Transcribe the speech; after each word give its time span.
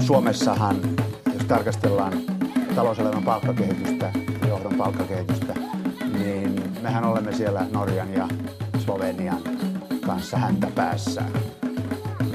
Suomessahan, 0.00 0.76
jos 1.34 1.44
tarkastellaan 1.48 2.12
talouselämän 2.74 3.22
palkkakehitystä, 3.22 4.12
johdon 4.48 4.74
palkkakehitystä, 4.74 5.54
niin 6.18 6.62
mehän 6.82 7.04
olemme 7.04 7.32
siellä 7.32 7.66
Norjan 7.72 8.12
ja 8.14 8.28
Slovenian 8.78 9.42
kanssa 10.06 10.36
häntä 10.36 10.68
päässä. 10.74 11.22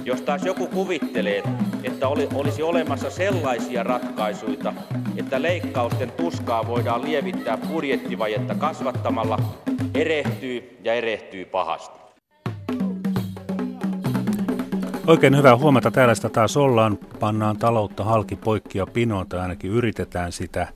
Jos 0.04 0.22
taas 0.22 0.46
joku 0.46 0.68
kuvittelee, 0.68 1.44
että 1.84 2.08
oli, 2.08 2.28
olisi 2.34 2.64
olemassa 2.64 3.10
sellaisia 3.10 3.84
ratkaisuja, 3.84 4.74
että 5.18 5.42
leikkausten 5.42 6.12
tuskaa 6.12 6.68
voidaan 6.68 7.02
lievittää 7.02 7.58
budjettivajetta 7.58 8.56
kasvattamalla, 8.56 9.40
erehtyy 9.94 10.78
ja 10.84 10.94
erehtyy 10.94 11.46
pahasti. 11.46 12.05
Oikein 15.08 15.38
hyvää 15.38 15.58
huomata. 15.58 15.92
Sitä 16.14 16.30
taas 16.30 16.58
ollaan. 16.58 16.98
Pannaan 17.20 17.58
taloutta 17.58 18.04
halki 18.04 18.36
poikki 18.36 18.78
ja 18.78 18.86
pinoon, 18.86 19.28
tai 19.28 19.40
ainakin 19.40 19.72
yritetään 19.72 20.32
sitä. 20.32 20.68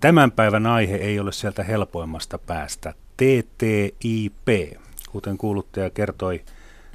Tämän 0.00 0.32
päivän 0.32 0.66
aihe 0.66 0.96
ei 0.96 1.20
ole 1.20 1.32
sieltä 1.32 1.62
helpoimmasta 1.62 2.38
päästä. 2.38 2.94
TTIP, 3.16 4.78
kuten 5.10 5.38
kuuluttaja 5.38 5.90
kertoi, 5.90 6.44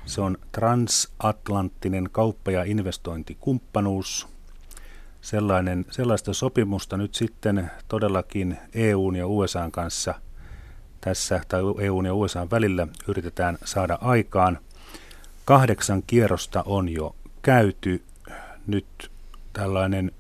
se 0.05 0.21
on 0.21 0.38
transatlanttinen 0.51 2.09
kauppa- 2.11 2.51
ja 2.51 2.63
investointikumppanuus. 2.63 4.27
Sellainen, 5.21 5.85
sellaista 5.91 6.34
sopimusta 6.34 6.98
nyt 6.98 7.15
sitten 7.15 7.71
todellakin 7.87 8.57
EUn 8.73 9.15
ja 9.15 9.27
USAn 9.27 9.71
kanssa 9.71 10.13
tässä, 11.01 11.41
tai 11.48 11.62
EUn 11.79 12.05
ja 12.05 12.13
USAn 12.13 12.51
välillä 12.51 12.87
yritetään 13.07 13.57
saada 13.65 13.98
aikaan. 14.01 14.57
Kahdeksan 15.45 16.04
kierrosta 16.08 16.63
on 16.66 16.90
jo 16.90 17.16
käyty. 17.41 18.04
Nyt 18.67 19.12
tällainen 19.54 20.12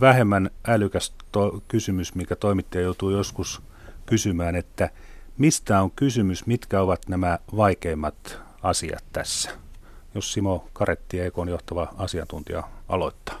vähemmän 0.00 0.50
älykäs 0.66 1.14
to- 1.32 1.62
kysymys, 1.68 2.14
mikä 2.14 2.36
toimittaja 2.36 2.84
joutuu 2.84 3.10
joskus 3.10 3.62
kysymään, 4.06 4.56
että 4.56 4.90
mistä 5.38 5.82
on 5.82 5.90
kysymys, 5.90 6.46
mitkä 6.46 6.80
ovat 6.80 7.08
nämä 7.08 7.38
vaikeimmat 7.56 8.38
asiat 8.62 9.04
tässä? 9.12 9.50
Jos 10.14 10.32
Simo 10.32 10.68
Karetti, 10.72 11.20
EKon 11.20 11.48
johtava 11.48 11.94
asiantuntija, 11.96 12.62
aloittaa. 12.88 13.38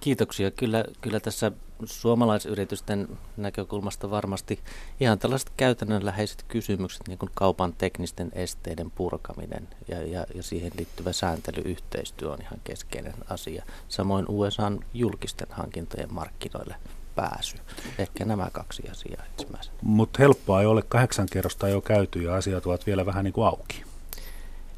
Kiitoksia. 0.00 0.50
Kyllä, 0.50 0.84
kyllä 1.00 1.20
tässä 1.20 1.52
suomalaisyritysten 1.84 3.08
näkökulmasta 3.36 4.10
varmasti 4.10 4.60
ihan 5.00 5.18
tällaiset 5.18 5.52
käytännönläheiset 5.56 6.44
kysymykset, 6.48 7.08
niin 7.08 7.18
kuin 7.18 7.30
kaupan 7.34 7.72
teknisten 7.78 8.30
esteiden 8.34 8.90
purkaminen 8.90 9.68
ja, 9.88 10.02
ja, 10.02 10.26
ja 10.34 10.42
siihen 10.42 10.72
liittyvä 10.76 11.12
sääntelyyhteistyö 11.12 12.30
on 12.30 12.42
ihan 12.42 12.60
keskeinen 12.64 13.14
asia. 13.28 13.64
Samoin 13.88 14.24
USAn 14.28 14.80
julkisten 14.94 15.48
hankintojen 15.50 16.14
markkinoille 16.14 16.74
pääsy. 17.14 17.56
Ehkä 17.98 18.24
nämä 18.24 18.48
kaksi 18.52 18.82
asiaa 18.90 19.24
ensimmäisenä. 19.32 19.76
Mutta 19.82 20.18
helppoa 20.18 20.60
ei 20.60 20.66
ole 20.66 20.82
kahdeksan 20.82 21.28
kerrosta 21.32 21.68
jo 21.68 21.80
käyty 21.80 22.22
ja 22.22 22.34
asiat 22.34 22.66
ovat 22.66 22.86
vielä 22.86 23.06
vähän 23.06 23.24
niin 23.24 23.32
kuin 23.32 23.46
auki. 23.46 23.82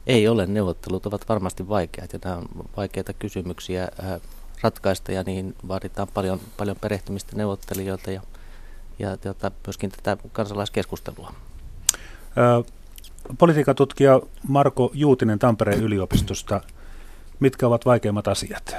Ei 0.07 0.29
ole. 0.29 0.47
Neuvottelut 0.47 1.07
ovat 1.07 1.29
varmasti 1.29 1.69
vaikeat 1.69 2.13
ja 2.13 2.19
nämä 2.25 2.37
on 2.37 2.49
vaikeita 2.77 3.13
kysymyksiä 3.13 3.83
äh, 3.83 4.21
ratkaista 4.61 5.13
ja 5.13 5.23
niin 5.23 5.55
vaaditaan 5.69 6.09
paljon, 6.15 6.41
paljon 6.57 6.77
perehtymistä 6.81 7.37
neuvottelijoilta 7.37 8.11
ja, 8.11 8.21
ja 8.99 9.17
tota, 9.17 9.51
myöskin 9.67 9.91
tätä 9.91 10.17
kansalaiskeskustelua. 10.33 11.35
Ö, 12.39 12.65
politiikatutkija 13.39 14.21
Marko 14.49 14.91
Juutinen 14.95 15.39
Tampereen 15.39 15.83
yliopistosta. 15.83 16.61
Mitkä 17.41 17.67
ovat 17.67 17.87
vaikeimmat 17.87 18.29
asiat? 18.29 18.77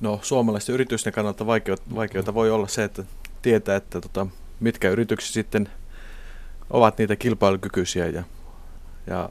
No 0.00 0.20
suomalaisten 0.22 0.74
yritysten 0.74 1.12
kannalta 1.12 1.46
vaikeutta 1.94 2.34
voi 2.34 2.50
olla 2.50 2.68
se, 2.68 2.84
että 2.84 3.04
tietää, 3.42 3.76
että 3.76 4.00
tota, 4.00 4.26
mitkä 4.60 4.90
yritykset 4.90 5.32
sitten 5.32 5.68
ovat 6.70 6.98
niitä 6.98 7.16
kilpailukykyisiä 7.16 8.06
ja, 8.06 8.22
ja, 9.06 9.30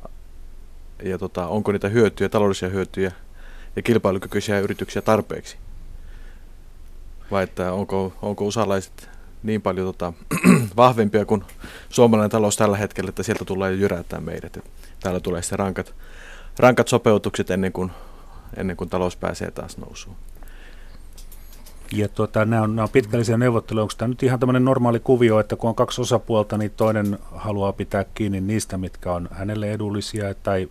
ja 1.04 1.18
tota, 1.18 1.48
onko 1.48 1.72
niitä 1.72 1.90
hyötyjä, 1.90 2.30
taloudellisia 2.30 2.70
hyötyjä 2.70 3.12
ja 3.76 3.82
kilpailukykyisiä 3.82 4.60
yrityksiä 4.60 5.02
tarpeeksi. 5.02 5.58
Vai 7.32 7.44
että 7.44 7.74
onko, 7.74 8.14
onko 8.22 8.46
usalaiset 8.46 9.10
niin 9.44 9.62
paljon 9.62 9.88
tota, 9.88 10.14
vahvempia 10.76 11.26
kuin 11.26 11.44
suomalainen 11.90 12.32
talous 12.32 12.58
tällä 12.58 12.78
hetkellä, 12.78 13.10
että 13.10 13.24
sieltä 13.24 13.46
tulee 13.46 13.74
jyräyttää 13.74 14.20
meidät. 14.22 14.58
Et 14.58 14.72
täällä 15.00 15.20
tulee 15.20 15.42
sitten 15.42 15.60
rankat, 15.60 15.96
rankat 16.60 16.88
sopeutukset 16.88 17.52
ennen 17.52 17.72
kuin, 17.72 17.92
ennen 18.58 18.78
kuin 18.78 18.90
talous 18.90 19.16
pääsee 19.16 19.52
taas 19.52 19.78
nousuun. 19.78 20.16
Ja 21.92 22.10
tuota, 22.10 22.46
nämä, 22.46 22.62
on, 22.62 22.76
nämä 22.76 22.84
on 22.84 22.90
pitkällisiä 22.90 23.38
neuvotteluja. 23.38 23.84
Onko 23.84 23.94
tämä 23.98 24.08
nyt 24.08 24.24
ihan 24.24 24.40
tämmöinen 24.40 24.66
normaali 24.66 25.00
kuvio, 25.00 25.40
että 25.40 25.56
kun 25.56 25.70
on 25.70 25.76
kaksi 25.76 26.02
osapuolta, 26.02 26.58
niin 26.58 26.72
toinen 26.72 27.20
haluaa 27.32 27.74
pitää 27.74 28.06
kiinni 28.14 28.42
niistä, 28.42 28.78
mitkä 28.78 29.14
on 29.14 29.30
hänelle 29.32 29.72
edullisia 29.72 30.34
tai 30.34 30.70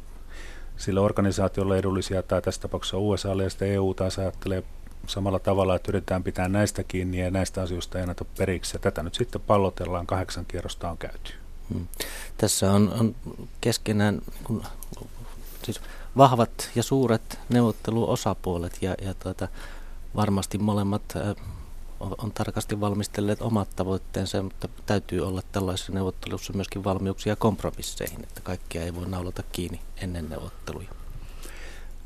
sille 0.77 1.00
organisaatiolle 1.00 1.78
edullisia, 1.78 2.22
tai 2.22 2.43
tässä 2.43 2.60
tapauksessa 2.60 2.99
USAlle 2.99 3.43
ja 3.43 3.50
sitten 3.50 3.69
EU 3.69 3.94
taas 3.94 4.19
ajattelee 4.19 4.62
samalla 5.06 5.38
tavalla, 5.38 5.77
että 5.77 5.91
yritetään 5.91 6.22
pitää 6.22 6.49
näistä 6.49 6.84
kiinni 6.84 7.21
ja 7.21 7.31
näistä 7.31 7.62
asioista 7.62 7.99
ei 7.99 8.03
anneta 8.03 8.25
periksi. 8.38 8.77
Ja 8.77 8.78
tätä 8.78 9.03
nyt 9.03 9.15
sitten 9.15 9.41
pallotellaan, 9.41 10.06
kahdeksan 10.06 10.47
kierrosta 10.47 10.91
on 10.91 10.99
käyty. 10.99 11.32
Hmm. 11.75 11.87
Tässä 12.37 12.72
on, 12.72 12.93
on 13.00 13.15
keskenään 13.61 14.22
kun, 14.44 14.62
siis 15.62 15.81
vahvat 16.16 16.71
ja 16.75 16.82
suuret 16.82 17.38
neuvotteluosapuolet 17.49 18.78
ja, 18.81 18.94
ja 19.03 19.15
tuota, 19.15 19.49
varmasti 20.16 20.59
molemmat 20.59 21.03
on 22.18 22.32
tarkasti 22.32 22.80
valmistelleet 22.80 23.42
omat 23.42 23.68
tavoitteensa, 23.76 24.42
mutta 24.42 24.68
täytyy 24.86 25.20
olla 25.20 25.42
tällaisessa 25.52 25.92
neuvottelussa 25.92 26.52
myöskin 26.52 26.84
valmiuksia 26.84 27.36
kompromisseihin, 27.36 28.22
että 28.22 28.40
kaikkia 28.40 28.82
ei 28.82 28.94
voi 28.94 29.08
naulata 29.08 29.42
kiinni 29.52 29.80
ennen 29.96 30.28
neuvotteluja. 30.28 30.88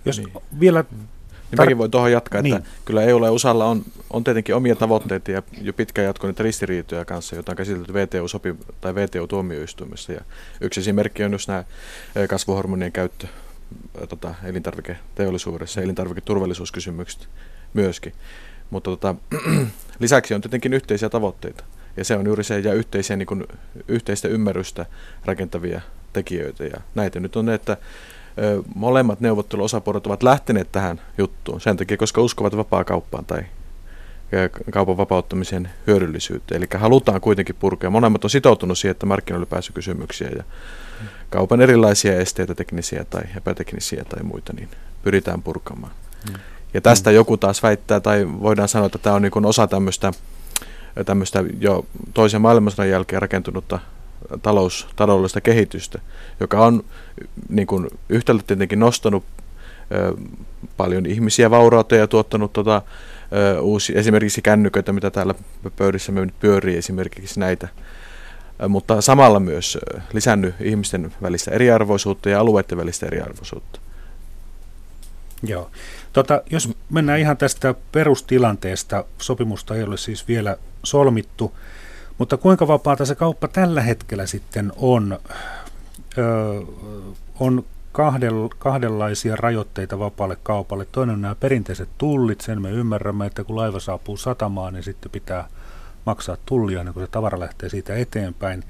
Jos 0.04 0.18
niin. 0.18 0.32
vielä... 0.60 0.84
Niin 1.50 1.60
mäkin 1.60 1.78
voin 1.78 1.90
tuohon 1.90 2.12
jatkaa, 2.12 2.38
että 2.38 2.58
niin. 2.58 2.64
kyllä 2.84 3.02
EUlla 3.02 3.26
ja 3.26 3.32
USAlla 3.32 3.64
on, 3.64 3.84
on 4.10 4.24
tietenkin 4.24 4.54
omia 4.54 4.76
tavoitteita 4.76 5.30
ja 5.30 5.42
jo 5.60 5.72
pitkään 5.72 6.06
jatkuneita 6.06 6.42
ristiriitoja 6.42 7.04
kanssa, 7.04 7.34
joita 7.34 7.52
on 7.52 7.56
käsitelty 7.56 7.94
VTO 7.94 8.28
sopi 8.28 8.54
tai 8.80 8.94
VTO-tuomioistuimessa. 8.94 10.12
Ja 10.12 10.20
yksi 10.60 10.80
esimerkki 10.80 11.24
on 11.24 11.32
just 11.32 11.48
nämä 11.48 11.64
kasvuhormonien 12.28 12.92
käyttö 12.92 13.26
tota, 14.08 14.34
elintarviketeollisuudessa, 14.44 15.80
elintarviketurvallisuuskysymykset 15.80 17.28
myöskin. 17.74 18.12
Mutta 18.70 18.90
tota, 18.90 19.14
lisäksi 19.98 20.34
on 20.34 20.40
tietenkin 20.40 20.74
yhteisiä 20.74 21.08
tavoitteita. 21.08 21.64
Ja 21.96 22.04
se 22.04 22.16
on 22.16 22.26
juuri 22.26 22.44
se, 22.44 22.58
ja 22.58 22.72
yhteisiä, 22.74 23.16
niin 23.16 23.26
kuin, 23.26 23.44
yhteistä 23.88 24.28
ymmärrystä 24.28 24.86
rakentavia 25.24 25.80
tekijöitä. 26.12 26.64
Ja 26.64 26.80
näitä 26.94 27.20
nyt 27.20 27.36
on 27.36 27.46
ne, 27.46 27.54
että 27.54 27.76
molemmat 28.74 29.20
neuvotteluosapuolet 29.20 30.06
ovat 30.06 30.22
lähteneet 30.22 30.72
tähän 30.72 31.00
juttuun 31.18 31.60
sen 31.60 31.76
takia, 31.76 31.96
koska 31.96 32.20
uskovat 32.20 32.56
vapaa-kauppaan 32.56 33.24
tai 33.24 33.42
kaupan 34.70 34.96
vapauttamisen 34.96 35.70
hyödyllisyyteen. 35.86 36.58
Eli 36.58 36.66
halutaan 36.74 37.20
kuitenkin 37.20 37.56
purkaa. 37.58 37.90
Molemmat 37.90 38.24
on 38.24 38.30
sitoutunut 38.30 38.78
siihen, 38.78 38.90
että 38.90 39.06
markkinoille 39.06 39.46
pääsy 39.46 39.72
kysymyksiä 39.72 40.28
ja 40.36 40.44
kaupan 41.30 41.60
erilaisia 41.60 42.20
esteitä, 42.20 42.54
teknisiä 42.54 43.04
tai 43.04 43.22
epäteknisiä 43.36 44.04
tai 44.04 44.22
muita, 44.22 44.52
niin 44.52 44.68
pyritään 45.02 45.42
purkamaan. 45.42 45.92
Mm. 46.30 46.34
Ja 46.76 46.81
tästä 46.81 47.10
mm. 47.10 47.16
joku 47.16 47.37
taas 47.37 47.62
väittää, 47.62 48.00
tai 48.00 48.26
voidaan 48.42 48.69
sanoa, 48.69 48.87
että 48.87 48.98
tämä 48.98 49.16
on 49.16 49.22
niin 49.22 49.47
osa 49.47 49.66
tämmöistä, 49.66 50.12
tämmöistä 51.06 51.44
jo 51.60 51.87
toisen 52.14 52.41
maailmansodan 52.41 52.91
jälkeen 52.91 53.22
rakentunutta 53.22 53.78
talous, 54.42 54.88
taloudellista 54.97 55.41
kehitystä, 55.41 56.00
joka 56.41 56.66
on 56.66 56.84
niin 57.48 57.66
kuin 57.66 57.88
yhtälö 58.09 58.38
tietenkin 58.47 58.81
nostanut 58.81 59.25
ö, 59.94 60.14
paljon 60.76 61.06
ihmisiä 61.06 61.50
vaurautta 61.50 61.96
ja 61.96 62.06
tuottanut 62.06 62.52
tota, 62.52 62.82
ö, 63.32 63.61
uusi, 63.61 63.99
esimerkiksi 63.99 64.43
kännyköitä, 64.43 64.93
mitä 64.93 65.11
täällä 65.11 65.34
pöydissä 65.76 66.12
me 66.12 66.20
nyt 66.20 66.40
pyörii 66.40 66.76
esimerkiksi 66.76 67.40
näitä, 67.40 67.69
ö, 68.62 68.69
mutta 68.69 69.00
samalla 69.00 69.40
myös 69.40 69.78
lisännyt 70.12 70.55
ihmisten 70.61 71.12
välistä 71.23 71.50
eriarvoisuutta 71.50 72.31
ja 72.31 72.40
alueiden 72.40 72.78
välistä 72.78 73.06
eriarvoisuutta. 73.06 73.81
Joo. 75.43 75.70
Tota, 76.16 76.42
jos 76.50 76.68
mennään 76.90 77.18
ihan 77.18 77.36
tästä 77.36 77.74
perustilanteesta, 77.92 79.04
sopimusta 79.18 79.74
ei 79.74 79.82
ole 79.82 79.96
siis 79.96 80.28
vielä 80.28 80.56
solmittu, 80.82 81.56
mutta 82.18 82.36
kuinka 82.36 82.68
vapaata 82.68 83.04
se 83.04 83.14
kauppa 83.14 83.48
tällä 83.48 83.82
hetkellä 83.82 84.26
sitten 84.26 84.72
on? 84.76 85.18
Öö, 86.18 86.60
on 87.40 87.64
kahdel, 87.92 88.48
kahdenlaisia 88.58 89.36
rajoitteita 89.36 89.98
vapaalle 89.98 90.36
kaupalle. 90.42 90.86
Toinen 90.92 91.14
on 91.14 91.22
nämä 91.22 91.34
perinteiset 91.34 91.88
tullit, 91.98 92.40
sen 92.40 92.62
me 92.62 92.70
ymmärrämme, 92.70 93.26
että 93.26 93.44
kun 93.44 93.56
laiva 93.56 93.80
saapuu 93.80 94.16
satamaan, 94.16 94.72
niin 94.72 94.84
sitten 94.84 95.12
pitää 95.12 95.48
maksaa 96.06 96.36
tullia, 96.46 96.84
niin 96.84 96.94
kun 96.94 97.02
se 97.02 97.06
tavara 97.06 97.40
lähtee 97.40 97.68
siitä 97.68 97.96
eteenpäin. 97.96 98.64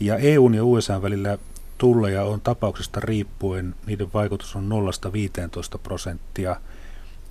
Ja 0.00 0.16
EUn 0.16 0.54
ja 0.54 0.64
USA 0.64 1.02
välillä 1.02 1.38
tulleja 1.78 2.24
on 2.24 2.40
tapauksesta 2.40 3.00
riippuen, 3.00 3.74
niiden 3.86 4.12
vaikutus 4.14 4.56
on 4.56 4.68
0-15 5.76 5.78
prosenttia– 5.78 6.56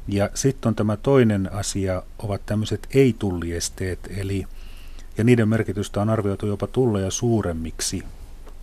Ja 0.07 0.29
sitten 0.33 0.69
on 0.69 0.75
tämä 0.75 0.97
toinen 0.97 1.53
asia, 1.53 2.03
ovat 2.19 2.45
tämmöiset 2.45 2.87
ei-tulliesteet, 2.93 3.99
eli 4.17 4.47
ja 5.17 5.23
niiden 5.23 5.49
merkitystä 5.49 6.01
on 6.01 6.09
arvioitu 6.09 6.47
jopa 6.47 6.67
tulleja 6.67 7.11
suuremmiksi. 7.11 8.03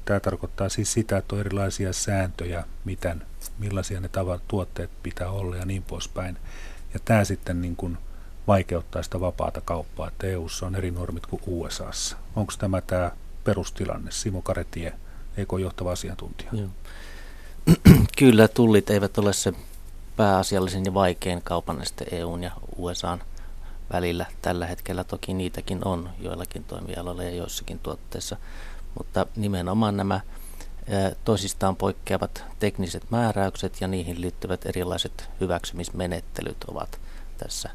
Tämä 0.04 0.20
tarkoittaa 0.20 0.68
siis 0.68 0.92
sitä, 0.92 1.16
että 1.16 1.34
on 1.34 1.40
erilaisia 1.40 1.92
sääntöjä, 1.92 2.64
miten, 2.84 3.22
millaisia 3.58 4.00
ne 4.00 4.08
tavat, 4.08 4.42
tuotteet 4.48 4.90
pitää 5.02 5.30
olla 5.30 5.56
ja 5.56 5.64
niin 5.64 5.82
poispäin. 5.82 6.36
Ja 6.94 7.00
tämä 7.04 7.24
sitten 7.24 7.62
niin 7.62 7.76
kuin 7.76 7.98
vaikeuttaa 8.46 9.02
sitä 9.02 9.20
vapaata 9.20 9.60
kauppaa, 9.60 10.08
että 10.08 10.26
EU:ssa 10.26 10.66
on 10.66 10.74
eri 10.74 10.90
normit 10.90 11.26
kuin 11.26 11.42
USAssa. 11.46 12.16
Onko 12.36 12.52
tämä 12.58 12.80
tämä 12.80 13.10
perustilanne? 13.44 14.10
Simo 14.10 14.42
Karetie, 14.42 14.92
EK 15.36 15.48
johtava 15.60 15.92
asiantuntija. 15.92 16.50
Joo. 16.52 16.68
Kyllä, 18.18 18.48
tullit 18.48 18.90
eivät 18.90 19.18
ole 19.18 19.32
se 19.32 19.52
pääasiallisen 20.16 20.84
ja 20.84 20.94
vaikein 20.94 21.42
kaupan 21.42 21.82
este 21.82 22.06
EUn 22.10 22.42
ja 22.42 22.50
USAn 22.76 23.22
välillä. 23.92 24.26
Tällä 24.42 24.66
hetkellä 24.66 25.04
toki 25.04 25.34
niitäkin 25.34 25.84
on 25.84 26.10
joillakin 26.20 26.64
toimialoilla 26.64 27.22
ja 27.22 27.34
joissakin 27.34 27.78
tuotteissa, 27.78 28.36
mutta 28.98 29.26
nimenomaan 29.36 29.96
nämä 29.96 30.20
toisistaan 31.24 31.76
poikkeavat 31.76 32.44
tekniset 32.58 33.10
määräykset 33.10 33.80
ja 33.80 33.88
niihin 33.88 34.20
liittyvät 34.20 34.66
erilaiset 34.66 35.30
hyväksymismenettelyt 35.40 36.64
ovat 36.64 37.00
tässä 37.38 37.70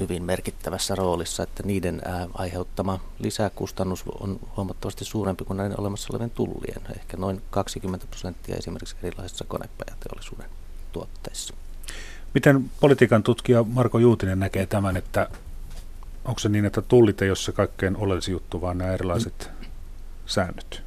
hyvin 0.00 0.22
merkittävässä 0.22 0.94
roolissa, 0.94 1.42
että 1.42 1.62
niiden 1.62 2.02
aiheuttama 2.34 3.00
lisäkustannus 3.18 4.04
on 4.20 4.40
huomattavasti 4.56 5.04
suurempi 5.04 5.44
kuin 5.44 5.56
näiden 5.56 5.80
olemassa 5.80 6.08
olevien 6.12 6.30
tullien, 6.30 6.82
ehkä 6.96 7.16
noin 7.16 7.42
20 7.50 8.06
prosenttia 8.06 8.56
esimerkiksi 8.56 8.96
erilaisissa 9.02 9.44
konepajateollisuuden 9.48 10.50
tuotteissa. 10.92 11.54
Miten 12.34 12.70
politiikan 12.80 13.22
tutkija 13.22 13.64
Marko 13.64 13.98
Juutinen 13.98 14.40
näkee 14.40 14.66
tämän, 14.66 14.96
että 14.96 15.28
onko 16.24 16.38
se 16.38 16.48
niin, 16.48 16.64
että 16.64 16.82
tullit 16.82 17.22
ei 17.22 17.30
ole 17.30 17.36
se 17.36 17.52
kaikkein 17.52 17.96
oleellisin 17.96 18.32
juttu, 18.32 18.60
vaan 18.60 18.78
nämä 18.78 18.92
erilaiset 18.92 19.50
mm. 19.60 19.66
säännöt? 20.26 20.82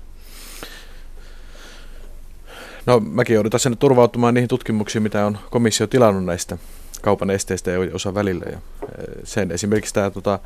No 2.86 3.00
mäkin 3.00 3.34
joudun 3.34 3.52
tässä 3.52 3.70
nyt 3.70 3.80
turvautumaan 3.80 4.34
niihin 4.34 4.48
tutkimuksiin, 4.48 5.04
mitä 5.04 5.26
on 5.26 5.38
komissio 5.50 5.88
tilannut 5.88 6.26
näistä 6.26 6.58
kaupan 7.02 7.30
esteistä 7.30 7.72
ja 7.72 7.80
osa 7.94 8.14
välillä. 8.14 8.46
Ja 8.46 8.58
eh, 8.58 9.06
sen 9.24 9.52
esimerkiksi 9.52 9.94
tämä 9.94 10.10
tota, 10.10 10.40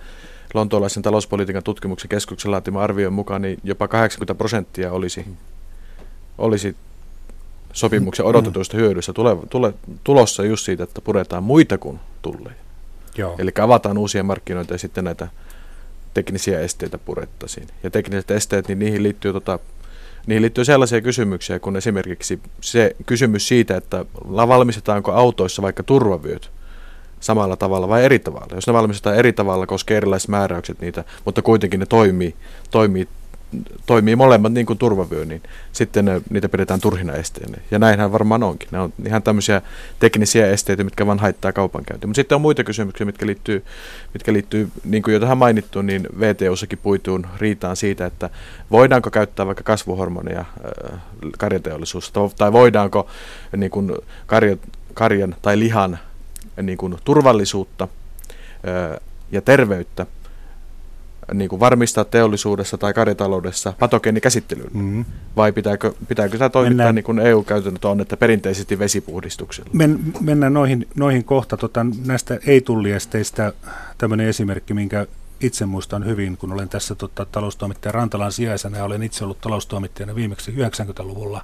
lontoolaisen 0.53 1.03
talouspolitiikan 1.03 1.63
tutkimuksen 1.63 2.09
keskuksen 2.09 2.51
laatima 2.51 2.83
arvion 2.83 3.13
mukaan 3.13 3.41
niin 3.41 3.59
jopa 3.63 3.87
80 3.87 4.35
prosenttia 4.35 4.91
olisi, 4.91 5.25
olisi 6.37 6.75
sopimuksen 7.73 8.25
odotetuista 8.25 8.77
hyödyistä 8.77 9.13
tule, 9.13 9.37
tule, 9.49 9.73
tulossa 10.03 10.43
just 10.43 10.65
siitä, 10.65 10.83
että 10.83 11.01
puretaan 11.01 11.43
muita 11.43 11.77
kuin 11.77 11.99
tulleja. 12.21 12.55
Joo. 13.17 13.35
Eli 13.37 13.51
avataan 13.61 13.97
uusia 13.97 14.23
markkinoita 14.23 14.73
ja 14.73 14.77
sitten 14.77 15.03
näitä 15.03 15.27
teknisiä 16.13 16.59
esteitä 16.59 16.97
purettaisiin. 16.97 17.67
Ja 17.83 17.89
tekniset 17.89 18.31
esteet, 18.31 18.67
niin 18.67 18.79
niihin 18.79 19.03
liittyy, 19.03 19.33
tota, 19.33 19.59
niihin 20.25 20.41
liittyy 20.41 20.65
sellaisia 20.65 21.01
kysymyksiä 21.01 21.59
kuin 21.59 21.75
esimerkiksi 21.75 22.39
se 22.61 22.95
kysymys 23.05 23.47
siitä, 23.47 23.77
että 23.77 24.05
valmistetaanko 24.31 25.11
autoissa 25.11 25.61
vaikka 25.61 25.83
turvavyöt 25.83 26.51
samalla 27.19 27.55
tavalla 27.55 27.89
vai 27.89 28.05
eri 28.05 28.19
tavalla. 28.19 28.55
Jos 28.55 28.67
ne 28.67 28.73
valmistetaan 28.73 29.15
eri 29.15 29.33
tavalla, 29.33 29.67
koskee 29.67 29.97
erilaiset 29.97 30.29
määräykset 30.29 30.79
niitä, 30.79 31.03
mutta 31.25 31.41
kuitenkin 31.41 31.79
ne 31.79 31.85
toimii, 31.85 32.35
toimii 32.71 33.07
toimii 33.85 34.15
molemmat 34.15 34.53
niin 34.53 34.65
kuin 34.65 34.79
turvavyö, 34.79 35.25
niin 35.25 35.41
sitten 35.71 36.05
ne, 36.05 36.21
niitä 36.29 36.49
pidetään 36.49 36.81
turhina 36.81 37.13
esteinä. 37.13 37.57
Ja 37.71 37.79
näinhän 37.79 38.11
varmaan 38.11 38.43
onkin. 38.43 38.69
Ne 38.71 38.79
on 38.79 38.93
ihan 39.05 39.23
tämmöisiä 39.23 39.61
teknisiä 39.99 40.47
esteitä, 40.47 40.83
mitkä 40.83 41.05
vaan 41.05 41.19
haittaa 41.19 41.53
kaupankäyntiä. 41.53 42.07
Mutta 42.07 42.15
sitten 42.15 42.35
on 42.35 42.41
muita 42.41 42.63
kysymyksiä, 42.63 43.05
mitkä 43.05 43.25
liittyy, 43.25 43.65
mitkä 44.13 44.33
liittyy 44.33 44.69
niin 44.83 45.03
kuin 45.03 45.13
jo 45.13 45.19
tähän 45.19 45.37
mainittu, 45.37 45.81
niin 45.81 46.07
VTUssakin 46.19 46.79
puituun 46.79 47.27
riitaan 47.37 47.75
siitä, 47.75 48.05
että 48.05 48.29
voidaanko 48.71 49.11
käyttää 49.11 49.45
vaikka 49.45 49.63
kasvuhormonia 49.63 50.39
äh, 50.39 50.99
karjateollisuudessa, 51.37 52.13
tai 52.37 52.53
voidaanko 52.53 53.07
niin 53.57 53.71
kuin 53.71 53.91
karja, 54.25 54.57
karjan 54.93 55.35
tai 55.41 55.59
lihan 55.59 55.99
niin 56.61 56.77
kuin 56.77 56.97
turvallisuutta 57.03 57.87
äh, 58.67 58.99
ja 59.31 59.41
terveyttä 59.41 60.05
niin 61.33 61.49
kuin 61.49 61.59
varmistaa 61.59 62.05
teollisuudessa 62.05 62.77
tai 62.77 62.93
karjataloudessa 62.93 63.73
patogeenikäsittelyllä? 63.79 64.69
Mm-hmm. 64.73 65.05
Vai 65.35 65.51
pitääkö, 65.51 65.93
pitääkö 66.07 66.37
tämä 66.37 66.49
toimittaa 66.49 66.77
mennään, 66.77 66.95
niin 66.95 67.03
kuin 67.03 67.19
EU-käytännöt 67.19 67.85
on, 67.85 68.01
että 68.01 68.17
perinteisesti 68.17 68.79
vesipuhdistuksella? 68.79 69.69
Men, 69.73 69.99
mennään 70.19 70.53
noihin, 70.53 70.87
noihin 70.95 71.23
kohta. 71.23 71.57
Tota, 71.57 71.85
näistä 72.05 72.39
ei-tulliesteistä 72.47 73.53
tämmöinen 73.97 74.27
esimerkki, 74.27 74.73
minkä 74.73 75.07
itse 75.41 75.65
muistan 75.65 76.05
hyvin, 76.05 76.37
kun 76.37 76.53
olen 76.53 76.69
tässä 76.69 76.95
tota, 76.95 77.25
taloustoimittaja 77.25 77.91
Rantalan 77.91 78.31
sijaisena 78.31 78.77
ja 78.77 78.83
olen 78.83 79.03
itse 79.03 79.23
ollut 79.23 79.41
taloustoimittajana 79.41 80.15
viimeksi 80.15 80.51
90-luvulla. 80.51 81.43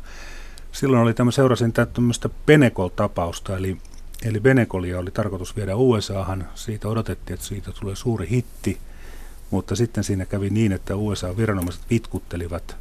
Silloin 0.72 1.04
oli 1.04 1.14
tämä, 1.14 1.32
seurasin 1.32 1.74
tämmöistä 1.74 2.30
Benecol-tapausta, 2.46 3.58
eli, 3.58 3.78
eli 4.26 4.40
Benecolia 4.40 5.00
oli 5.00 5.12
tarkoitus 5.12 5.56
viedä 5.56 5.76
USAhan. 5.76 6.48
Siitä 6.56 6.88
odotettiin, 6.88 7.34
että 7.34 7.46
siitä 7.46 7.72
tulee 7.80 7.96
suuri 7.96 8.30
hitti– 8.30 8.78
mutta 9.52 9.76
sitten 9.76 10.04
siinä 10.04 10.26
kävi 10.26 10.50
niin, 10.50 10.72
että 10.72 10.96
USA-viranomaiset 10.96 11.82
vitkuttelivat 11.90 12.76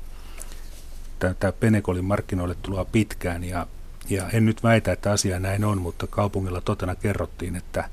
tätä 1.18 1.52
Penekolin 1.52 2.04
markkinoille 2.04 2.56
tuloa 2.62 2.84
pitkään 2.84 3.44
ja, 3.44 3.66
ja 4.08 4.28
en 4.30 4.46
nyt 4.46 4.62
väitä, 4.62 4.92
että 4.92 5.12
asia 5.12 5.40
näin 5.40 5.64
on, 5.64 5.82
mutta 5.82 6.06
kaupungilla 6.06 6.60
totena 6.60 6.94
kerrottiin, 6.94 7.56
että, 7.56 7.88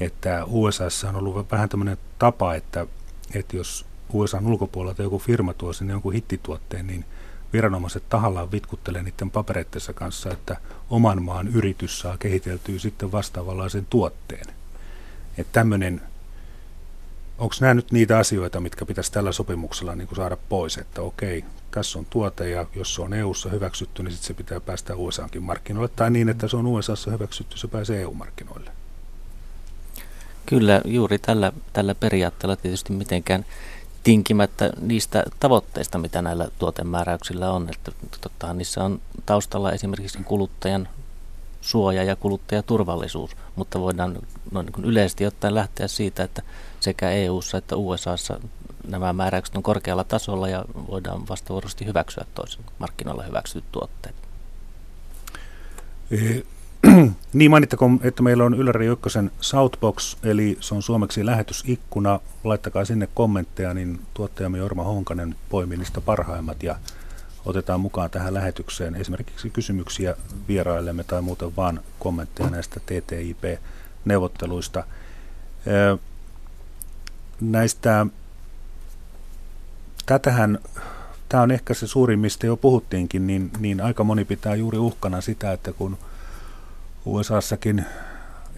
että 0.00 0.44
USAssa 0.46 1.08
on 1.08 1.16
ollut 1.16 1.50
vähän 1.52 1.68
tämmöinen 1.68 1.98
tapa, 2.18 2.54
että, 2.54 2.86
että 3.34 3.56
jos 3.56 3.86
USAn 4.12 4.46
ulkopuolelta 4.46 5.02
joku 5.02 5.18
firma 5.18 5.54
tuo 5.54 5.72
sinne 5.72 5.92
jonkun 5.92 6.12
hittituotteen, 6.12 6.86
niin 6.86 7.04
viranomaiset 7.52 8.08
tahallaan 8.08 8.52
vitkuttelee 8.52 9.02
niiden 9.02 9.30
papereittensa 9.30 9.92
kanssa, 9.92 10.30
että 10.30 10.56
oman 10.90 11.22
maan 11.22 11.48
yritys 11.48 12.00
saa 12.00 12.16
kehiteltyä 12.16 12.78
sitten 12.78 13.12
vastaavanlaisen 13.12 13.86
tuotteen. 13.90 14.46
Että 15.38 15.52
tämmöinen 15.52 16.00
onko 17.38 17.54
nämä 17.60 17.74
nyt 17.74 17.92
niitä 17.92 18.18
asioita, 18.18 18.60
mitkä 18.60 18.86
pitäisi 18.86 19.12
tällä 19.12 19.32
sopimuksella 19.32 19.94
niin 19.94 20.08
kuin 20.08 20.16
saada 20.16 20.36
pois, 20.48 20.78
että 20.78 21.02
okei, 21.02 21.44
tässä 21.70 21.98
on 21.98 22.06
tuote 22.10 22.50
ja 22.50 22.66
jos 22.74 22.94
se 22.94 23.02
on 23.02 23.14
EU-ssa 23.14 23.48
hyväksytty, 23.48 24.02
niin 24.02 24.12
sitten 24.12 24.26
se 24.26 24.34
pitää 24.34 24.60
päästä 24.60 24.96
USAankin 24.96 25.42
markkinoille, 25.42 25.92
tai 25.96 26.10
niin, 26.10 26.28
että 26.28 26.48
se 26.48 26.56
on 26.56 26.66
USAssa 26.66 27.10
hyväksytty, 27.10 27.58
se 27.58 27.68
pääsee 27.68 28.00
EU-markkinoille. 28.00 28.70
Kyllä, 30.46 30.80
juuri 30.84 31.18
tällä, 31.18 31.52
tällä 31.72 31.94
periaatteella 31.94 32.56
tietysti 32.56 32.92
mitenkään 32.92 33.44
tinkimättä 34.02 34.70
niistä 34.80 35.24
tavoitteista, 35.40 35.98
mitä 35.98 36.22
näillä 36.22 36.48
tuotemääräyksillä 36.58 37.52
on. 37.52 37.68
Että 37.70 37.92
totta, 38.20 38.54
niissä 38.54 38.84
on 38.84 39.00
taustalla 39.26 39.72
esimerkiksi 39.72 40.18
kuluttajan 40.24 40.88
suoja 41.60 42.04
ja 42.04 42.16
kuluttajaturvallisuus, 42.16 43.36
mutta 43.56 43.80
voidaan 43.80 44.18
noin 44.50 44.66
niin 44.66 44.84
yleisesti 44.84 45.26
ottaen 45.26 45.54
lähteä 45.54 45.88
siitä, 45.88 46.22
että 46.22 46.42
sekä 46.80 47.10
EU:ssa 47.10 47.58
että 47.58 47.76
USAssa 47.76 48.40
nämä 48.88 49.12
määräykset 49.12 49.56
on 49.56 49.62
korkealla 49.62 50.04
tasolla 50.04 50.48
ja 50.48 50.64
voidaan 50.90 51.28
vastavuoroisesti 51.28 51.86
hyväksyä 51.86 52.24
toisen 52.34 52.64
markkinoilla 52.78 53.22
hyväksytyt 53.22 53.72
tuotteet. 53.72 54.14
niin 57.32 57.50
mainittakoon, 57.50 58.00
että 58.02 58.22
meillä 58.22 58.44
on 58.44 58.54
Yle 58.54 58.86
Ykkösen 58.86 59.30
Southbox, 59.40 60.16
eli 60.22 60.56
se 60.60 60.74
on 60.74 60.82
suomeksi 60.82 61.26
lähetysikkuna. 61.26 62.20
Laittakaa 62.44 62.84
sinne 62.84 63.08
kommentteja, 63.14 63.74
niin 63.74 64.00
tuottajamme 64.14 64.58
Jorma 64.58 64.84
Honkanen 64.84 65.36
poimii 65.48 65.78
niistä 65.78 66.00
parhaimmat 66.00 66.62
ja 66.62 66.76
otetaan 67.44 67.80
mukaan 67.80 68.10
tähän 68.10 68.34
lähetykseen 68.34 68.94
esimerkiksi 68.94 69.50
kysymyksiä 69.50 70.16
vieraillemme 70.48 71.04
tai 71.04 71.22
muuten 71.22 71.56
vaan 71.56 71.80
kommentteja 71.98 72.50
näistä 72.50 72.80
TTIP-neuvotteluista. 72.80 74.84
Näistä, 77.40 78.06
tätähän, 80.06 80.58
tämä 81.28 81.42
on 81.42 81.50
ehkä 81.50 81.74
se 81.74 81.86
suurin, 81.86 82.18
mistä 82.18 82.46
jo 82.46 82.56
puhuttiinkin, 82.56 83.26
niin, 83.26 83.50
niin 83.58 83.80
aika 83.80 84.04
moni 84.04 84.24
pitää 84.24 84.54
juuri 84.54 84.78
uhkana 84.78 85.20
sitä, 85.20 85.52
että 85.52 85.72
kun 85.72 85.98
USAssakin 87.04 87.84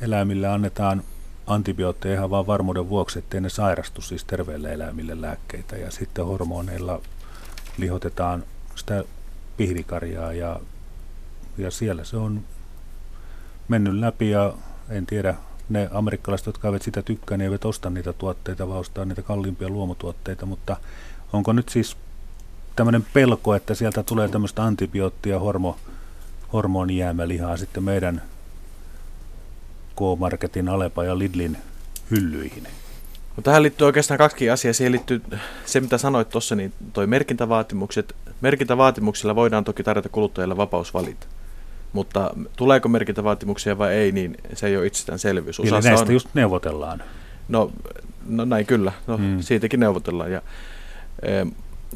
eläimille 0.00 0.48
annetaan 0.48 1.02
antibiootteja 1.46 2.14
ihan 2.14 2.30
vain 2.30 2.46
varmuuden 2.46 2.88
vuoksi, 2.88 3.18
ettei 3.18 3.40
ne 3.40 3.48
sairastu 3.48 4.02
siis 4.02 4.24
terveille 4.24 4.72
eläimille 4.72 5.20
lääkkeitä 5.20 5.76
ja 5.76 5.90
sitten 5.90 6.26
hormoneilla 6.26 7.00
lihotetaan 7.78 8.44
sitä 8.80 9.04
pihdikarjaa 9.56 10.32
ja, 10.32 10.60
ja 11.58 11.70
siellä 11.70 12.04
se 12.04 12.16
on 12.16 12.40
mennyt 13.68 13.94
läpi 13.94 14.30
ja 14.30 14.54
en 14.88 15.06
tiedä, 15.06 15.34
ne 15.68 15.88
amerikkalaiset, 15.92 16.46
jotka 16.46 16.68
eivät 16.68 16.82
sitä 16.82 17.02
tykkää, 17.02 17.38
niin 17.38 17.44
eivät 17.44 17.64
osta 17.64 17.90
niitä 17.90 18.12
tuotteita, 18.12 18.68
vaan 18.68 18.80
ostaa 18.80 19.04
niitä 19.04 19.22
kalliimpia 19.22 19.68
luomutuotteita, 19.68 20.46
mutta 20.46 20.76
onko 21.32 21.52
nyt 21.52 21.68
siis 21.68 21.96
tämmöinen 22.76 23.06
pelko, 23.12 23.54
että 23.54 23.74
sieltä 23.74 24.02
tulee 24.02 24.28
tämmöistä 24.28 24.62
antibioottia, 24.62 25.38
hormo, 25.38 25.76
hormonijäämälihaa 26.52 27.56
sitten 27.56 27.82
meidän 27.82 28.22
K-Marketin, 29.96 30.68
Alepa 30.68 31.04
ja 31.04 31.18
Lidlin 31.18 31.56
hyllyihin? 32.10 32.64
No, 33.36 33.42
tähän 33.42 33.62
liittyy 33.62 33.84
oikeastaan 33.86 34.18
kaksi 34.18 34.50
asiaa. 34.50 34.72
Siihen 34.72 34.92
liittyy 34.92 35.22
se, 35.66 35.80
mitä 35.80 35.98
sanoit 35.98 36.28
tuossa, 36.28 36.54
niin 36.54 36.72
toi 36.92 37.06
merkintävaatimukset. 37.06 38.16
Merkintävaatimuksilla 38.40 39.34
voidaan 39.34 39.64
toki 39.64 39.82
tarjota 39.82 40.08
kuluttajille 40.08 40.56
vapaus 40.56 40.94
valita. 40.94 41.26
Mutta 41.92 42.34
tuleeko 42.56 42.88
merkintävaatimuksia 42.88 43.78
vai 43.78 43.92
ei, 43.92 44.12
niin 44.12 44.36
se 44.54 44.66
ei 44.66 44.76
ole 44.76 44.86
itsestäänselvyys. 44.86 45.58
Eli 45.60 45.70
näistä 45.70 45.92
on, 45.92 46.12
just 46.12 46.28
neuvotellaan. 46.34 47.02
No, 47.48 47.72
no 48.26 48.44
näin 48.44 48.66
kyllä, 48.66 48.92
no, 49.06 49.16
hmm. 49.16 49.40
siitäkin 49.40 49.80
neuvotellaan. 49.80 50.32
Ja, 50.32 50.42
e, 51.22 51.46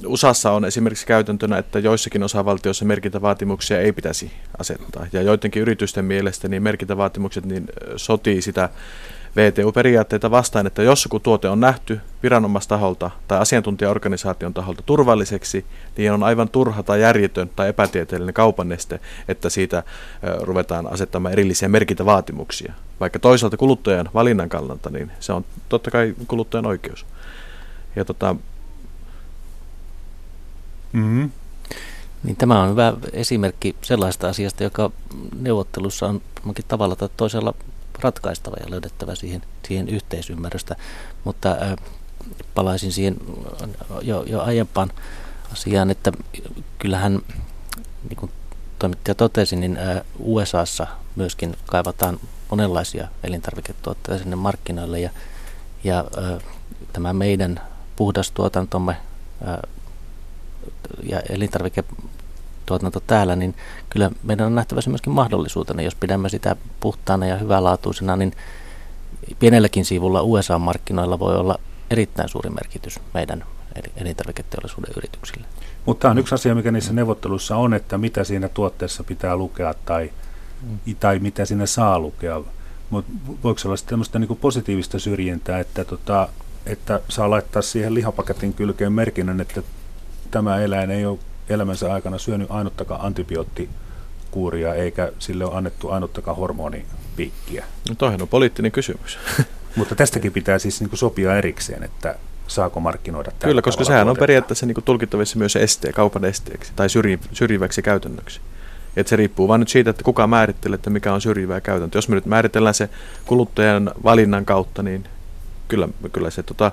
USAssa 0.07 0.51
on 0.51 0.65
esimerkiksi 0.65 1.07
käytäntönä, 1.07 1.59
että 1.59 1.79
joissakin 1.79 2.23
osavaltioissa 2.23 2.85
merkintävaatimuksia 2.85 3.81
ei 3.81 3.93
pitäisi 3.93 4.33
asettaa. 4.59 5.07
Ja 5.13 5.23
joidenkin 5.23 5.63
yritysten 5.63 6.05
mielestä 6.05 6.49
niin 6.49 6.63
merkintävaatimukset 6.63 7.47
niin 7.47 7.67
sotii 7.97 8.43
sitä 8.43 8.69
VTU-periaatteita 9.37 10.31
vastaan, 10.31 10.67
että 10.67 10.83
jos 10.83 11.05
joku 11.05 11.21
tuote 11.21 11.49
on 11.49 11.61
nähty 11.61 12.01
viranomaistaholta 12.23 13.11
tai 13.29 13.39
asiantuntijaorganisaation 13.39 14.55
taholta 14.55 14.83
turvalliseksi, 14.87 15.67
niin 15.97 16.13
on 16.13 16.23
aivan 16.23 16.49
turha 16.49 16.83
tai 16.83 17.01
järjetön 17.01 17.51
tai 17.57 17.69
epätieteellinen 17.69 18.35
kaupanneste, 18.35 19.01
että 19.29 19.51
siitä 19.51 19.83
ruvetaan 20.41 20.93
asettamaan 20.93 21.33
erillisiä 21.33 21.69
merkintävaatimuksia. 21.69 22.73
Vaikka 23.01 23.19
toisaalta 23.19 23.57
kuluttajan 23.57 24.09
valinnan 24.15 24.49
kannalta, 24.49 24.91
niin 24.91 25.13
se 25.21 25.33
on 25.33 25.45
totta 25.69 25.91
kai 25.91 26.15
kuluttajan 26.29 26.67
oikeus. 26.67 27.07
Ja 27.97 28.05
tota, 28.05 28.37
mm-hmm. 30.93 31.31
Niin 32.23 32.37
tämä 32.37 32.63
on 32.63 32.71
hyvä 32.71 32.95
esimerkki 33.13 33.77
sellaista 33.83 34.29
asiasta, 34.29 34.63
joka 34.63 34.91
neuvottelussa 35.41 36.07
on 36.07 36.23
tavalla 36.69 36.97
tai 36.97 37.09
toisella 37.17 37.55
ratkaistava 38.01 38.57
ja 38.61 38.71
löydettävä 38.71 39.15
siihen, 39.15 39.43
siihen 39.69 39.89
yhteisymmärrystä. 39.89 40.77
Mutta 41.25 41.51
äh, 41.51 41.77
palaisin 42.55 42.93
siihen 42.93 43.17
jo, 44.03 44.23
jo 44.23 44.43
aiempaan 44.43 44.91
asiaan, 45.53 45.91
että 45.91 46.13
kyllähän, 46.79 47.21
niin 48.09 48.17
kuin 48.17 48.33
toimittaja 48.79 49.15
totesi, 49.15 49.57
niin 49.57 49.79
USAssa 50.19 50.87
myöskin 51.17 51.57
kaivataan 51.67 52.21
monenlaisia 52.51 53.09
elintarviketuotteita 53.25 54.23
sinne 54.23 54.37
markkinoille 54.37 55.01
ja, 55.01 55.11
ja 55.85 56.05
tämä 56.93 57.13
meidän 57.13 57.61
puhdas 57.97 58.31
tuotantomme 58.31 58.97
ja 61.03 61.21
elintarvike 61.21 61.85
tuotanto 62.67 63.01
täällä, 63.01 63.37
niin 63.37 63.55
kyllä 63.91 64.11
meidän 64.23 64.47
on 64.47 64.55
nähtävä 64.55 64.81
se 64.81 64.91
myöskin 64.91 65.13
mahdollisuutena. 65.13 65.83
Jos 65.83 65.95
pidämme 65.95 66.29
sitä 66.29 66.57
puhtaana 66.81 67.27
ja 67.27 67.37
hyvälaatuisena, 67.37 68.17
niin 68.17 68.33
pienelläkin 69.39 69.85
sivulla 69.85 70.23
USA-markkinoilla 70.23 71.19
voi 71.19 71.37
olla 71.37 71.59
erittäin 71.91 72.29
suuri 72.29 72.51
merkitys 72.51 73.01
meidän 73.15 73.45
elintarviketeollisuuden 73.97 74.95
yrityksille. 74.97 75.47
Mutta 75.87 76.03
tämä 76.03 76.11
on 76.11 76.19
yksi 76.19 76.35
asia, 76.35 76.55
mikä 76.55 76.73
niissä 76.73 76.93
neuvotteluissa 76.93 77.57
on, 77.57 77.75
että 77.75 77.99
mitä 77.99 78.25
siinä 78.25 78.49
tuotteessa 78.49 79.05
pitää 79.05 79.37
lukea 79.37 79.75
tai, 79.85 80.11
mm. 80.63 80.97
tai 81.01 81.19
mitä 81.19 81.45
siinä 81.45 81.67
saa 81.67 81.99
lukea. 81.99 82.43
Mutta 82.91 83.13
voiko 83.45 83.61
olla 83.65 83.77
tämmöistä 83.87 84.19
niin 84.19 84.37
positiivista 84.41 84.99
syrjintää, 84.99 85.59
että, 85.59 85.85
tota, 85.85 86.29
että 86.67 87.01
saa 87.09 87.31
laittaa 87.31 87.63
siihen 87.63 87.95
lihapaketin 87.95 88.55
kylkeen 88.55 88.93
merkinnän, 88.93 89.41
että 89.41 89.63
tämä 90.31 90.61
eläin 90.61 90.91
ei 90.91 91.07
ole 91.07 91.19
elämänsä 91.49 91.93
aikana 91.93 92.19
syönyt 92.19 92.51
ainuttakaan 92.51 93.01
antibioottikuuria 93.01 94.75
eikä 94.75 95.13
sille 95.19 95.45
ole 95.45 95.55
annettu 95.55 95.91
ainuttakaan 95.91 96.37
hormonipiikkiä. 96.37 97.65
No 97.89 97.95
toihan 97.99 98.23
on 98.23 98.29
poliittinen 98.29 98.73
kysymys. 98.73 99.19
Mutta 99.77 99.95
tästäkin 99.95 100.33
pitää 100.33 100.59
siis 100.59 100.81
niin 100.81 100.91
sopia 100.95 101.37
erikseen, 101.37 101.83
että 101.83 102.15
saako 102.47 102.81
markkinoida 102.81 103.31
tällä 103.31 103.51
Kyllä, 103.51 103.63
koska 103.63 103.85
sehän 103.85 104.07
tuotetta. 104.07 104.21
on 104.21 104.23
periaatteessa 104.23 104.67
niin 104.67 104.85
tulkittavissa 104.85 105.39
myös 105.39 105.57
este, 105.57 105.93
kaupan 105.93 106.25
esteeksi 106.25 106.73
tai 106.77 106.89
syrji, 106.89 107.19
syrjiväksi 107.33 107.83
käytännöksi. 107.83 108.41
Et 108.97 109.09
se 109.09 109.17
riippuu 109.17 109.49
vain 109.49 109.61
nyt 109.61 109.69
siitä, 109.69 109.91
että 109.91 110.03
kuka 110.03 110.27
määrittelee, 110.27 110.75
että 110.75 110.91
mikä 110.91 111.15
on 111.15 111.21
syrjivää 111.21 111.61
käytäntö. 111.61 111.99
Jos 111.99 112.09
me 112.09 112.15
nyt 112.15 112.27
määritellään 112.27 112.75
se 112.75 112.89
kuluttajan 113.27 113.91
valinnan 114.05 114.45
kautta, 114.45 114.83
niin 114.83 115.05
kyllä, 115.69 115.89
kyllä 116.13 116.31
se 116.31 116.43
tota, 116.43 116.73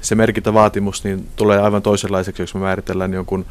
se 0.00 0.14
merkintävaatimus 0.14 1.04
niin 1.04 1.28
tulee 1.36 1.60
aivan 1.60 1.82
toisenlaiseksi, 1.82 2.42
jos 2.42 2.54
me 2.54 2.60
määritellään 2.60 3.12
jonkun 3.12 3.46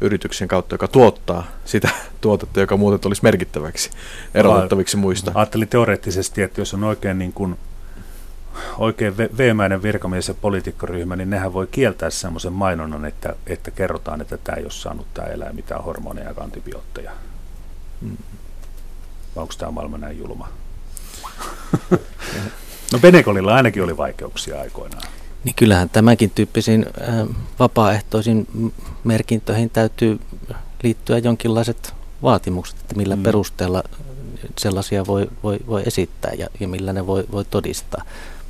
yrityksen 0.00 0.48
kautta, 0.48 0.74
joka 0.74 0.88
tuottaa 0.88 1.46
sitä 1.64 1.90
tuotetta, 2.20 2.60
joka 2.60 2.76
muuten 2.76 3.00
tulisi 3.00 3.22
merkittäväksi, 3.22 3.90
erotettaviksi 4.34 4.96
muista. 4.96 5.32
Ajattelin 5.34 5.68
teoreettisesti, 5.68 6.42
että 6.42 6.60
jos 6.60 6.74
on 6.74 6.84
oikein, 6.84 7.18
niin 7.18 7.32
kuin, 7.32 7.58
oikein 8.78 9.16
veemäinen 9.16 9.82
virkamies 9.82 10.28
ja 10.28 10.34
poliitikkoryhmä, 10.34 11.16
niin 11.16 11.30
nehän 11.30 11.52
voi 11.52 11.66
kieltää 11.70 12.10
semmoisen 12.10 12.52
mainonnan, 12.52 13.04
että, 13.04 13.34
että 13.46 13.70
kerrotaan, 13.70 14.20
että 14.20 14.38
tämä 14.38 14.56
ei 14.56 14.62
ole 14.62 14.70
saanut 14.70 15.06
tämä 15.14 15.28
eläin 15.28 15.56
mitään 15.56 15.84
hormoneja 15.84 16.28
ja 16.28 16.42
antibiootteja. 16.44 17.10
Vai 19.36 19.42
onko 19.42 19.54
tämä 19.58 19.70
maailma 19.70 19.98
näin 19.98 20.18
julma? 20.18 20.48
no 22.92 22.98
Benekolilla 22.98 23.54
ainakin 23.54 23.82
oli 23.82 23.96
vaikeuksia 23.96 24.60
aikoinaan. 24.60 25.02
Niin 25.44 25.54
kyllähän 25.54 25.90
tämänkin 25.90 26.30
tyyppisiin 26.30 26.86
vapaaehtoisiin 27.58 28.72
merkintöihin 29.04 29.70
täytyy 29.70 30.20
liittyä 30.82 31.18
jonkinlaiset 31.18 31.94
vaatimukset, 32.22 32.80
että 32.80 32.94
millä 32.94 33.16
mm. 33.16 33.22
perusteella 33.22 33.82
sellaisia 34.58 35.06
voi, 35.06 35.28
voi, 35.42 35.58
voi 35.66 35.82
esittää 35.86 36.32
ja, 36.38 36.46
ja 36.60 36.68
millä 36.68 36.92
ne 36.92 37.06
voi, 37.06 37.24
voi 37.32 37.44
todistaa. 37.44 38.02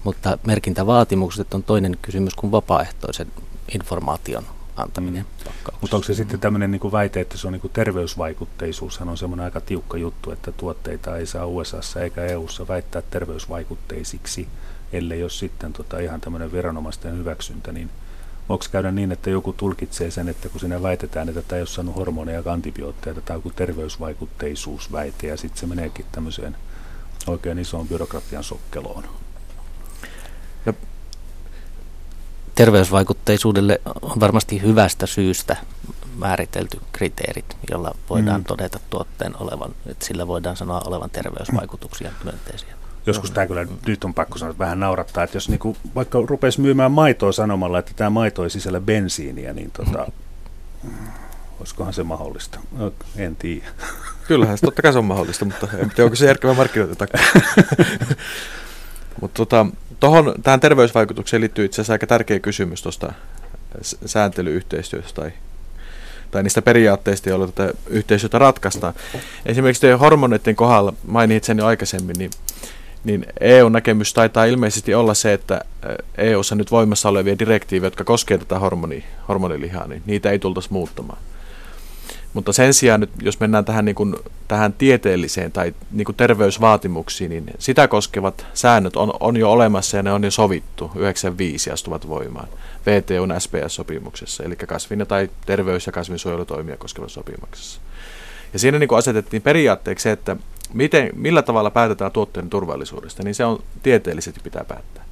Mutta 0.04 0.38
merkintävaatimukset 0.46 1.54
on 1.54 1.62
toinen 1.62 1.98
kysymys 2.02 2.34
kuin 2.34 2.50
vapaaehtoisen 2.50 3.26
informaation 3.74 4.44
antaminen. 4.76 5.26
Mm. 5.44 5.52
Mutta 5.80 5.96
onko 5.96 6.06
se 6.06 6.14
sitten 6.14 6.40
tämmöinen 6.40 6.70
niin 6.70 6.92
väite, 6.92 7.20
että 7.20 7.38
se 7.38 7.46
on 7.46 7.52
niin 7.52 7.70
terveysvaikutteisuus, 7.72 9.00
on 9.00 9.18
semmoinen 9.18 9.44
aika 9.44 9.60
tiukka 9.60 9.98
juttu, 9.98 10.30
että 10.30 10.52
tuotteita 10.52 11.16
ei 11.16 11.26
saa 11.26 11.46
USAssa 11.46 12.00
eikä 12.00 12.24
EUssa 12.24 12.68
väittää 12.68 13.02
terveysvaikutteisiksi 13.10 14.48
ellei 14.92 15.22
ole 15.22 15.30
sitten 15.30 15.72
tota 15.72 15.98
ihan 15.98 16.20
tämmöinen 16.20 16.52
viranomaisten 16.52 17.18
hyväksyntä, 17.18 17.72
niin 17.72 17.90
voiko 18.48 18.64
käydä 18.72 18.90
niin, 18.90 19.12
että 19.12 19.30
joku 19.30 19.52
tulkitsee 19.52 20.10
sen, 20.10 20.28
että 20.28 20.48
kun 20.48 20.60
sinä 20.60 20.82
väitetään, 20.82 21.28
että 21.28 21.42
tämä 21.42 21.56
ei 21.56 21.62
ole 21.62 21.68
saanut 21.68 21.96
hormoneja 21.96 22.42
ja 22.44 22.52
antibiootteja, 22.52 23.10
että 23.10 23.22
tämä 23.26 23.34
on 23.34 23.38
joku 23.38 23.50
terveysvaikutteisuusväite, 23.56 25.26
ja 25.26 25.36
sitten 25.36 25.60
se 25.60 25.66
meneekin 25.66 26.06
tämmöiseen 26.12 26.56
oikein 27.26 27.58
isoon 27.58 27.88
byrokratian 27.88 28.44
sokkeloon. 28.44 29.04
Ja 30.66 30.72
terveysvaikutteisuudelle 32.54 33.80
on 34.02 34.20
varmasti 34.20 34.62
hyvästä 34.62 35.06
syystä 35.06 35.56
määritelty 36.16 36.80
kriteerit, 36.92 37.56
jolla 37.70 37.94
voidaan 38.10 38.40
mm. 38.40 38.44
todeta 38.44 38.80
tuotteen 38.90 39.42
olevan, 39.42 39.74
että 39.86 40.06
sillä 40.06 40.26
voidaan 40.26 40.56
sanoa 40.56 40.82
olevan 40.84 41.10
terveysvaikutuksia 41.10 42.12
myönteisiä. 42.24 42.79
Joskus 43.10 43.30
tämä 43.30 43.46
kyllä 43.46 43.66
nyt 43.86 44.04
on 44.04 44.14
pakko 44.14 44.38
sanoa, 44.38 44.50
että 44.50 44.64
vähän 44.64 44.80
naurattaa, 44.80 45.24
että 45.24 45.36
jos 45.36 45.48
niinku, 45.48 45.76
vaikka 45.94 46.18
rupesi 46.26 46.60
myymään 46.60 46.92
maitoa 46.92 47.32
sanomalla, 47.32 47.78
että 47.78 47.92
tämä 47.96 48.10
maito 48.10 48.44
ei 48.44 48.50
sisällä 48.50 48.80
bensiiniä, 48.80 49.52
niin 49.52 49.70
tota, 49.70 50.06
olisikohan 51.60 51.92
se 51.92 52.02
mahdollista? 52.02 52.60
No, 52.78 52.92
en 53.16 53.36
tiedä. 53.36 53.66
Kyllähän 54.28 54.58
se 54.58 54.66
totta 54.66 54.82
kai 54.82 54.92
se 54.92 54.98
on 54.98 55.04
mahdollista, 55.04 55.44
mutta 55.44 55.68
en 55.72 55.90
tiedä, 55.90 56.04
onko 56.04 56.16
se 56.16 56.26
järkevä 56.26 56.54
markkinointi 56.54 56.96
takia. 56.96 57.20
mutta 59.20 59.36
tota, 59.36 59.66
tohon, 60.00 60.34
tähän 60.42 60.60
terveysvaikutukseen 60.60 61.40
liittyy 61.40 61.64
itse 61.64 61.76
asiassa 61.76 61.92
aika 61.92 62.06
tärkeä 62.06 62.38
kysymys 62.38 62.82
tuosta 62.82 63.12
sääntelyyhteistyöstä 64.06 65.22
tai 65.22 65.32
tai 66.30 66.42
niistä 66.42 66.62
periaatteista, 66.62 67.28
joilla 67.28 67.46
tätä 67.46 67.74
yhteistyötä 67.86 68.38
ratkaistaan. 68.38 68.94
Esimerkiksi 69.46 69.90
hormoneiden 69.90 70.56
kohdalla, 70.56 70.92
mainitsin 71.06 71.46
sen 71.46 71.58
jo 71.58 71.66
aikaisemmin, 71.66 72.16
niin 72.18 72.30
niin 73.04 73.26
EU-näkemys 73.40 74.14
taitaa 74.14 74.44
ilmeisesti 74.44 74.94
olla 74.94 75.14
se, 75.14 75.32
että 75.32 75.64
EUssa 76.18 76.54
nyt 76.54 76.70
voimassa 76.70 77.08
olevia 77.08 77.38
direktiivejä, 77.38 77.86
jotka 77.86 78.04
koskevat 78.04 78.40
tätä 78.40 78.58
hormoni, 78.58 79.04
hormonilihaa, 79.28 79.88
niin 79.88 80.02
niitä 80.06 80.30
ei 80.30 80.38
tultaisi 80.38 80.72
muuttamaan. 80.72 81.18
Mutta 82.32 82.52
sen 82.52 82.74
sijaan 82.74 83.00
nyt, 83.00 83.10
jos 83.22 83.40
mennään 83.40 83.64
tähän, 83.64 83.84
niin 83.84 83.94
kuin, 83.94 84.16
tähän 84.48 84.72
tieteelliseen 84.72 85.52
tai 85.52 85.74
niin 85.90 86.04
kuin 86.04 86.16
terveysvaatimuksiin, 86.16 87.30
niin 87.30 87.50
sitä 87.58 87.88
koskevat 87.88 88.46
säännöt 88.54 88.96
on, 88.96 89.12
on 89.20 89.36
jo 89.36 89.52
olemassa 89.52 89.96
ja 89.96 90.02
ne 90.02 90.12
on 90.12 90.24
jo 90.24 90.30
sovittu 90.30 90.90
95 90.94 91.70
astuvat 91.70 92.08
voimaan 92.08 92.48
VTUn 92.86 93.34
SPS-sopimuksessa, 93.38 94.44
eli 94.44 94.56
kasvin- 94.56 95.06
tai 95.06 95.30
terveys- 95.46 95.86
ja 95.86 95.92
kasvinsuojelutoimia 95.92 96.76
koskevassa 96.76 97.14
sopimuksessa. 97.14 97.80
Ja 98.52 98.58
siinä 98.58 98.78
niin 98.78 98.88
kuin 98.88 98.98
asetettiin 98.98 99.42
periaatteeksi 99.42 100.02
se, 100.02 100.12
että 100.12 100.36
miten, 100.72 101.10
millä 101.14 101.42
tavalla 101.42 101.70
päätetään 101.70 102.12
tuotteen 102.12 102.50
turvallisuudesta, 102.50 103.22
niin 103.22 103.34
se 103.34 103.44
on 103.44 103.62
tieteellisesti 103.82 104.40
pitää 104.42 104.64
päättää. 104.64 105.04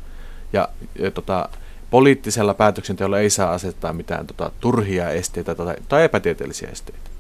Ja, 0.52 0.68
ja 0.98 1.10
tota, 1.10 1.48
poliittisella 1.90 2.54
päätöksenteolla 2.54 3.18
ei 3.18 3.30
saa 3.30 3.52
asettaa 3.52 3.92
mitään 3.92 4.26
tota, 4.26 4.50
turhia 4.60 5.10
esteitä 5.10 5.54
tai, 5.54 5.76
tai 5.88 6.04
epätieteellisiä 6.04 6.68
esteitä. 6.68 7.10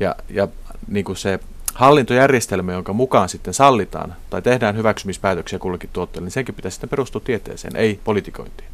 Ja, 0.00 0.16
ja 0.30 0.48
niin 0.88 1.04
kuin 1.04 1.16
se 1.16 1.40
hallintojärjestelmä, 1.74 2.72
jonka 2.72 2.92
mukaan 2.92 3.28
sitten 3.28 3.54
sallitaan 3.54 4.14
tai 4.30 4.42
tehdään 4.42 4.76
hyväksymispäätöksiä 4.76 5.58
kullekin 5.58 5.90
tuotteelle, 5.92 6.26
niin 6.26 6.32
senkin 6.32 6.54
pitäisi 6.54 6.74
sitten 6.74 6.90
perustua 6.90 7.20
tieteeseen, 7.24 7.76
ei 7.76 8.00
politikointiin. 8.04 8.68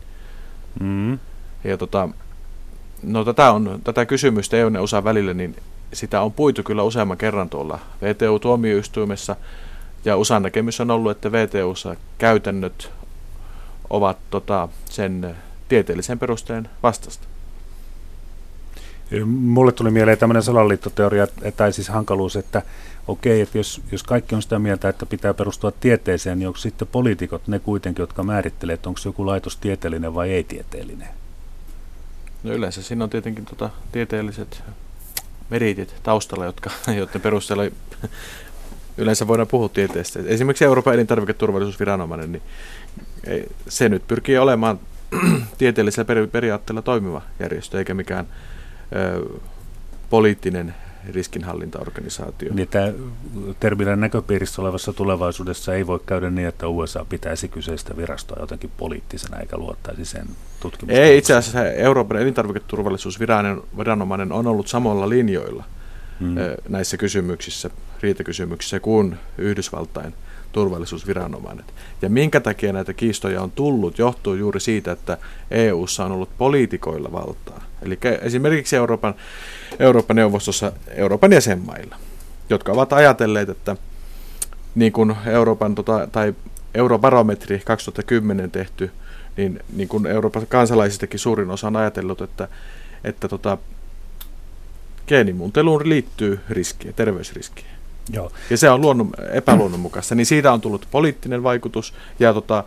Mm. 0.80 1.18
Ja 1.64 1.78
tota, 1.78 2.08
no 3.02 3.24
tätä, 3.24 3.52
on, 3.52 3.80
tätä 3.84 4.06
kysymystä 4.06 4.56
EU 4.56 4.70
ja 4.70 4.82
USA 4.82 5.04
välillä, 5.04 5.34
niin 5.34 5.56
sitä 5.94 6.20
on 6.20 6.32
puitu 6.32 6.62
kyllä 6.62 6.82
useamman 6.82 7.18
kerran 7.18 7.50
tuolla 7.50 7.78
VTU-tuomioistuimessa, 8.02 9.36
ja 10.04 10.16
USAn 10.16 10.42
näkemys 10.42 10.80
on 10.80 10.90
ollut, 10.90 11.10
että 11.10 11.32
VTUssa 11.32 11.96
käytännöt 12.18 12.90
ovat 13.90 14.18
tota, 14.30 14.68
sen 14.84 15.36
tieteellisen 15.68 16.18
perusteen 16.18 16.68
vastasta. 16.82 17.26
Mulle 19.26 19.72
tuli 19.72 19.90
mieleen 19.90 20.18
tämmöinen 20.18 20.42
salaliittoteoria, 20.42 21.26
tai 21.56 21.72
siis 21.72 21.88
hankaluus, 21.88 22.36
että 22.36 22.62
okei, 23.08 23.40
että 23.40 23.58
jos, 23.58 23.80
jos 23.92 24.02
kaikki 24.02 24.34
on 24.34 24.42
sitä 24.42 24.58
mieltä, 24.58 24.88
että 24.88 25.06
pitää 25.06 25.34
perustua 25.34 25.72
tieteeseen, 25.72 26.38
niin 26.38 26.46
onko 26.46 26.58
sitten 26.58 26.88
poliitikot 26.88 27.48
ne 27.48 27.58
kuitenkin, 27.58 28.02
jotka 28.02 28.22
määrittelee, 28.22 28.74
että 28.74 28.88
onko 28.88 29.00
joku 29.04 29.26
laitos 29.26 29.56
tieteellinen 29.56 30.14
vai 30.14 30.30
ei-tieteellinen? 30.30 31.08
No 32.42 32.52
yleensä 32.52 32.82
siinä 32.82 33.04
on 33.04 33.10
tietenkin 33.10 33.44
tota, 33.44 33.70
tieteelliset 33.92 34.62
meritit 35.50 35.94
taustalla, 36.02 36.44
jotka, 36.44 36.70
joiden 36.96 37.20
perusteella 37.20 37.64
yleensä 38.96 39.26
voidaan 39.26 39.48
puhua 39.48 39.68
tieteestä. 39.68 40.20
Esimerkiksi 40.26 40.64
Euroopan 40.64 40.94
elintarviketurvallisuusviranomainen, 40.94 42.32
niin 42.32 42.42
se 43.68 43.88
nyt 43.88 44.06
pyrkii 44.08 44.38
olemaan 44.38 44.80
tieteellisellä 45.58 46.26
periaatteella 46.32 46.82
toimiva 46.82 47.22
järjestö, 47.40 47.78
eikä 47.78 47.94
mikään 47.94 48.26
ö, 48.96 49.38
poliittinen 50.10 50.74
riskinhallintaorganisaatio. 51.12 52.54
Niin 52.54 52.68
tämä 52.68 52.92
terminen 53.60 54.00
näköpiirissä 54.00 54.62
olevassa 54.62 54.92
tulevaisuudessa 54.92 55.74
ei 55.74 55.86
voi 55.86 56.00
käydä 56.06 56.30
niin, 56.30 56.48
että 56.48 56.68
USA 56.68 57.06
pitäisi 57.08 57.48
kyseistä 57.48 57.96
virastoa 57.96 58.40
jotenkin 58.40 58.70
poliittisena 58.76 59.40
eikä 59.40 59.56
luottaisi 59.56 60.04
sen 60.04 60.26
tutkimukseen. 60.60 61.04
Ei, 61.04 61.18
itse 61.18 61.34
asiassa 61.34 61.64
Euroopan 61.64 62.16
elintarviketurvallisuusviranomainen 62.16 64.32
on 64.32 64.46
ollut 64.46 64.68
samalla 64.68 65.08
linjoilla 65.08 65.64
hmm. 66.20 66.34
näissä 66.68 66.96
kysymyksissä, 66.96 67.70
riitakysymyksissä 68.00 68.80
kuin 68.80 69.16
Yhdysvaltain 69.38 70.14
turvallisuusviranomainen. 70.52 71.64
Ja 72.02 72.10
minkä 72.10 72.40
takia 72.40 72.72
näitä 72.72 72.92
kiistoja 72.92 73.42
on 73.42 73.50
tullut, 73.50 73.98
johtuu 73.98 74.34
juuri 74.34 74.60
siitä, 74.60 74.92
että 74.92 75.18
EU:ssa 75.50 76.04
on 76.04 76.12
ollut 76.12 76.38
poliitikoilla 76.38 77.12
valtaa. 77.12 77.64
Eli 77.82 77.98
esimerkiksi 78.22 78.76
Euroopan, 78.76 79.14
Euroopan 79.78 80.16
neuvostossa 80.16 80.72
Euroopan 80.88 81.32
jäsenmailla, 81.32 81.96
jotka 82.50 82.72
ovat 82.72 82.92
ajatelleet, 82.92 83.48
että 83.48 83.76
niin 84.74 84.92
kuin 84.92 85.16
Euroopan 85.26 85.74
tota, 85.74 86.08
tai 86.12 86.34
Eurobarometri 86.74 87.62
2010 87.64 88.50
tehty, 88.50 88.90
niin, 89.36 89.60
niin 89.76 89.88
kuin 89.88 90.06
Euroopan 90.06 90.46
kansalaisistakin 90.46 91.20
suurin 91.20 91.50
osa 91.50 91.66
on 91.66 91.76
ajatellut, 91.76 92.20
että, 92.20 92.48
että 93.04 93.28
tota, 93.28 93.58
geenimuunteluun 95.06 95.88
liittyy 95.88 96.40
riskiä, 96.50 96.92
terveysriskiä. 96.92 97.74
Joo. 98.12 98.32
Ja 98.50 98.56
se 98.56 98.70
on 98.70 98.80
luonnon, 98.80 99.10
epäluonnonmukaista, 99.32 100.14
niin 100.14 100.26
siitä 100.26 100.52
on 100.52 100.60
tullut 100.60 100.88
poliittinen 100.90 101.42
vaikutus, 101.42 101.94
ja 102.18 102.34
tota, 102.34 102.64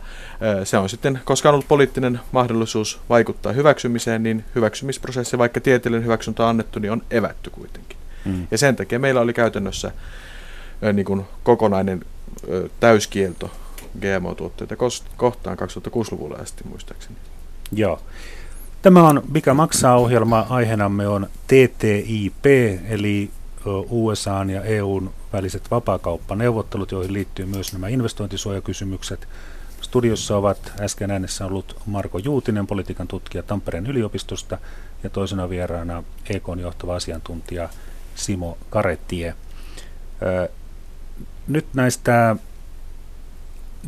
se 0.64 0.78
on 0.78 0.88
sitten, 0.88 1.20
koska 1.24 1.48
on 1.48 1.54
ollut 1.54 1.68
poliittinen 1.68 2.20
mahdollisuus 2.32 3.00
vaikuttaa 3.08 3.52
hyväksymiseen, 3.52 4.22
niin 4.22 4.44
hyväksymisprosessi, 4.54 5.38
vaikka 5.38 5.60
tieteellinen 5.60 6.04
hyväksyntä 6.04 6.42
on 6.42 6.48
annettu, 6.48 6.78
niin 6.78 6.92
on 6.92 7.02
evätty 7.10 7.50
kuitenkin. 7.50 7.98
Mm. 8.24 8.46
Ja 8.50 8.58
sen 8.58 8.76
takia 8.76 8.98
meillä 8.98 9.20
oli 9.20 9.32
käytännössä 9.32 9.92
niin 10.92 11.06
kuin 11.06 11.24
kokonainen 11.42 12.04
täyskielto 12.80 13.50
GMO-tuotteita 14.00 14.76
kohtaan 15.16 15.58
2006-luvulla 15.58 16.36
asti 16.36 16.64
muistaakseni. 16.68 17.16
Joo. 17.72 18.00
Tämä 18.82 19.08
on 19.08 19.22
Mikä 19.32 19.54
maksaa 19.54 19.96
ohjelma. 19.96 20.46
Aiheenamme 20.48 21.08
on 21.08 21.26
TTIP, 21.46 22.46
eli 22.88 23.30
USA 23.90 24.46
ja 24.52 24.62
EUn 24.62 25.10
väliset 25.32 25.70
vapaakauppaneuvottelut, 25.70 26.92
joihin 26.92 27.12
liittyy 27.12 27.46
myös 27.46 27.72
nämä 27.72 27.88
investointisuojakysymykset. 27.88 29.28
Studiossa 29.80 30.36
ovat 30.36 30.72
äsken 30.80 31.10
äänessä 31.10 31.46
ollut 31.46 31.76
Marko 31.86 32.18
Juutinen, 32.18 32.66
politiikan 32.66 33.08
tutkija 33.08 33.42
Tampereen 33.42 33.86
yliopistosta, 33.86 34.58
ja 35.02 35.10
toisena 35.10 35.48
vieraana 35.48 36.04
EKn 36.28 36.58
johtava 36.60 36.96
asiantuntija 36.96 37.68
Simo 38.14 38.58
Karetie. 38.70 39.34
Nyt 41.48 41.66
näistä 41.74 42.36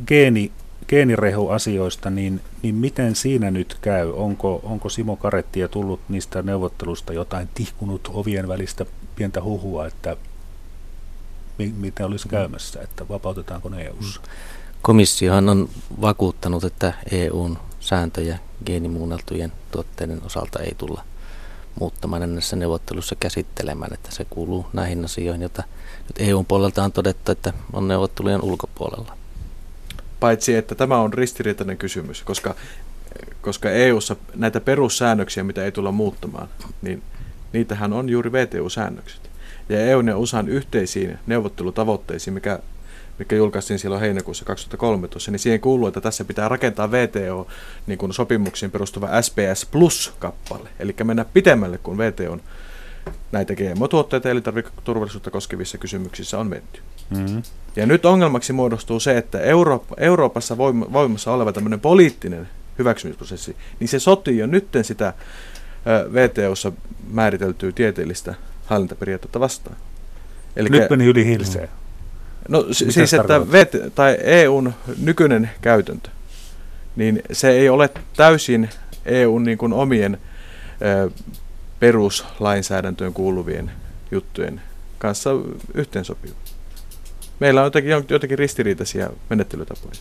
geeni, 0.06 0.52
geenirehuasioista, 0.88 2.10
niin, 2.10 2.40
niin 2.62 2.74
miten 2.74 3.16
siinä 3.16 3.50
nyt 3.50 3.78
käy? 3.80 4.12
Onko, 4.12 4.60
onko 4.62 4.88
Simo 4.88 5.16
Karettia 5.16 5.68
tullut 5.68 6.00
niistä 6.08 6.42
neuvottelusta 6.42 7.12
jotain 7.12 7.48
tihkunut 7.54 8.10
ovien 8.12 8.48
välistä 8.48 8.86
pientä 9.20 9.42
huhua, 9.42 9.86
että 9.86 10.16
mi, 11.58 11.74
mitä 11.76 12.06
olisi 12.06 12.28
käymässä, 12.28 12.82
että 12.82 13.08
vapautetaanko 13.08 13.68
ne 13.68 13.82
EU-ssa? 13.82 14.20
Komissiohan 14.82 15.48
on 15.48 15.68
vakuuttanut, 16.00 16.64
että 16.64 16.92
EUn 17.10 17.58
sääntöjä 17.80 18.38
geenimuunneltujen 18.66 19.52
tuotteiden 19.70 20.22
osalta 20.26 20.58
ei 20.58 20.74
tulla 20.78 21.04
muuttamaan 21.80 22.34
näissä 22.34 22.56
neuvottelussa 22.56 23.14
käsittelemään, 23.20 23.94
että 23.94 24.08
se 24.10 24.26
kuuluu 24.30 24.66
näihin 24.72 25.04
asioihin, 25.04 25.42
joita 25.42 25.62
nyt 26.08 26.28
EUn 26.28 26.46
puolelta 26.46 26.84
on 26.84 26.92
todettu, 26.92 27.32
että 27.32 27.52
on 27.72 27.88
neuvottelujen 27.88 28.42
ulkopuolella. 28.42 29.16
Paitsi, 30.20 30.54
että 30.56 30.74
tämä 30.74 31.00
on 31.00 31.12
ristiriitainen 31.12 31.78
kysymys, 31.78 32.22
koska, 32.22 32.54
koska 33.40 33.70
EUssa 33.70 34.16
näitä 34.34 34.60
perussäännöksiä, 34.60 35.44
mitä 35.44 35.64
ei 35.64 35.72
tulla 35.72 35.92
muuttamaan, 35.92 36.48
niin 36.82 37.02
niitähän 37.52 37.92
on 37.92 38.08
juuri 38.08 38.32
VTU-säännökset. 38.32 39.30
Ja 39.68 39.80
EUn 39.80 40.08
ja 40.08 40.18
USAn 40.18 40.48
yhteisiin 40.48 41.18
neuvottelutavoitteisiin, 41.26 42.34
mikä, 42.34 42.58
mikä 43.18 43.36
julkaistiin 43.36 43.78
silloin 43.78 44.00
heinäkuussa 44.00 44.44
2013, 44.44 45.30
niin 45.30 45.38
siihen 45.38 45.60
kuuluu, 45.60 45.88
että 45.88 46.00
tässä 46.00 46.24
pitää 46.24 46.48
rakentaa 46.48 46.90
VTO 46.90 47.46
niin 47.86 47.98
perustuva 48.72 49.22
SPS 49.22 49.66
Plus-kappale, 49.70 50.68
eli 50.78 50.94
mennä 51.04 51.24
pitemmälle 51.24 51.78
kuin 51.78 51.98
VTOn 51.98 52.40
näitä 53.32 53.54
GMO-tuotteita 53.54 54.28
ja 54.28 54.32
elintarviketurvallisuutta 54.32 55.30
koskevissa 55.30 55.78
kysymyksissä 55.78 56.38
on 56.38 56.46
menty. 56.46 56.80
Mm-hmm. 57.10 57.42
Ja 57.76 57.86
nyt 57.86 58.04
ongelmaksi 58.04 58.52
muodostuu 58.52 59.00
se, 59.00 59.18
että 59.18 59.40
Eurooppa, 59.40 59.94
Euroopassa 59.98 60.58
voimassa 60.92 61.32
oleva 61.32 61.52
tämmöinen 61.52 61.80
poliittinen 61.80 62.48
hyväksymisprosessi, 62.78 63.56
niin 63.80 63.88
se 63.88 63.98
sotii 63.98 64.38
jo 64.38 64.46
nytten 64.46 64.84
sitä 64.84 65.14
VTOssa 65.86 66.72
määriteltyä 67.10 67.72
tieteellistä 67.72 68.34
hallintaperiaatetta 68.66 69.40
vastaan. 69.40 69.76
Elikkä, 70.56 70.78
Nyt 70.78 70.90
meni 70.90 71.04
yli 71.04 71.26
hilseen. 71.26 71.68
No 72.48 72.62
Mitä 72.62 72.92
siis, 72.92 73.14
että 73.14 73.40
VT, 73.52 73.94
tai 73.94 74.18
EUn 74.22 74.74
nykyinen 74.98 75.50
käytäntö, 75.60 76.10
niin 76.96 77.22
se 77.32 77.50
ei 77.50 77.68
ole 77.68 77.90
täysin 78.16 78.70
EUn 79.04 79.42
niin 79.42 79.58
kuin 79.58 79.72
omien 79.72 80.18
ö, 80.82 81.10
peruslainsäädäntöön 81.80 83.12
kuuluvien 83.12 83.70
juttujen 84.10 84.62
kanssa 84.98 85.30
yhteensopiva. 85.74 86.34
Meillä 87.40 87.60
on 87.60 87.66
jotenkin, 87.66 87.92
jotenkin 88.08 88.38
ristiriitaisia 88.38 89.10
menettelytapoja. 89.30 89.94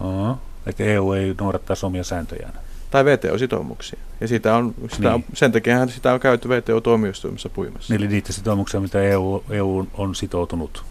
Oho, 0.00 0.38
että 0.66 0.84
EU 0.84 1.12
ei 1.12 1.34
noudattaisi 1.40 1.86
omia 1.86 2.04
sääntöjään 2.04 2.67
tai 2.90 3.04
VTO-sitoumuksia. 3.04 3.98
Ja 4.20 4.28
sitä 4.28 4.54
on, 4.54 4.74
sitä 4.92 5.08
niin. 5.08 5.14
on, 5.14 5.24
sen 5.34 5.52
takia 5.52 5.86
sitä 5.86 6.12
on 6.12 6.20
käyty 6.20 6.48
VTO-tuomioistuimessa 6.48 7.48
puimassa. 7.48 7.94
Eli 7.94 8.08
niitä 8.08 8.32
sitoumuksia, 8.32 8.80
mitä 8.80 9.02
EU, 9.02 9.44
EU 9.50 9.86
on 9.94 10.14
sitoutunut. 10.14 10.84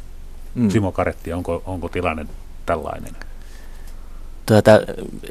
Mm. 0.55 0.69
Simo 0.69 0.91
Karetti, 0.91 1.33
onko, 1.33 1.63
onko 1.65 1.89
tilanne 1.89 2.25
tällainen? 2.65 3.15
Tuota, 4.45 4.71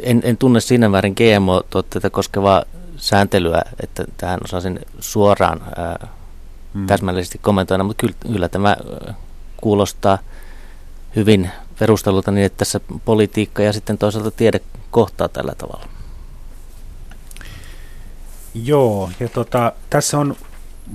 en, 0.02 0.20
en 0.24 0.36
tunne 0.36 0.60
siinä 0.60 0.88
määrin 0.88 1.14
GMO-tuotteita 1.16 2.10
koskevaa 2.10 2.64
sääntelyä, 2.96 3.62
että 3.80 4.04
tähän 4.16 4.40
osaisin 4.44 4.80
suoraan 5.00 5.60
ää, 5.76 6.08
mm. 6.74 6.86
täsmällisesti 6.86 7.38
kommentoida, 7.38 7.84
mutta 7.84 8.00
kyllä, 8.00 8.14
kyllä 8.32 8.48
tämä 8.48 8.76
kuulostaa 9.56 10.18
hyvin 11.16 11.50
perustelulta 11.78 12.30
niin, 12.30 12.46
että 12.46 12.58
tässä 12.58 12.80
politiikka 13.04 13.62
ja 13.62 13.72
sitten 13.72 13.98
toisaalta 13.98 14.30
tiede 14.30 14.60
kohtaa 14.90 15.28
tällä 15.28 15.52
tavalla. 15.58 15.95
Joo, 18.64 19.10
ja 19.20 19.28
tota, 19.28 19.72
tässä 19.90 20.18
on 20.18 20.36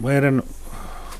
meidän 0.02 0.44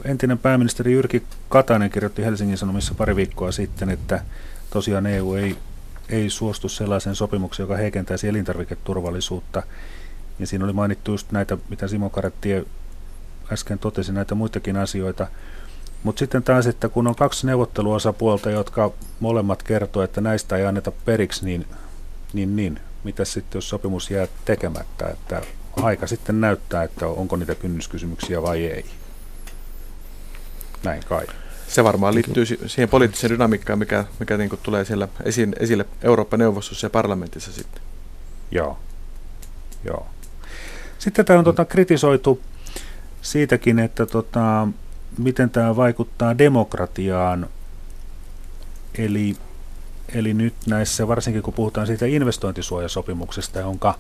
entinen 0.06 0.38
pääministeri 0.38 0.94
Jyrki 0.94 1.24
Katainen 1.50 1.90
kirjoitti 1.90 2.24
Helsingin 2.24 2.58
Sanomissa 2.58 2.96
pari 2.96 3.16
viikkoa 3.16 3.52
sitten, 3.52 3.90
että 3.90 4.24
tosiaan 4.70 5.06
EU 5.06 5.34
ei, 5.34 5.58
ei 6.10 6.30
suostu 6.30 6.70
sellaiseen 6.70 7.16
sopimukseen, 7.16 7.64
joka 7.64 7.78
heikentäisi 7.78 8.28
elintarviketurvallisuutta. 8.28 9.64
Ja 10.40 10.48
siinä 10.48 10.66
oli 10.66 10.74
mainittu 10.74 11.12
just 11.12 11.32
näitä, 11.32 11.58
mitä 11.70 11.88
Simo 11.88 12.10
Karattie 12.10 12.66
äsken 13.52 13.80
totesi, 13.80 14.12
näitä 14.12 14.36
muitakin 14.36 14.78
asioita. 14.78 15.28
Mutta 16.04 16.20
sitten 16.20 16.44
taas, 16.44 16.68
että 16.68 16.90
kun 16.90 17.08
on 17.08 17.16
kaksi 17.16 17.48
neuvotteluosapuolta, 17.48 18.52
jotka 18.52 18.92
molemmat 19.20 19.64
kertoo, 19.64 20.04
että 20.04 20.22
näistä 20.22 20.58
ei 20.58 20.66
anneta 20.66 20.92
periksi, 21.06 21.46
niin, 21.46 21.66
niin, 22.34 22.56
niin 22.56 22.80
mitä 23.04 23.26
sitten, 23.26 23.58
jos 23.58 23.70
sopimus 23.70 24.12
jää 24.12 24.28
tekemättä, 24.46 25.08
että 25.08 25.42
aika 25.76 26.08
sitten 26.08 26.42
näyttää, 26.42 26.84
että 26.84 27.08
onko 27.08 27.36
niitä 27.36 27.56
kynnyskysymyksiä 27.56 28.42
vai 28.42 28.66
ei. 28.66 28.86
Näin 30.84 31.04
kai. 31.10 31.28
Se 31.68 31.84
varmaan 31.84 32.16
liittyy 32.16 32.46
siihen 32.46 32.90
poliittiseen 32.90 33.32
dynamiikkaan, 33.32 33.80
mikä, 33.80 34.06
mikä 34.20 34.38
niin 34.38 34.50
tulee 34.64 34.86
siellä 34.86 35.08
esiin, 35.24 35.56
esille 35.60 35.86
Eurooppa-neuvostossa 36.02 36.86
ja 36.86 36.90
parlamentissa 36.90 37.52
sitten. 37.52 37.82
Joo. 38.52 38.78
Joo. 39.84 40.08
Sitten 41.00 41.26
tämä 41.26 41.40
on 41.40 41.46
tota, 41.46 41.66
kritisoitu 41.66 42.42
siitäkin, 43.22 43.80
että 43.80 44.06
tota, 44.06 44.68
miten 45.18 45.50
tämä 45.50 45.76
vaikuttaa 45.76 46.38
demokratiaan. 46.38 47.50
Eli, 48.98 49.38
eli 50.16 50.34
nyt 50.34 50.54
näissä, 50.68 51.08
varsinkin 51.08 51.42
kun 51.42 51.54
puhutaan 51.54 51.88
siitä 51.88 52.06
investointisuojasopimuksesta, 52.06 53.60
jonka 53.60 54.00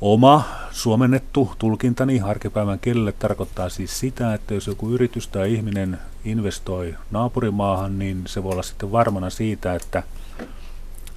oma 0.00 0.44
suomennettu 0.70 1.52
tulkintani 1.58 2.20
arkipäivän 2.20 2.78
kielelle 2.78 3.12
tarkoittaa 3.12 3.68
siis 3.68 4.00
sitä, 4.00 4.34
että 4.34 4.54
jos 4.54 4.66
joku 4.66 4.90
yritys 4.90 5.28
tai 5.28 5.54
ihminen 5.54 5.98
investoi 6.24 6.94
naapurimaahan, 7.10 7.98
niin 7.98 8.22
se 8.26 8.42
voi 8.42 8.52
olla 8.52 8.62
sitten 8.62 8.92
varmana 8.92 9.30
siitä, 9.30 9.74
että– 9.74 10.02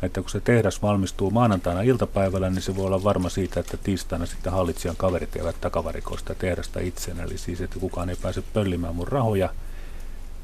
että 0.06 0.22
kun 0.22 0.30
se 0.30 0.40
tehdas 0.40 0.82
valmistuu 0.82 1.32
maanantaina 1.32 1.82
iltapäivällä, 1.82 2.50
niin 2.50 2.62
se 2.62 2.76
voi 2.76 2.86
olla 2.86 3.04
varma 3.04 3.30
siitä, 3.30 3.60
että 3.60 3.78
tiistaina 3.78 4.26
sitten 4.26 4.54
hallitsijan 4.54 4.96
kaverit 4.96 5.36
eivät 5.36 5.62
takavarikoista 5.62 6.36
tehdasta 6.36 6.80
itsen, 6.80 7.20
eli 7.20 7.38
siis, 7.38 7.62
että 7.62 7.80
kukaan 7.80 8.10
ei 8.10 8.16
pääse 8.16 8.44
pöllimään 8.54 8.96
mun 8.96 9.08
rahoja, 9.08 9.50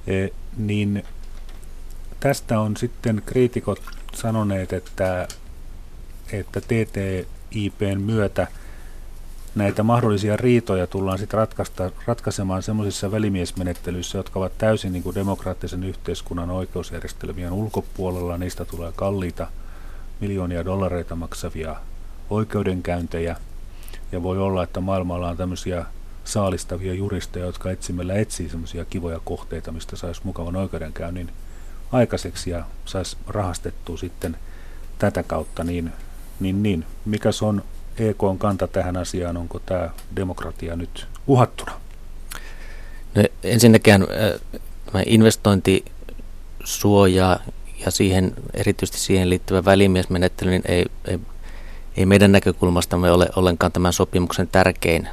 e, 0.08 0.28
niin 0.58 1.04
tästä 2.20 2.60
on 2.60 2.78
sitten 2.78 3.22
kriitikot 3.26 3.82
sanoneet, 4.14 4.74
että, 4.74 5.28
että 6.32 6.62
TTIPn 7.50 8.02
myötä– 8.02 8.48
näitä 9.56 9.84
mahdollisia 9.84 10.38
riitoja 10.38 10.88
tullaan 10.88 11.18
sitten 11.18 11.40
ratkaisemaan 12.06 12.64
sellaisissa 12.64 13.12
välimiesmenettelyissä, 13.12 14.18
jotka 14.18 14.40
ovat 14.40 14.58
täysin 14.58 14.94
niin 14.94 15.04
kuin 15.04 15.16
demokraattisen 15.16 15.84
yhteiskunnan 15.84 16.50
oikeusjärjestelmien 16.50 17.52
ulkopuolella. 17.52 18.38
Niistä 18.38 18.66
tulee 18.66 18.92
kalliita 18.96 19.48
miljoonia 20.20 20.66
dollareita 20.66 21.16
maksavia 21.16 21.76
oikeudenkäyntejä. 22.30 23.36
Ja 24.12 24.24
voi 24.24 24.38
olla, 24.38 24.64
että 24.64 24.80
maailmalla 24.80 25.30
on 25.30 25.38
tämmöisiä 25.38 25.86
saalistavia 26.24 26.94
juristeja, 26.94 27.46
jotka 27.46 27.72
etsimällä 27.72 28.14
etsii 28.14 28.50
semmoisia 28.50 28.86
kivoja 28.86 29.20
kohteita, 29.26 29.72
mistä 29.72 29.96
saisi 29.96 30.22
mukavan 30.24 30.56
oikeudenkäynnin 30.56 31.32
aikaiseksi 31.92 32.50
ja 32.50 32.64
saisi 32.86 33.18
rahastettua 33.28 33.98
sitten 33.98 34.38
tätä 35.00 35.24
kautta, 35.24 35.64
niin, 35.64 35.92
niin, 36.40 36.64
niin. 36.64 36.86
mikä 37.06 37.30
on 37.42 37.64
EK 37.98 38.24
on 38.24 38.38
kanta 38.38 38.68
tähän 38.68 38.98
asiaan? 38.98 39.38
Onko 39.38 39.60
tämä 39.60 39.90
demokratia 40.16 40.76
nyt 40.76 41.08
uhattuna? 41.28 41.72
No, 43.16 43.24
ensinnäkään 43.44 44.08
tämä 44.86 45.04
investointisuoja 45.06 47.40
ja 47.86 47.92
siihen, 47.92 48.34
erityisesti 48.54 49.00
siihen 49.00 49.30
liittyvä 49.30 49.66
välimiesmenettely 49.66 50.52
niin 50.52 50.64
ei, 50.68 50.86
ei, 51.06 51.20
ei 51.98 52.06
meidän 52.06 52.32
näkökulmastamme 52.32 53.12
ole 53.12 53.30
ollenkaan 53.36 53.72
tämän 53.72 53.94
sopimuksen 53.94 54.48
tärkein 54.48 55.10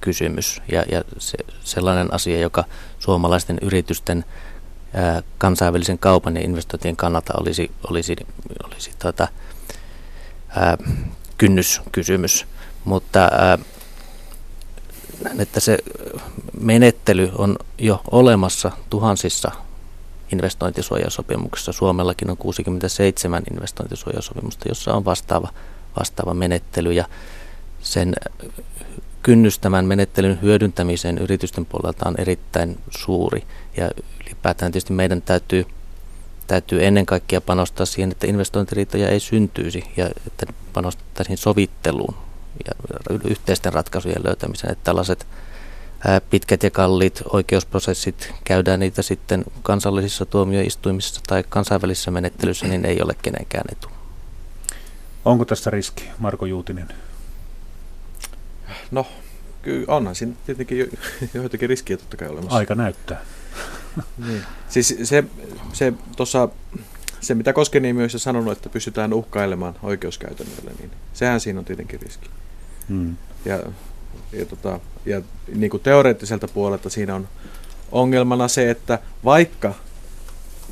kysymys 0.00 0.62
ja, 0.72 0.84
ja 0.90 1.04
se, 1.18 1.38
sellainen 1.64 2.14
asia, 2.14 2.40
joka 2.40 2.64
suomalaisten 2.98 3.58
yritysten 3.62 4.24
ää, 4.94 5.22
kansainvälisen 5.38 5.98
kaupan 5.98 6.36
ja 6.36 6.42
investointien 6.42 6.96
kannalta 6.96 7.32
olisi, 7.40 7.70
olisi, 7.90 8.16
olisi 8.64 8.90
tuota, 9.02 9.28
ää, 10.56 10.78
kynnyskysymys, 11.38 12.46
mutta 12.84 13.20
ää, 13.20 13.58
että 15.38 15.60
se 15.60 15.78
menettely 16.60 17.32
on 17.38 17.56
jo 17.78 18.02
olemassa 18.10 18.70
tuhansissa 18.90 19.50
investointisuojasopimuksissa. 20.32 21.72
Suomellakin 21.72 22.30
on 22.30 22.36
67 22.36 23.42
investointisuojasopimusta, 23.50 24.68
jossa 24.68 24.94
on 24.94 25.04
vastaava, 25.04 25.48
vastaava 25.98 26.34
menettely. 26.34 26.92
Ja 26.92 27.04
sen 27.80 28.14
kynnys 29.22 29.58
tämän 29.58 29.84
menettelyn 29.84 30.38
hyödyntämiseen 30.42 31.18
yritysten 31.18 31.66
puolelta 31.66 32.08
on 32.08 32.14
erittäin 32.18 32.78
suuri. 32.90 33.46
Ja 33.76 33.90
ylipäätään 34.26 34.72
tietysti 34.72 34.92
meidän 34.92 35.22
täytyy 35.22 35.66
täytyy 36.52 36.86
ennen 36.86 37.06
kaikkea 37.06 37.40
panostaa 37.40 37.86
siihen, 37.86 38.12
että 38.12 38.26
investointiriitoja 38.26 39.08
ei 39.08 39.20
syntyisi 39.20 39.84
ja 39.96 40.06
että 40.26 40.46
panostettaisiin 40.72 41.38
sovitteluun 41.38 42.14
ja 42.66 42.72
yhteisten 43.24 43.72
ratkaisujen 43.72 44.24
löytämiseen. 44.24 44.72
Että 44.72 44.84
tällaiset 44.84 45.26
pitkät 46.30 46.62
ja 46.62 46.70
kalliit 46.70 47.22
oikeusprosessit, 47.32 48.34
käydään 48.44 48.80
niitä 48.80 49.02
sitten 49.02 49.44
kansallisissa 49.62 50.26
tuomioistuimissa 50.26 51.20
tai 51.26 51.44
kansainvälisissä 51.48 52.10
menettelyissä, 52.10 52.66
niin 52.66 52.84
ei 52.84 53.02
ole 53.02 53.14
kenenkään 53.22 53.64
etu. 53.72 53.88
Onko 55.24 55.44
tässä 55.44 55.70
riski, 55.70 56.04
Marko 56.18 56.46
Juutinen? 56.46 56.88
No, 58.90 59.06
kyllä 59.62 59.84
onhan 59.88 60.14
siinä 60.14 60.32
tietenkin 60.46 60.78
jo, 60.78 60.86
joitakin 61.34 61.68
riskiä 61.68 61.96
totta 61.96 62.16
kai 62.16 62.28
olemassa. 62.28 62.56
Aika 62.56 62.74
näyttää. 62.74 63.20
niin. 64.28 64.42
Siis 64.68 64.94
se, 65.02 65.24
se, 65.72 65.92
tossa, 66.16 66.48
se, 67.20 67.34
mitä 67.34 67.52
Koskeni 67.52 67.92
myös 67.92 68.14
on 68.14 68.20
sanonut, 68.20 68.52
että 68.52 68.68
pystytään 68.68 69.12
uhkailemaan 69.12 69.74
oikeuskäytännöllä, 69.82 70.70
niin 70.78 70.90
sehän 71.12 71.40
siinä 71.40 71.58
on 71.58 71.64
tietenkin 71.64 72.00
riski. 72.00 72.30
Hmm. 72.88 73.16
Ja, 73.44 73.62
ja, 74.32 74.46
tota, 74.46 74.80
ja 75.06 75.22
niin 75.54 75.70
kuin 75.70 75.82
teoreettiselta 75.82 76.48
puolelta 76.48 76.90
siinä 76.90 77.14
on 77.14 77.28
ongelmana 77.92 78.48
se, 78.48 78.70
että 78.70 78.98
vaikka, 79.24 79.74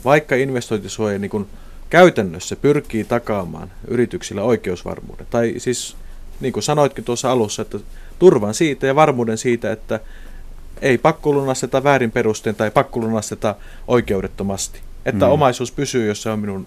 vaikka 0.04 0.34
investointisuoja 0.34 1.18
niin 1.18 1.30
kuin 1.30 1.46
käytännössä 1.90 2.56
pyrkii 2.56 3.04
takaamaan 3.04 3.70
yrityksillä 3.88 4.42
oikeusvarmuuden, 4.42 5.26
tai 5.30 5.54
siis 5.58 5.96
niin 6.40 6.52
kuin 6.52 6.62
sanoitkin 6.62 7.04
tuossa 7.04 7.30
alussa, 7.30 7.62
että 7.62 7.78
turvan 8.18 8.54
siitä 8.54 8.86
ja 8.86 8.94
varmuuden 8.94 9.38
siitä, 9.38 9.72
että 9.72 10.00
ei 10.82 10.98
pakkolunasteta 10.98 11.84
väärin 11.84 12.10
perusteen 12.10 12.54
tai 12.56 12.70
pakkolunasteta 12.70 13.54
oikeudettomasti. 13.88 14.80
Että 15.04 15.26
mm. 15.26 15.32
omaisuus 15.32 15.72
pysyy, 15.72 16.08
jos 16.08 16.22
se 16.22 16.30
on 16.30 16.38
minun, 16.38 16.66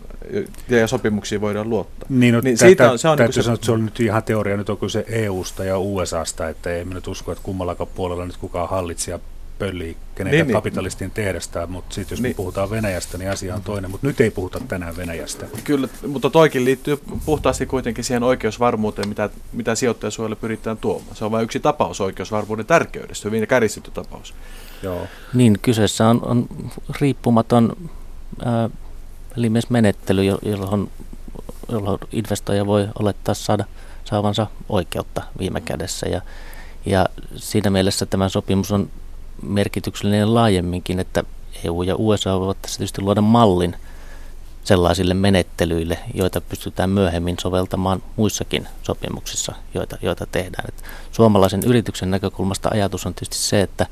ja 0.70 0.88
sopimuksiin 0.88 1.42
voidaan 1.42 1.70
luottaa. 1.70 2.08
Niin, 2.10 2.34
no, 2.34 2.42
niin 2.42 2.58
tä, 2.58 2.66
siitä 2.66 2.92
on, 2.92 3.00
se 3.00 3.08
on 3.08 3.18
niin 3.18 3.34
se, 3.34 3.42
sanoa, 3.42 3.56
että 3.56 3.66
se 3.66 3.72
on 3.72 3.86
nyt 3.86 4.00
ihan 4.00 4.24
teoria, 4.24 4.58
nyt 4.58 4.70
onko 4.70 4.90
se 4.90 5.06
EUsta 5.08 5.64
ja 5.64 5.80
USAsta, 5.80 6.50
että 6.50 6.70
ei 6.70 6.86
minä 6.86 6.96
nyt 6.96 7.08
usko, 7.08 7.32
että 7.32 7.44
kummallakaan 7.44 7.90
puolella 7.96 8.26
nyt 8.26 8.38
kukaan 8.38 8.70
hallitsija 8.70 9.20
pöllii 9.64 9.98
kenenkään 10.16 10.48
niin, 10.48 10.54
kapitalistin 10.54 11.12
niin. 11.16 11.42
tehdä 11.44 11.68
mutta 11.68 11.96
sitten 11.96 12.16
jos 12.16 12.22
niin. 12.22 12.32
me 12.32 12.36
puhutaan 12.36 12.70
Venäjästä, 12.70 13.18
niin 13.18 13.32
asia 13.32 13.56
on 13.56 13.62
toinen, 13.62 13.92
mutta 13.92 14.08
nyt 14.08 14.22
ei 14.22 14.32
puhuta 14.32 14.60
tänään 14.68 14.98
Venäjästä. 14.98 15.46
Kyllä, 15.64 15.88
mutta 16.08 16.30
toikin 16.30 16.66
liittyy 16.66 17.00
puhtaasti 17.26 17.66
kuitenkin 17.66 18.04
siihen 18.04 18.24
oikeusvarmuuteen, 18.24 19.10
mitä, 19.10 19.30
mitä 19.54 19.76
sijoittajasuojalle 19.76 20.36
pyritään 20.36 20.78
tuomaan. 20.78 21.16
Se 21.16 21.26
on 21.26 21.32
vain 21.32 21.44
yksi 21.44 21.60
tapaus 21.60 22.02
oikeusvarmuuden 22.02 22.66
tärkeydestä, 22.66 23.30
hyvin 23.30 23.48
käristetty 23.48 23.92
tapaus. 23.92 24.34
Joo. 24.84 25.08
Niin, 25.34 25.60
kyseessä 25.62 26.08
on, 26.08 26.20
on 26.26 26.48
riippumaton 27.02 27.90
ää, 28.46 28.70
menettely, 29.70 30.24
johon, 30.24 30.90
jolloin 31.70 32.00
investoija 32.12 32.66
voi 32.66 32.88
olettaa 33.00 33.36
saada 33.36 33.66
saavansa 34.04 34.48
oikeutta 34.70 35.22
viime 35.40 35.62
kädessä. 35.62 36.10
Ja, 36.10 36.22
ja 36.86 37.06
siinä 37.36 37.70
mielessä 37.70 38.06
tämä 38.06 38.30
sopimus 38.30 38.72
on 38.72 38.90
merkityksellinen 39.44 40.34
laajemminkin, 40.34 41.00
että 41.00 41.24
EU 41.64 41.84
ja 41.84 41.96
USA 41.98 42.40
voivat 42.40 42.62
tässä 42.62 42.78
tietysti 42.78 43.02
luoda 43.02 43.22
mallin 43.22 43.76
sellaisille 44.64 45.14
menettelyille, 45.14 46.00
joita 46.14 46.42
pystytään 46.42 46.90
myöhemmin 46.90 47.36
soveltamaan 47.42 48.04
muissakin 48.16 48.68
sopimuksissa, 48.84 49.56
joita, 49.74 49.98
joita 50.02 50.26
tehdään. 50.32 50.66
Et 50.68 50.84
suomalaisen 51.12 51.62
yrityksen 51.66 52.12
näkökulmasta 52.12 52.70
ajatus 52.74 53.06
on 53.06 53.14
tietysti 53.14 53.38
se, 53.38 53.62
että 53.62 53.88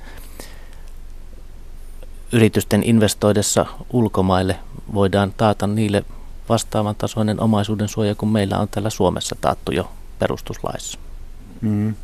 yritysten 2.32 2.84
investoidessa 2.84 3.66
ulkomaille 3.94 4.60
voidaan 4.94 5.34
taata 5.38 5.68
niille 5.68 6.04
vastaavan 6.50 6.96
tasoinen 6.96 7.40
omaisuuden 7.40 7.88
suoja 7.88 8.16
kuin 8.16 8.30
meillä 8.30 8.58
on 8.60 8.68
täällä 8.68 8.90
Suomessa 8.90 9.36
taattu 9.42 9.72
jo 9.72 9.92
perustuslaissa. 10.20 11.00
Mm. 11.62 11.96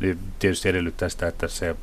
Niin 0.00 0.18
tietysti 0.38 0.68
edellyttää 0.68 1.08
sitä, 1.08 1.28
että 1.28 1.48
se 1.48 1.76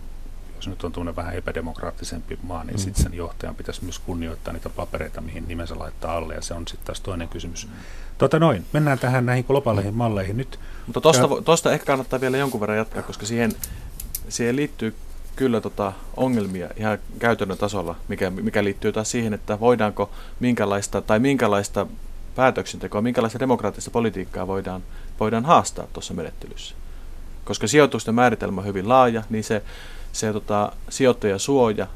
jos 0.65 0.69
nyt 0.69 0.83
on 0.83 0.91
tuonne 0.91 1.15
vähän 1.15 1.35
epädemokraattisempi 1.35 2.39
maa, 2.43 2.63
niin 2.63 2.75
mm. 2.75 2.79
sitten 2.79 3.03
sen 3.03 3.13
johtajan 3.13 3.55
pitäisi 3.55 3.83
myös 3.83 3.99
kunnioittaa 3.99 4.53
niitä 4.53 4.69
papereita, 4.69 5.21
mihin 5.21 5.47
nimensä 5.47 5.79
laittaa 5.79 6.17
alle, 6.17 6.35
ja 6.35 6.41
se 6.41 6.53
on 6.53 6.67
sitten 6.67 6.85
taas 6.85 7.01
toinen 7.01 7.27
kysymys. 7.29 7.67
Mm. 7.67 7.73
Tota 8.17 8.39
noin, 8.39 8.65
mennään 8.73 8.99
tähän 8.99 9.25
näihin 9.25 9.45
globaaleihin 9.47 9.93
mm. 9.93 9.97
malleihin 9.97 10.37
nyt. 10.37 10.59
Mutta 10.85 11.01
tuosta, 11.01 11.27
tuosta 11.45 11.71
ehkä 11.71 11.85
kannattaa 11.85 12.21
vielä 12.21 12.37
jonkun 12.37 12.61
verran 12.61 12.77
jatkaa, 12.77 13.03
koska 13.03 13.25
siihen, 13.25 13.51
siihen 14.29 14.55
liittyy 14.55 14.95
kyllä 15.35 15.61
tota 15.61 15.93
ongelmia 16.17 16.69
ihan 16.77 16.97
käytännön 17.19 17.57
tasolla, 17.57 17.95
mikä, 18.07 18.29
mikä 18.29 18.63
liittyy 18.63 18.91
taas 18.91 19.11
siihen, 19.11 19.33
että 19.33 19.59
voidaanko 19.59 20.09
minkälaista 20.39 21.01
tai 21.01 21.19
minkälaista 21.19 21.87
päätöksentekoa, 22.35 23.01
minkälaista 23.01 23.39
demokraattista 23.39 23.91
politiikkaa 23.91 24.47
voidaan, 24.47 24.83
voidaan 25.19 25.45
haastaa 25.45 25.87
tuossa 25.93 26.13
menettelyssä. 26.13 26.75
Koska 27.43 27.67
sijoitusten 27.67 28.15
määritelmä 28.15 28.61
on 28.61 28.67
hyvin 28.67 28.89
laaja, 28.89 29.23
niin 29.29 29.43
se, 29.43 29.61
se 30.15 30.33
tota, 30.33 30.71
sijoittajasuoja 30.89 31.87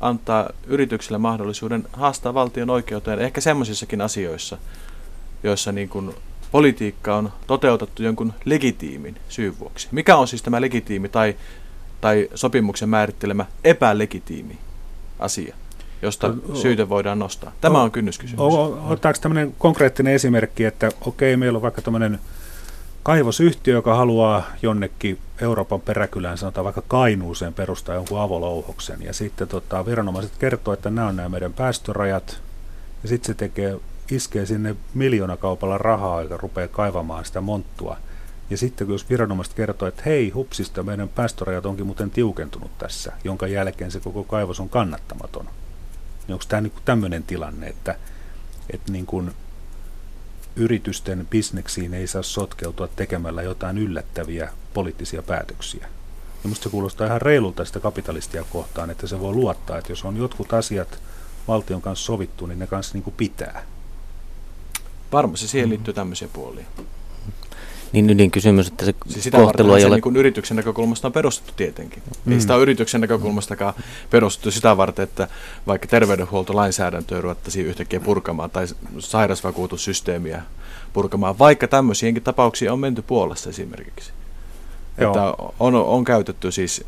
antaa 0.00 0.50
yrityksille 0.66 1.18
mahdollisuuden 1.18 1.84
haastaa 1.92 2.34
valtion 2.34 2.70
oikeuteen 2.70 3.18
ehkä 3.18 3.40
semmoisissakin 3.40 4.00
asioissa, 4.00 4.58
joissa 5.42 5.72
niin 5.72 5.88
kuin 5.88 6.14
politiikka 6.52 7.16
on 7.16 7.32
toteutettu 7.46 8.02
jonkun 8.02 8.32
legitiimin 8.44 9.16
syyn 9.28 9.58
vuoksi. 9.58 9.88
Mikä 9.92 10.16
on 10.16 10.28
siis 10.28 10.42
tämä 10.42 10.60
legitiimi 10.60 11.08
tai, 11.08 11.36
tai 12.00 12.28
sopimuksen 12.34 12.88
määrittelemä 12.88 13.46
epälegitiimi 13.64 14.58
asia, 15.18 15.54
josta 16.02 16.34
syytä 16.54 16.88
voidaan 16.88 17.18
nostaa? 17.18 17.52
Tämä 17.60 17.82
on 17.82 17.90
kynnyskysymys. 17.90 18.44
Ottaako 18.88 19.18
tämmöinen 19.22 19.54
konkreettinen 19.58 20.14
esimerkki, 20.14 20.64
että 20.64 20.90
okei, 21.00 21.36
meillä 21.36 21.56
on 21.56 21.62
vaikka 21.62 21.82
tämmöinen 21.82 22.18
kaivosyhtiö, 23.02 23.74
joka 23.74 23.96
haluaa 23.96 24.46
jonnekin 24.62 25.18
Euroopan 25.40 25.80
peräkylään, 25.80 26.38
sanotaan 26.38 26.64
vaikka 26.64 26.82
Kainuuseen 26.88 27.54
perustaa 27.54 27.94
jonkun 27.94 28.20
avolouhoksen. 28.20 29.02
Ja 29.02 29.12
sitten 29.12 29.48
tota, 29.48 29.86
viranomaiset 29.86 30.32
kertoo, 30.38 30.74
että 30.74 30.90
nämä 30.90 31.08
on 31.08 31.16
nämä 31.16 31.28
meidän 31.28 31.52
päästörajat. 31.52 32.40
Ja 33.02 33.08
sitten 33.08 33.26
se 33.26 33.34
tekee, 33.34 33.78
iskee 34.10 34.46
sinne 34.46 34.76
miljoonakaupalla 34.94 35.78
rahaa, 35.78 36.22
joka 36.22 36.36
rupeaa 36.36 36.68
kaivamaan 36.68 37.24
sitä 37.24 37.40
monttua. 37.40 37.96
Ja 38.50 38.56
sitten 38.56 38.88
jos 38.88 39.10
viranomaiset 39.10 39.54
kertoo, 39.54 39.88
että 39.88 40.02
hei, 40.06 40.30
hupsista, 40.30 40.82
meidän 40.82 41.08
päästörajat 41.08 41.66
onkin 41.66 41.86
muuten 41.86 42.10
tiukentunut 42.10 42.78
tässä, 42.78 43.12
jonka 43.24 43.46
jälkeen 43.46 43.90
se 43.90 44.00
koko 44.00 44.24
kaivos 44.24 44.60
on 44.60 44.68
kannattamaton. 44.68 45.46
Onko 46.28 46.44
tämä 46.48 46.60
niin 46.60 46.72
tämmöinen 46.84 47.22
tilanne, 47.22 47.66
että, 47.66 47.96
että 48.70 48.92
niin 48.92 49.06
kuin 49.06 49.30
yritysten 50.56 51.26
bisneksiin 51.30 51.94
ei 51.94 52.06
saa 52.06 52.22
sotkeutua 52.22 52.88
tekemällä 52.88 53.42
jotain 53.42 53.78
yllättäviä 53.78 54.50
poliittisia 54.74 55.22
päätöksiä. 55.22 55.82
Ja 55.82 56.48
minusta 56.48 56.64
se 56.64 56.70
kuulostaa 56.70 57.06
ihan 57.06 57.22
reilulta 57.22 57.64
sitä 57.64 57.80
kapitalistia 57.80 58.44
kohtaan, 58.50 58.90
että 58.90 59.06
se 59.06 59.20
voi 59.20 59.34
luottaa, 59.34 59.78
että 59.78 59.92
jos 59.92 60.04
on 60.04 60.16
jotkut 60.16 60.52
asiat 60.52 61.02
valtion 61.48 61.82
kanssa 61.82 62.06
sovittu, 62.06 62.46
niin 62.46 62.58
ne 62.58 62.66
kanssa 62.66 62.94
niin 62.94 63.02
kuin 63.02 63.14
pitää. 63.16 63.62
Varmasti 65.12 65.48
siihen 65.48 65.70
liittyy 65.70 65.94
tämmöisiä 65.94 66.28
puolia 66.32 66.64
niin 67.92 68.10
ydinkysymys, 68.10 68.68
että 68.68 68.84
se 68.84 68.94
siis 69.06 69.24
sitä 69.24 69.36
kohtelu 69.36 69.74
ei 69.74 69.84
ole... 69.84 70.00
Niin 70.04 70.16
yrityksen 70.16 70.56
näkökulmasta 70.56 71.08
on 71.08 71.12
perustettu 71.12 71.52
tietenkin. 71.56 72.02
Mm. 72.24 72.32
Ei 72.32 72.40
sitä 72.40 72.54
ole 72.54 72.62
yrityksen 72.62 73.00
näkökulmastakaan 73.00 73.74
perustettu 74.10 74.50
sitä 74.50 74.76
varten, 74.76 75.02
että 75.02 75.28
vaikka 75.66 75.88
terveydenhuoltolainsäädäntöä 75.88 77.20
ruvettaisiin 77.20 77.66
yhtäkkiä 77.66 78.00
purkamaan 78.00 78.50
tai 78.50 78.66
sairausvakuutussysteemiä 78.98 80.42
purkamaan, 80.92 81.38
vaikka 81.38 81.68
tämmöisiäkin 81.68 82.22
tapauksia 82.22 82.72
on 82.72 82.78
menty 82.78 83.02
puolesta 83.02 83.50
esimerkiksi. 83.50 84.12
Joo. 84.98 85.10
Että 85.10 85.52
on, 85.60 85.74
on 85.74 86.04
käytetty 86.04 86.52
siis, 86.52 86.84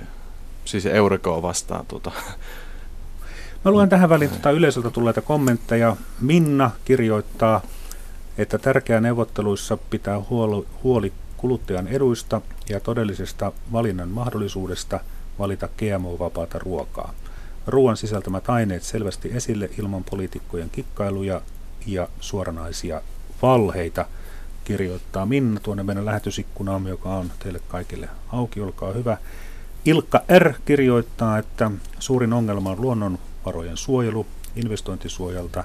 siis 0.65 0.87
Eurekoa 0.87 1.43
vastaan. 1.43 1.87
Tuota. 1.87 2.11
Mä 3.65 3.71
luen 3.71 3.89
tähän 3.89 4.09
väliin 4.09 4.31
tuota 4.31 4.51
yleisöltä 4.51 4.91
tulleita 4.91 5.21
kommentteja. 5.21 5.97
Minna 6.21 6.71
kirjoittaa, 6.85 7.61
että 8.39 8.59
tärkeää 8.59 9.01
neuvotteluissa 9.01 9.77
pitää 9.77 10.21
huoli, 10.31 10.67
huoli 10.83 11.13
kuluttajan 11.37 11.89
eduista 11.89 12.41
ja 12.69 12.81
todellisesta 12.81 13.53
valinnan 13.73 14.09
mahdollisuudesta 14.09 15.01
valita 15.39 15.69
GMO-vapaata 15.79 16.59
ruokaa. 16.59 17.15
Ruoan 17.67 17.97
sisältämät 17.97 18.51
aineet 18.51 18.83
selvästi 18.83 19.31
esille 19.33 19.71
ilman 19.79 20.05
poliitikkojen 20.05 20.71
kikkailuja 20.71 21.41
ja 21.87 22.09
suoranaisia 22.21 23.03
valheita, 23.43 24.07
kirjoittaa 24.65 25.27
Minna 25.27 25.61
tuonne 25.61 25.83
meidän 25.83 26.05
lähetysikkunaamme, 26.05 26.91
joka 26.91 27.09
on 27.09 27.33
teille 27.39 27.61
kaikille 27.69 28.09
auki, 28.33 28.61
olkaa 28.61 28.93
hyvä. 28.93 29.17
Ilkka 29.85 30.23
R. 30.39 30.53
kirjoittaa, 30.65 31.39
että 31.39 31.71
suurin 31.99 32.33
ongelma 32.33 32.71
on 32.71 32.81
luonnonvarojen 32.81 33.77
suojelu 33.77 34.27
investointisuojalta, 34.57 35.65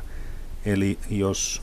eli 0.66 1.00
jos 1.10 1.62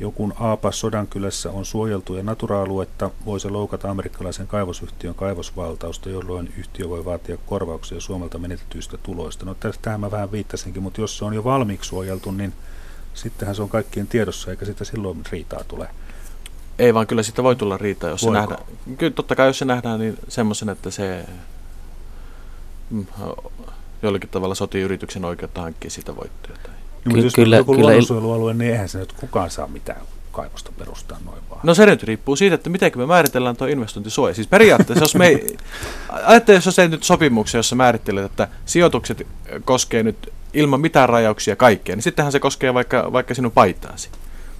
joku 0.00 0.32
aapas 0.40 0.80
Sodankylässä 0.80 1.50
on 1.50 1.64
suojeltuja 1.64 2.22
natura-aluetta, 2.22 3.10
voi 3.24 3.40
se 3.40 3.48
loukata 3.48 3.90
amerikkalaisen 3.90 4.46
kaivosyhtiön 4.46 5.14
kaivosvaltausta, 5.14 6.10
jolloin 6.10 6.52
yhtiö 6.58 6.88
voi 6.88 7.04
vaatia 7.04 7.36
korvauksia 7.46 8.00
Suomelta 8.00 8.38
menetetyistä 8.38 8.98
tuloista. 8.98 9.46
No 9.46 9.56
tähän 9.82 10.00
mä 10.00 10.10
vähän 10.10 10.32
viittasinkin, 10.32 10.82
mutta 10.82 11.00
jos 11.00 11.18
se 11.18 11.24
on 11.24 11.34
jo 11.34 11.44
valmiiksi 11.44 11.88
suojeltu, 11.88 12.30
niin 12.30 12.52
sittenhän 13.14 13.56
se 13.56 13.62
on 13.62 13.68
kaikkien 13.68 14.06
tiedossa, 14.06 14.50
eikä 14.50 14.64
sitä 14.64 14.84
silloin 14.84 15.22
riitaa 15.32 15.64
tule. 15.68 15.88
Ei 16.78 16.94
vaan 16.94 17.06
kyllä 17.06 17.22
sitä 17.22 17.42
voi 17.42 17.56
tulla 17.56 17.78
riitaa, 17.78 18.10
jos 18.10 18.22
Voiko? 18.22 18.34
se 18.34 18.40
nähdään. 18.40 18.62
Kyllä 18.98 19.12
totta 19.12 19.36
kai 19.36 19.46
jos 19.46 19.58
se 19.58 19.64
nähdään 19.64 20.00
niin 20.00 20.18
semmoisen, 20.28 20.68
että 20.68 20.90
se 20.90 21.24
mm, 22.90 23.06
jollakin 24.02 24.28
tavalla 24.28 24.54
sotii 24.54 24.82
yrityksen 24.82 25.24
oikeutta 25.24 25.60
hankkia 25.60 25.90
sitä 25.90 26.16
voittoja. 26.16 26.73
Tai 27.04 27.12
Ky- 27.14 27.20
jos 27.20 27.34
kyllä, 27.34 27.56
joku 27.56 27.72
kyllä 27.72 27.82
luonnonsuojelualue, 27.82 28.54
niin 28.54 28.70
eihän 28.72 28.88
se 28.88 28.98
nyt 28.98 29.12
kukaan 29.12 29.50
saa 29.50 29.66
mitään 29.66 30.00
kaivosta 30.32 30.72
perustaa 30.78 31.18
noin 31.24 31.38
vaan. 31.50 31.60
No 31.62 31.74
se 31.74 31.86
nyt 31.86 32.02
riippuu 32.02 32.36
siitä, 32.36 32.54
että 32.54 32.70
miten 32.70 32.92
me 32.96 33.06
määritellään 33.06 33.56
tuo 33.56 33.66
investointisuoja. 33.66 34.34
Siis 34.34 34.46
periaatteessa, 34.46 35.04
jos 35.04 35.14
me 35.14 35.40
ajattele, 36.26 36.60
jos 36.64 36.76
sä 36.76 36.88
nyt 36.88 37.02
sopimuksia, 37.04 37.58
jossa 37.58 37.76
määrittelet, 37.76 38.24
että 38.24 38.48
sijoitukset 38.66 39.26
koskee 39.64 40.02
nyt 40.02 40.32
ilman 40.54 40.80
mitään 40.80 41.08
rajauksia 41.08 41.56
kaikkea, 41.56 41.96
niin 41.96 42.02
sittenhän 42.02 42.32
se 42.32 42.40
koskee 42.40 42.74
vaikka, 42.74 43.12
vaikka 43.12 43.34
sinun 43.34 43.52
paitaasi. 43.52 44.08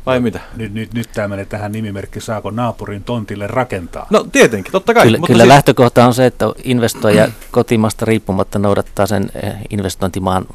Vai 0.06 0.20
mitä? 0.20 0.40
Nyt, 0.56 0.74
nyt, 0.74 0.94
nyt 0.94 1.08
tämä 1.14 1.28
menee 1.28 1.44
tähän 1.44 1.72
nimimerkki, 1.72 2.20
saako 2.20 2.50
naapurin 2.50 3.04
tontille 3.04 3.46
rakentaa? 3.46 4.06
No 4.10 4.26
tietenkin, 4.32 4.72
totta 4.72 4.94
kai. 4.94 5.02
Kyllä, 5.02 5.18
mutta 5.18 5.32
kyllä 5.32 5.44
si- 5.44 5.48
lähtökohta 5.48 6.06
on 6.06 6.14
se, 6.14 6.26
että 6.26 6.46
investoija 6.64 7.28
kotimasta 7.50 8.04
riippumatta 8.04 8.58
noudattaa 8.58 9.06
sen 9.06 9.30
eh, 9.42 9.52
investointimaan 9.70 10.46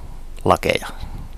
lakeja. 0.45 0.87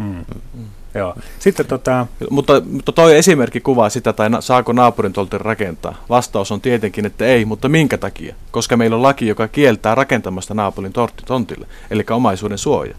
Mm. 0.01 0.25
Mm. 0.53 0.65
Joo. 0.95 1.15
Sitten 1.39 1.65
tota... 1.65 2.07
mutta, 2.29 2.61
mutta 2.71 2.91
toi 2.91 3.17
esimerkki 3.17 3.61
kuvaa 3.61 3.89
sitä, 3.89 4.13
tai 4.13 4.29
na, 4.29 4.41
saako 4.41 4.73
naapurin 4.73 5.13
tolta 5.13 5.37
rakentaa. 5.37 6.03
Vastaus 6.09 6.51
on 6.51 6.61
tietenkin, 6.61 7.05
että 7.05 7.25
ei, 7.25 7.45
mutta 7.45 7.69
minkä 7.69 7.97
takia? 7.97 8.35
Koska 8.51 8.77
meillä 8.77 8.95
on 8.95 9.03
laki, 9.03 9.27
joka 9.27 9.47
kieltää 9.47 9.95
rakentamasta 9.95 10.53
naapurin 10.53 10.93
tontille, 11.25 11.67
eli 11.91 12.05
omaisuuden 12.09 12.57
suoja. 12.57 12.95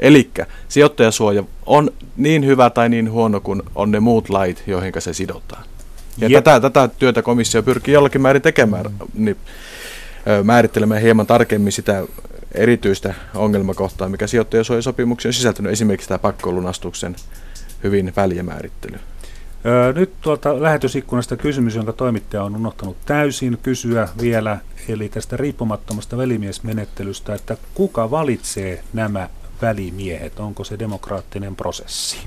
Eli 0.00 0.30
sijoittajasuoja 0.68 1.42
on 1.66 1.90
niin 2.16 2.46
hyvä 2.46 2.70
tai 2.70 2.88
niin 2.88 3.10
huono 3.10 3.40
kuin 3.40 3.62
on 3.74 3.90
ne 3.90 4.00
muut 4.00 4.28
lait, 4.28 4.62
joihin 4.66 4.92
se 4.98 5.12
sidotaan. 5.12 5.64
Ja 6.16 6.42
tätä, 6.42 6.60
tätä 6.60 6.88
työtä 6.98 7.22
komissio 7.22 7.62
pyrkii 7.62 7.94
jollakin 7.94 8.20
määrin 8.20 8.42
tekemään, 8.42 8.84
niin, 9.14 9.36
määrittelemään 10.44 11.02
hieman 11.02 11.26
tarkemmin 11.26 11.72
sitä 11.72 12.04
erityistä 12.52 13.14
ongelmakohtaa, 13.34 14.08
mikä 14.08 14.26
sijoittajasuojasopimukseen 14.26 15.30
on 15.30 15.34
sisältynyt 15.34 15.72
esimerkiksi 15.72 16.08
tämä 16.08 16.18
pakkolunastuksen 16.18 17.16
hyvin 17.84 18.12
väljämäärittely. 18.16 18.98
Nyt 19.94 20.12
tuolta 20.20 20.62
lähetysikkunasta 20.62 21.36
kysymys, 21.36 21.74
jonka 21.74 21.92
toimittaja 21.92 22.42
on 22.44 22.56
unohtanut 22.56 22.96
täysin 23.06 23.58
kysyä 23.62 24.08
vielä, 24.20 24.58
eli 24.88 25.08
tästä 25.08 25.36
riippumattomasta 25.36 26.16
välimiesmenettelystä, 26.16 27.34
että 27.34 27.56
kuka 27.74 28.10
valitsee 28.10 28.84
nämä 28.92 29.28
välimiehet? 29.62 30.40
Onko 30.40 30.64
se 30.64 30.78
demokraattinen 30.78 31.56
prosessi? 31.56 32.18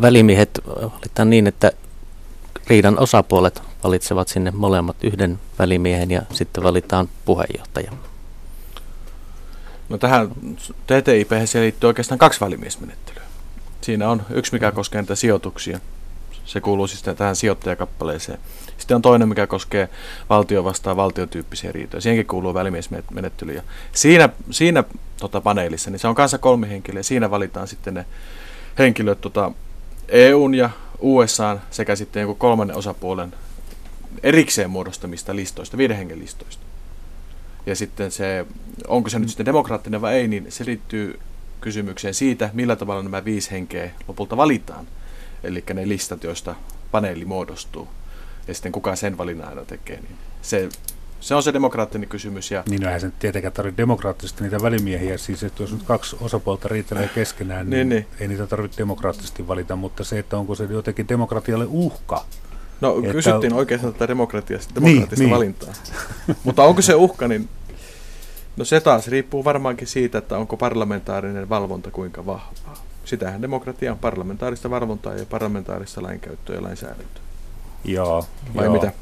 Välimiehet 0.00 0.60
valitaan 0.66 1.30
niin, 1.30 1.46
että 1.46 1.72
riidan 2.66 2.98
osapuolet 2.98 3.62
valitsevat 3.84 4.28
sinne 4.28 4.50
molemmat 4.50 4.96
yhden 5.04 5.38
välimiehen 5.58 6.10
ja 6.10 6.22
sitten 6.32 6.64
valitaan 6.64 7.08
puheenjohtaja. 7.24 7.92
No 9.88 9.98
tähän 9.98 10.28
TTIP 10.86 11.30
liittyy 11.60 11.88
oikeastaan 11.88 12.18
kaksi 12.18 12.40
välimiesmenettelyä. 12.40 13.22
Siinä 13.80 14.10
on 14.10 14.22
yksi, 14.30 14.52
mikä 14.52 14.72
koskee 14.72 15.00
näitä 15.00 15.14
sijoituksia. 15.14 15.80
Se 16.44 16.60
kuuluu 16.60 16.86
siis 16.86 17.02
tähän 17.02 17.36
sijoittajakappaleeseen. 17.36 18.38
Sitten 18.78 18.94
on 18.94 19.02
toinen, 19.02 19.28
mikä 19.28 19.46
koskee 19.46 19.88
valtio 20.30 20.64
vastaan 20.64 20.96
valtiotyyppisiä 20.96 21.72
riitoja. 21.72 22.00
Siihenkin 22.00 22.26
kuuluu 22.26 22.54
välimiesmenettely. 22.54 23.60
siinä 23.92 24.28
siinä 24.50 24.84
tota, 25.20 25.40
paneelissa, 25.40 25.90
niin 25.90 25.98
se 25.98 26.08
on 26.08 26.14
kanssa 26.14 26.38
kolme 26.38 26.68
henkilöä. 26.68 27.02
Siinä 27.02 27.30
valitaan 27.30 27.68
sitten 27.68 27.94
ne 27.94 28.06
henkilöt 28.78 29.20
tota, 29.20 29.52
EUn 30.08 30.54
ja 30.54 30.70
USA 31.00 31.58
sekä 31.70 31.96
sitten 31.96 32.20
joku 32.20 32.34
kolmannen 32.34 32.76
osapuolen 32.76 33.34
erikseen 34.22 34.70
muodostamista 34.70 35.36
listoista, 35.36 35.76
viiden 35.76 35.96
hengen 35.96 36.18
listoista. 36.18 36.64
Ja 37.66 37.76
sitten 37.76 38.10
se, 38.10 38.46
onko 38.88 39.10
se 39.10 39.18
nyt 39.18 39.28
sitten 39.28 39.46
demokraattinen 39.46 40.00
vai 40.00 40.14
ei, 40.14 40.28
niin 40.28 40.46
se 40.48 40.64
liittyy 40.64 41.20
kysymykseen 41.60 42.14
siitä, 42.14 42.50
millä 42.52 42.76
tavalla 42.76 43.02
nämä 43.02 43.24
viisi 43.24 43.50
henkeä 43.50 43.90
lopulta 44.08 44.36
valitaan. 44.36 44.86
Eli 45.44 45.64
ne 45.74 45.88
listat, 45.88 46.24
joista 46.24 46.54
paneeli 46.90 47.24
muodostuu. 47.24 47.88
Ja 48.48 48.54
sitten 48.54 48.72
kuka 48.72 48.96
sen 48.96 49.18
valinnan 49.18 49.48
aina 49.48 49.64
tekee. 49.64 49.96
Niin 49.96 50.16
se, 50.42 50.68
Se 51.24 51.34
on 51.34 51.42
se 51.42 51.52
demokraattinen 51.52 52.08
kysymys. 52.08 52.50
Ja... 52.50 52.62
Niin 52.68 52.82
no, 52.82 52.86
eihän 52.86 53.00
se 53.00 53.10
tietenkään 53.18 53.52
tarvitse 53.52 53.76
demokraattisesti 53.76 54.42
niitä 54.42 54.62
välimiehiä. 54.62 55.18
Siis 55.18 55.42
että 55.42 55.62
jos 55.62 55.72
nyt 55.72 55.82
kaksi 55.82 56.16
osapuolta 56.20 56.68
riitelee 56.68 57.08
keskenään, 57.14 57.70
niin, 57.70 57.88
niin, 57.88 58.06
niin. 58.08 58.20
ei 58.20 58.28
niitä 58.28 58.46
tarvitse 58.46 58.78
demokraattisesti 58.78 59.48
valita. 59.48 59.76
Mutta 59.76 60.04
se, 60.04 60.18
että 60.18 60.36
onko 60.36 60.54
se 60.54 60.64
jotenkin 60.64 61.08
demokratialle 61.08 61.66
uhka, 61.68 62.24
No 62.80 62.98
että... 62.98 63.12
kysyttiin 63.12 63.52
oikeastaan 63.52 63.92
tätä 63.92 64.08
demokratiasta, 64.08 64.74
demokraattista 64.74 65.22
niin, 65.22 65.28
niin. 65.28 65.34
valintaa. 65.34 65.72
Mutta 66.44 66.62
onko 66.62 66.82
se 66.82 66.94
uhka, 66.94 67.28
niin 67.28 67.48
no 68.56 68.64
se 68.64 68.80
taas 68.80 69.08
riippuu 69.08 69.44
varmaankin 69.44 69.88
siitä, 69.88 70.18
että 70.18 70.38
onko 70.38 70.56
parlamentaarinen 70.56 71.48
valvonta 71.48 71.90
kuinka 71.90 72.26
vahvaa. 72.26 72.84
Sitähän 73.04 73.42
demokratia 73.42 73.92
on 73.92 73.98
parlamentaarista 73.98 74.70
valvontaa 74.70 75.14
ja 75.14 75.26
parlamentaarista 75.26 76.02
lainkäyttöä 76.02 76.56
ja 76.56 76.62
lainsäädäntöä. 76.62 77.22
Joo. 77.84 78.26
Vai 78.56 78.64
joo. 78.64 78.74
mitä? 78.74 78.92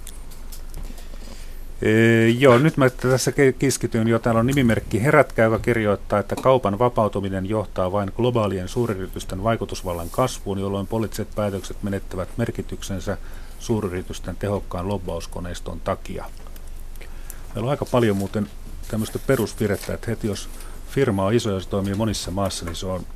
Ee, 1.82 2.28
joo, 2.28 2.58
nyt 2.58 2.76
mä 2.76 2.90
tässä 2.90 3.32
keskityn 3.58 4.08
jo. 4.08 4.18
Täällä 4.18 4.38
on 4.38 4.46
nimimerkki 4.46 5.02
Herätkä, 5.02 5.42
joka 5.42 5.58
kirjoittaa, 5.58 6.18
että 6.18 6.36
kaupan 6.36 6.78
vapautuminen 6.78 7.46
johtaa 7.46 7.92
vain 7.92 8.12
globaalien 8.16 8.68
suuryritysten 8.68 9.42
vaikutusvallan 9.42 10.10
kasvuun, 10.10 10.58
jolloin 10.58 10.86
poliittiset 10.86 11.28
päätökset 11.34 11.76
menettävät 11.82 12.28
merkityksensä 12.36 13.16
suuryritysten 13.58 14.36
tehokkaan 14.36 14.88
lobbauskoneiston 14.88 15.80
takia. 15.80 16.24
Meillä 17.54 17.66
on 17.66 17.70
aika 17.70 17.84
paljon 17.84 18.16
muuten 18.16 18.46
tämmöistä 18.88 19.18
perusvirettä, 19.26 19.94
että 19.94 20.10
heti 20.10 20.26
jos 20.26 20.48
firma 20.90 21.24
on 21.24 21.34
iso 21.34 21.50
ja 21.50 21.60
se 21.60 21.68
toimii 21.68 21.94
monissa 21.94 22.30
maassa, 22.30 22.64
niin 22.64 22.76
se 22.76 22.86
on, 22.86 23.06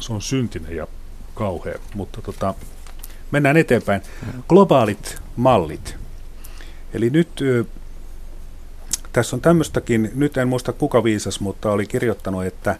se 0.00 0.12
on 0.12 0.22
syntinen 0.22 0.76
ja 0.76 0.86
kauhea. 1.34 1.78
Mutta 1.94 2.22
tota, 2.22 2.54
mennään 3.30 3.56
eteenpäin. 3.56 4.02
Globaalit 4.48 5.18
mallit. 5.36 5.96
Eli 6.94 7.10
nyt 7.10 7.40
tässä 9.12 9.36
on 9.36 9.40
tämmöistäkin, 9.40 10.10
nyt 10.14 10.36
en 10.36 10.48
muista 10.48 10.72
kuka 10.72 11.04
viisas, 11.04 11.40
mutta 11.40 11.72
oli 11.72 11.86
kirjoittanut, 11.86 12.44
että, 12.44 12.76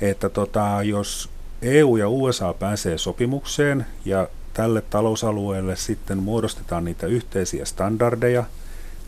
että 0.00 0.28
tota, 0.28 0.82
jos 0.82 1.30
EU 1.62 1.96
ja 1.96 2.08
USA 2.08 2.52
pääsee 2.52 2.98
sopimukseen 2.98 3.86
ja 4.04 4.28
tälle 4.52 4.80
talousalueelle 4.80 5.76
sitten 5.76 6.18
muodostetaan 6.18 6.84
niitä 6.84 7.06
yhteisiä 7.06 7.64
standardeja, 7.64 8.44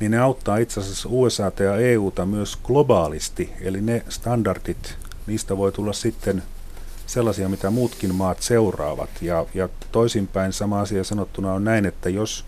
niin 0.01 0.11
ne 0.11 0.19
auttaa 0.19 0.57
itse 0.57 0.81
asiassa 0.81 1.09
USA 1.13 1.53
ja 1.59 1.77
EUta 1.77 2.27
myös 2.27 2.57
globaalisti. 2.57 3.53
Eli 3.61 3.81
ne 3.81 4.03
standardit, 4.09 4.97
niistä 5.27 5.57
voi 5.57 5.73
tulla 5.73 5.93
sitten 5.93 6.43
sellaisia, 7.07 7.49
mitä 7.49 7.71
muutkin 7.71 8.15
maat 8.15 8.43
seuraavat. 8.43 9.11
Ja, 9.21 9.47
ja 9.55 9.69
toisinpäin 9.93 10.53
sama 10.53 10.81
asia 10.81 11.05
sanottuna 11.05 11.53
on 11.53 11.65
näin, 11.65 11.87
että 11.87 12.09
jos 12.09 12.45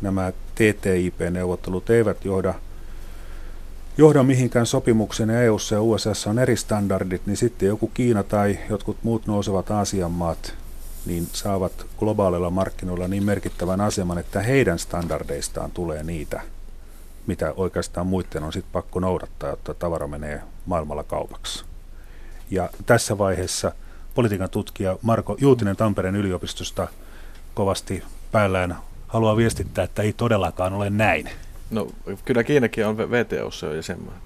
nämä 0.00 0.32
TTIP-neuvottelut 0.54 1.90
eivät 1.90 2.24
johda, 2.24 2.54
johda 3.98 4.22
mihinkään 4.22 4.66
sopimuksen 4.66 5.28
ja 5.28 5.42
EUssa 5.42 5.74
ja 5.74 5.82
USA 5.82 6.10
on 6.26 6.38
eri 6.38 6.56
standardit, 6.56 7.26
niin 7.26 7.36
sitten 7.36 7.68
joku 7.68 7.90
Kiina 7.94 8.22
tai 8.22 8.58
jotkut 8.70 8.96
muut 9.02 9.26
nousevat 9.26 9.70
Aasian 9.70 10.10
maat 10.10 10.54
niin 11.06 11.28
saavat 11.32 11.86
globaalilla 11.98 12.50
markkinoilla 12.50 13.08
niin 13.08 13.24
merkittävän 13.24 13.80
aseman, 13.80 14.18
että 14.18 14.40
heidän 14.40 14.78
standardeistaan 14.78 15.70
tulee 15.70 16.02
niitä, 16.02 16.40
mitä 17.26 17.52
oikeastaan 17.56 18.06
muiden 18.06 18.44
on 18.44 18.52
sitten 18.52 18.72
pakko 18.72 19.00
noudattaa, 19.00 19.50
jotta 19.50 19.74
tavara 19.74 20.06
menee 20.06 20.42
maailmalla 20.66 21.04
kaupaksi. 21.04 21.64
Ja 22.50 22.70
tässä 22.86 23.18
vaiheessa 23.18 23.72
politiikan 24.14 24.50
tutkija 24.50 24.96
Marko 25.02 25.36
Juutinen 25.40 25.76
Tampereen 25.76 26.16
yliopistosta 26.16 26.88
kovasti 27.54 28.02
päällään 28.32 28.76
haluaa 29.08 29.36
viestittää, 29.36 29.84
että 29.84 30.02
ei 30.02 30.12
todellakaan 30.12 30.72
ole 30.72 30.90
näin. 30.90 31.30
No 31.70 31.88
kyllä 32.24 32.44
Kiinakin 32.44 32.86
on 32.86 32.98
VTOssa 32.98 33.66
jo 33.66 33.74
jäsenmaa. 33.74 34.20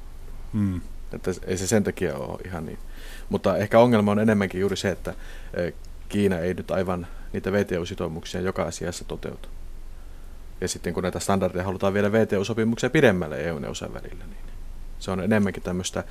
Mm. 0.53 0.81
Että 1.13 1.31
ei 1.47 1.57
se 1.57 1.67
sen 1.67 1.85
takia 1.85 2.17
ole 2.17 2.41
ihan 2.45 2.67
niin. 2.67 2.79
Mutta 3.29 3.57
ehkä 3.57 3.79
ongelma 3.79 4.13
on 4.13 4.19
enemmänkin 4.19 4.61
juuri 4.61 4.77
se, 4.77 4.91
että 4.91 5.15
eh, 5.55 5.75
Kiina 6.09 6.39
ei 6.39 6.55
nyt 6.55 6.71
aivan 6.71 7.07
niitä 7.33 7.53
VTO-sitoumuksia 7.53 8.41
joka 8.41 8.63
asiassa 8.63 9.05
toteuta. 9.05 9.49
Ja 10.61 10.69
sitten 10.69 10.95
kun 10.95 11.03
näitä 11.03 11.21
standardeja 11.21 11.65
halutaan 11.65 11.95
viedä 11.95 12.13
VTO-sopimuksia 12.13 12.91
pidemmälle 12.91 13.37
EU- 13.37 13.59
ja 13.59 13.95
välillä, 13.95 14.25
niin 14.25 14.45
se 14.99 15.11
on 15.11 15.21
enemmänkin 15.21 15.63
tämmöistä 15.63 16.05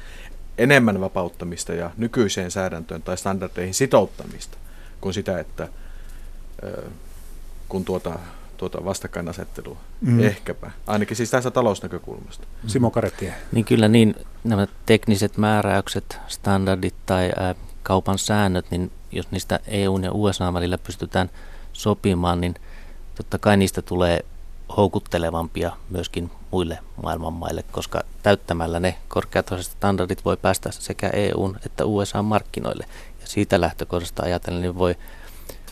enemmän 0.57 1.01
vapauttamista 1.01 1.73
ja 1.73 1.91
nykyiseen 1.97 2.51
säädäntöön 2.51 3.01
tai 3.01 3.17
standardeihin 3.17 3.73
sitouttamista 3.73 4.57
kuin 5.01 5.13
sitä, 5.13 5.39
että 5.39 5.67
kun 7.69 7.85
tuota, 7.85 8.19
tuota 8.69 8.85
vastakkainasettelua 8.85 9.77
mm. 10.01 10.19
ehkäpä, 10.19 10.71
ainakin 10.87 11.17
siis 11.17 11.31
tässä 11.31 11.51
talousnäkökulmasta. 11.51 12.47
Simo 12.67 12.91
Karettie. 12.91 13.33
Niin 13.51 13.65
kyllä 13.65 13.87
niin, 13.87 14.15
nämä 14.43 14.67
tekniset 14.85 15.37
määräykset, 15.37 16.19
standardit 16.27 16.95
tai 17.05 17.31
ää, 17.39 17.55
kaupan 17.83 18.17
säännöt, 18.17 18.65
niin 18.71 18.91
jos 19.11 19.31
niistä 19.31 19.59
EUn 19.67 20.03
ja 20.03 20.11
USA 20.13 20.53
välillä 20.53 20.77
pystytään 20.77 21.29
sopimaan, 21.73 22.41
niin 22.41 22.55
totta 23.15 23.37
kai 23.37 23.57
niistä 23.57 23.81
tulee 23.81 24.25
houkuttelevampia 24.77 25.71
myöskin 25.89 26.31
muille 26.51 26.79
maailmanmaille, 27.03 27.63
koska 27.71 28.03
täyttämällä 28.23 28.79
ne 28.79 28.95
korkeatasoiset 29.07 29.73
standardit 29.73 30.25
voi 30.25 30.37
päästä 30.37 30.71
sekä 30.71 31.09
EUn 31.09 31.57
että 31.65 31.85
USA 31.85 32.23
markkinoille. 32.23 32.85
Ja 33.21 33.27
siitä 33.27 33.61
lähtökohdasta 33.61 34.23
ajatellen 34.23 34.61
niin 34.61 34.77
voi 34.77 34.95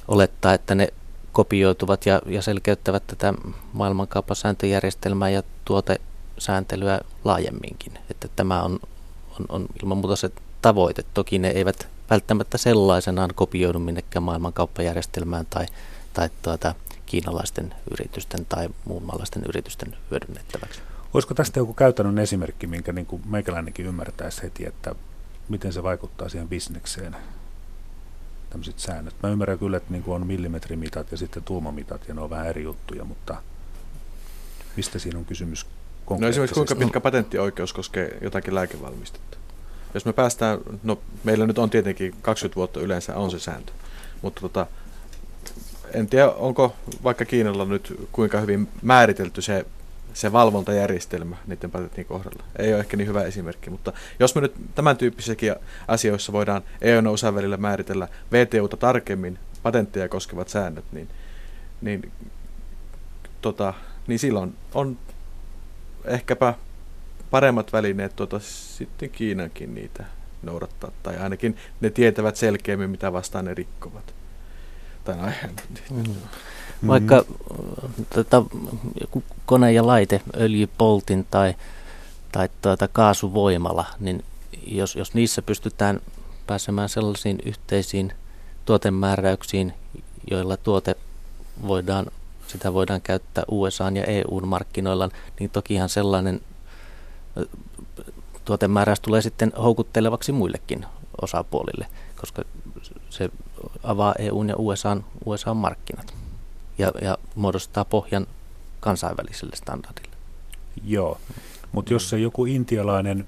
olettaa, 0.07 0.53
että 0.53 0.75
ne 0.75 0.87
kopioituvat 1.31 2.05
ja, 2.05 2.21
ja 2.25 2.41
selkeyttävät 2.41 3.07
tätä 3.07 3.33
maailmankaupasääntöjärjestelmää 3.73 5.29
ja 5.29 5.43
tuotesääntelyä 5.65 6.99
laajemminkin. 7.23 7.93
Että 8.11 8.27
tämä 8.35 8.63
on, 8.63 8.79
on, 9.39 9.45
on 9.49 9.65
ilman 9.81 9.97
muuta 9.97 10.15
se 10.15 10.31
tavoite. 10.61 11.03
Toki 11.13 11.39
ne 11.39 11.47
eivät 11.47 11.87
välttämättä 12.09 12.57
sellaisenaan 12.57 13.29
kopioidu 13.35 13.79
minnekään 13.79 14.23
maailmankauppajärjestelmään 14.23 15.45
tai, 15.49 15.65
tai 16.13 16.29
tuota, 16.41 16.75
kiinalaisten 17.05 17.73
yritysten 17.91 18.45
tai 18.45 18.69
muunmaalaisten 18.85 19.43
yritysten 19.47 19.97
hyödynnettäväksi. 20.11 20.81
Olisiko 21.13 21.33
tästä 21.33 21.59
joku 21.59 21.73
käytännön 21.73 22.19
esimerkki, 22.19 22.67
minkä 22.67 22.91
niin 22.91 23.05
kuin 23.05 23.21
meikäläinenkin 23.25 23.85
ymmärtäisi 23.85 24.43
heti, 24.43 24.65
että 24.65 24.95
miten 25.49 25.73
se 25.73 25.83
vaikuttaa 25.83 26.29
siihen 26.29 26.49
bisnekseen, 26.49 27.15
tämmöiset 28.49 28.79
säännöt. 28.79 29.15
Mä 29.23 29.29
ymmärrän 29.29 29.59
kyllä, 29.59 29.77
että 29.77 29.91
niin 29.91 30.03
kuin 30.03 30.15
on 30.15 30.27
millimetrimitat 30.27 31.11
ja 31.11 31.17
sitten 31.17 31.43
tuumamitat, 31.43 32.07
ja 32.07 32.13
ne 32.13 32.21
on 32.21 32.29
vähän 32.29 32.47
eri 32.47 32.63
juttuja, 32.63 33.03
mutta 33.03 33.41
mistä 34.75 34.99
siinä 34.99 35.19
on 35.19 35.25
kysymys 35.25 35.65
No 36.17 36.27
esimerkiksi 36.27 36.55
kuinka 36.55 36.75
pitkä 36.75 36.99
patenttioikeus 36.99 37.73
koskee 37.73 38.17
jotakin 38.21 38.55
lääkevalmistetta? 38.55 39.37
Jos 39.93 40.05
me 40.05 40.13
päästään, 40.13 40.59
no 40.83 40.99
meillä 41.23 41.47
nyt 41.47 41.57
on 41.57 41.69
tietenkin 41.69 42.15
20 42.21 42.55
vuotta 42.55 42.79
yleensä 42.79 43.15
on 43.15 43.31
se 43.31 43.39
sääntö, 43.39 43.71
mutta 44.21 44.41
tota, 44.41 44.67
en 45.93 46.07
tiedä, 46.07 46.29
onko 46.29 46.75
vaikka 47.03 47.25
Kiinalla 47.25 47.65
nyt 47.65 48.07
kuinka 48.11 48.39
hyvin 48.39 48.67
määritelty 48.81 49.41
se, 49.41 49.65
se 50.13 50.31
valvontajärjestelmä 50.31 51.35
niiden 51.47 51.71
patenttien 51.71 52.07
kohdalla. 52.07 52.43
Ei 52.59 52.73
ole 52.73 52.79
ehkä 52.79 52.97
niin 52.97 53.07
hyvä 53.07 53.23
esimerkki, 53.23 53.69
mutta 53.69 53.93
jos 54.19 54.35
me 54.35 54.41
nyt 54.41 54.53
tämän 54.75 54.97
tyyppisissäkin 54.97 55.55
asioissa 55.87 56.33
voidaan 56.33 56.61
EU- 56.81 57.03
ja 57.03 57.11
USA 57.11 57.35
välillä 57.35 57.57
määritellä 57.57 58.07
VTUta 58.31 58.77
tarkemmin 58.77 59.39
patentteja 59.63 60.09
koskevat 60.09 60.49
säännöt, 60.49 60.85
niin, 60.91 61.09
niin, 61.81 62.11
tota, 63.41 63.73
niin 64.07 64.19
silloin 64.19 64.55
on 64.73 64.97
ehkäpä 66.05 66.53
paremmat 67.31 67.73
välineet 67.73 68.15
tuota, 68.15 68.39
sitten 68.39 69.09
Kiinankin 69.09 69.75
niitä 69.75 70.05
noudattaa, 70.43 70.91
tai 71.03 71.17
ainakin 71.17 71.57
ne 71.81 71.89
tietävät 71.89 72.35
selkeämmin, 72.35 72.89
mitä 72.89 73.13
vastaan 73.13 73.45
ne 73.45 73.53
rikkovat. 73.53 74.13
Tai 75.03 75.15
no, 75.15 75.27
mm. 75.91 76.15
Vaikka 76.87 77.25
joku 79.01 79.23
kone 79.45 79.71
ja 79.71 79.87
laite, 79.87 80.21
öljypoltin 80.37 81.27
tai, 81.31 81.55
tai 82.31 82.49
tuota, 82.61 82.87
kaasuvoimala, 82.87 83.85
niin 83.99 84.23
jos, 84.67 84.95
jos 84.95 85.13
niissä 85.13 85.41
pystytään 85.41 86.01
pääsemään 86.47 86.89
sellaisiin 86.89 87.39
yhteisiin 87.45 88.13
tuotemääräyksiin, 88.65 89.73
joilla 90.31 90.57
tuote 90.57 90.95
voidaan, 91.67 92.05
sitä 92.47 92.73
voidaan 92.73 93.01
käyttää 93.01 93.43
USA 93.51 93.91
ja 93.93 94.03
EUn 94.03 94.47
markkinoilla, 94.47 95.09
niin 95.39 95.49
tokihan 95.49 95.89
sellainen 95.89 96.41
tuotemääräys 98.45 98.99
tulee 98.99 99.21
sitten 99.21 99.53
houkuttelevaksi 99.63 100.31
muillekin 100.31 100.85
osapuolille, 101.21 101.87
koska 102.21 102.41
se 103.09 103.29
avaa 103.83 104.15
EUn 104.19 104.49
ja 104.49 104.55
USAn, 104.57 105.05
USAn 105.25 105.57
markkinat 105.57 106.13
ja, 106.79 106.91
ja 107.01 107.17
muodostaa 107.35 107.85
pohjan 107.85 108.27
kansainväliselle 108.79 109.55
standardille. 109.55 110.15
Joo, 110.83 111.17
mutta 111.71 111.93
jos 111.93 112.09
se 112.09 112.19
joku 112.19 112.45
intialainen 112.45 113.27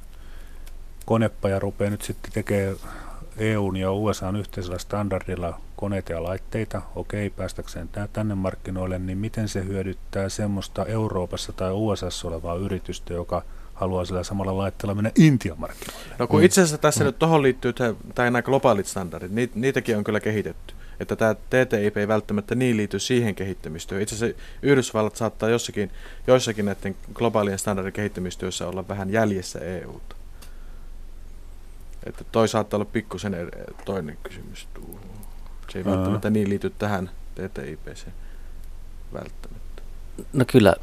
konepaja 1.05 1.59
rupeaa 1.59 1.89
nyt 1.89 2.01
sitten 2.01 2.31
tekemään 2.31 2.75
EUn 3.37 3.77
ja 3.77 3.91
USAn 3.91 4.35
yhteisellä 4.35 4.77
standardilla 4.77 5.61
koneita 5.75 6.11
ja 6.11 6.23
laitteita, 6.23 6.81
okei, 6.95 7.29
päästäkseen 7.29 7.89
tänne 8.13 8.35
markkinoille, 8.35 8.99
niin 8.99 9.17
miten 9.17 9.47
se 9.47 9.65
hyödyttää 9.65 10.29
semmoista 10.29 10.85
Euroopassa 10.85 11.53
tai 11.53 11.71
USAssa 11.71 12.27
olevaa 12.27 12.55
yritystä, 12.55 13.13
joka 13.13 13.43
haluaa 13.73 14.05
sillä 14.05 14.23
samalla 14.23 14.57
laitteella 14.57 14.95
mennä 14.95 15.11
Intian 15.15 15.59
markkinoille? 15.59 16.15
No 16.19 16.27
kun 16.27 16.39
mm. 16.39 16.45
itse 16.45 16.61
asiassa 16.61 16.77
tässä 16.77 17.03
mm. 17.03 17.05
nyt 17.05 17.19
tuohon 17.19 17.41
liittyy 17.41 17.73
tämä 17.73 17.95
nämä 18.15 18.41
globaalit 18.41 18.87
standardit, 18.87 19.55
niitäkin 19.55 19.97
on 19.97 20.03
kyllä 20.03 20.19
kehitetty 20.19 20.73
että 21.01 21.15
tämä 21.15 21.33
TTIP 21.33 21.97
ei 21.97 22.07
välttämättä 22.07 22.55
niin 22.55 22.77
liity 22.77 22.99
siihen 22.99 23.35
kehittämistyöhön. 23.35 24.03
Itse 24.03 24.15
asiassa 24.15 24.41
Yhdysvallat 24.61 25.15
saattaa 25.15 25.49
jossakin, 25.49 25.91
joissakin 26.27 26.65
näiden 26.65 26.95
globaalien 27.13 27.59
standardin 27.59 27.93
kehittämistyössä 27.93 28.67
olla 28.67 28.87
vähän 28.87 29.09
jäljessä 29.09 29.59
EUta. 29.59 30.15
Että 32.05 32.23
toi 32.31 32.47
saattaa 32.47 32.77
olla 32.77 32.89
pikkusen 32.93 33.35
toinen 33.85 34.17
kysymys. 34.23 34.67
Se 35.69 35.77
ei 35.77 35.85
välttämättä 35.85 36.29
niin 36.29 36.49
liity 36.49 36.69
tähän 36.69 37.09
TTIPseen 37.35 38.13
välttämättä. 39.13 39.81
No 40.33 40.45
kyllä. 40.47 40.75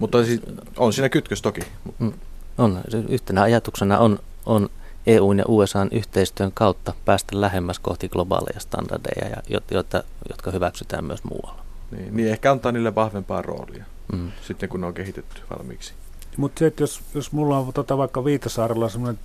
Mutta 0.00 0.24
siis 0.24 0.40
on 0.76 0.92
siinä 0.92 1.08
kytkös 1.08 1.42
toki. 1.42 1.60
Mm, 1.98 2.12
on. 2.58 2.80
Yhtenä 3.08 3.42
ajatuksena 3.42 3.98
on, 3.98 4.18
on 4.46 4.70
EUn 5.06 5.38
ja 5.38 5.44
USAn 5.48 5.88
yhteistyön 5.92 6.52
kautta 6.52 6.92
päästä 7.04 7.40
lähemmäs 7.40 7.78
kohti 7.78 8.08
globaaleja 8.08 8.60
standardeja, 8.60 9.28
ja, 9.28 9.60
joita, 9.70 10.04
jotka 10.28 10.50
hyväksytään 10.50 11.04
myös 11.04 11.24
muualla. 11.24 11.64
Niin, 11.90 12.16
niin 12.16 12.28
ehkä 12.28 12.52
antaa 12.52 12.72
niille 12.72 12.94
vahvempaa 12.94 13.42
roolia 13.42 13.84
mm. 14.12 14.32
sitten, 14.42 14.68
kun 14.68 14.80
ne 14.80 14.86
on 14.86 14.94
kehitetty 14.94 15.40
valmiiksi. 15.50 15.94
Mutta 16.36 16.58
se, 16.58 16.66
että 16.66 16.82
jos, 16.82 17.02
jos 17.14 17.32
mulla 17.32 17.58
on 17.58 17.72
tota, 17.72 17.98
vaikka 17.98 18.24
Viitasaarella 18.24 18.88
sellainen 18.88 19.20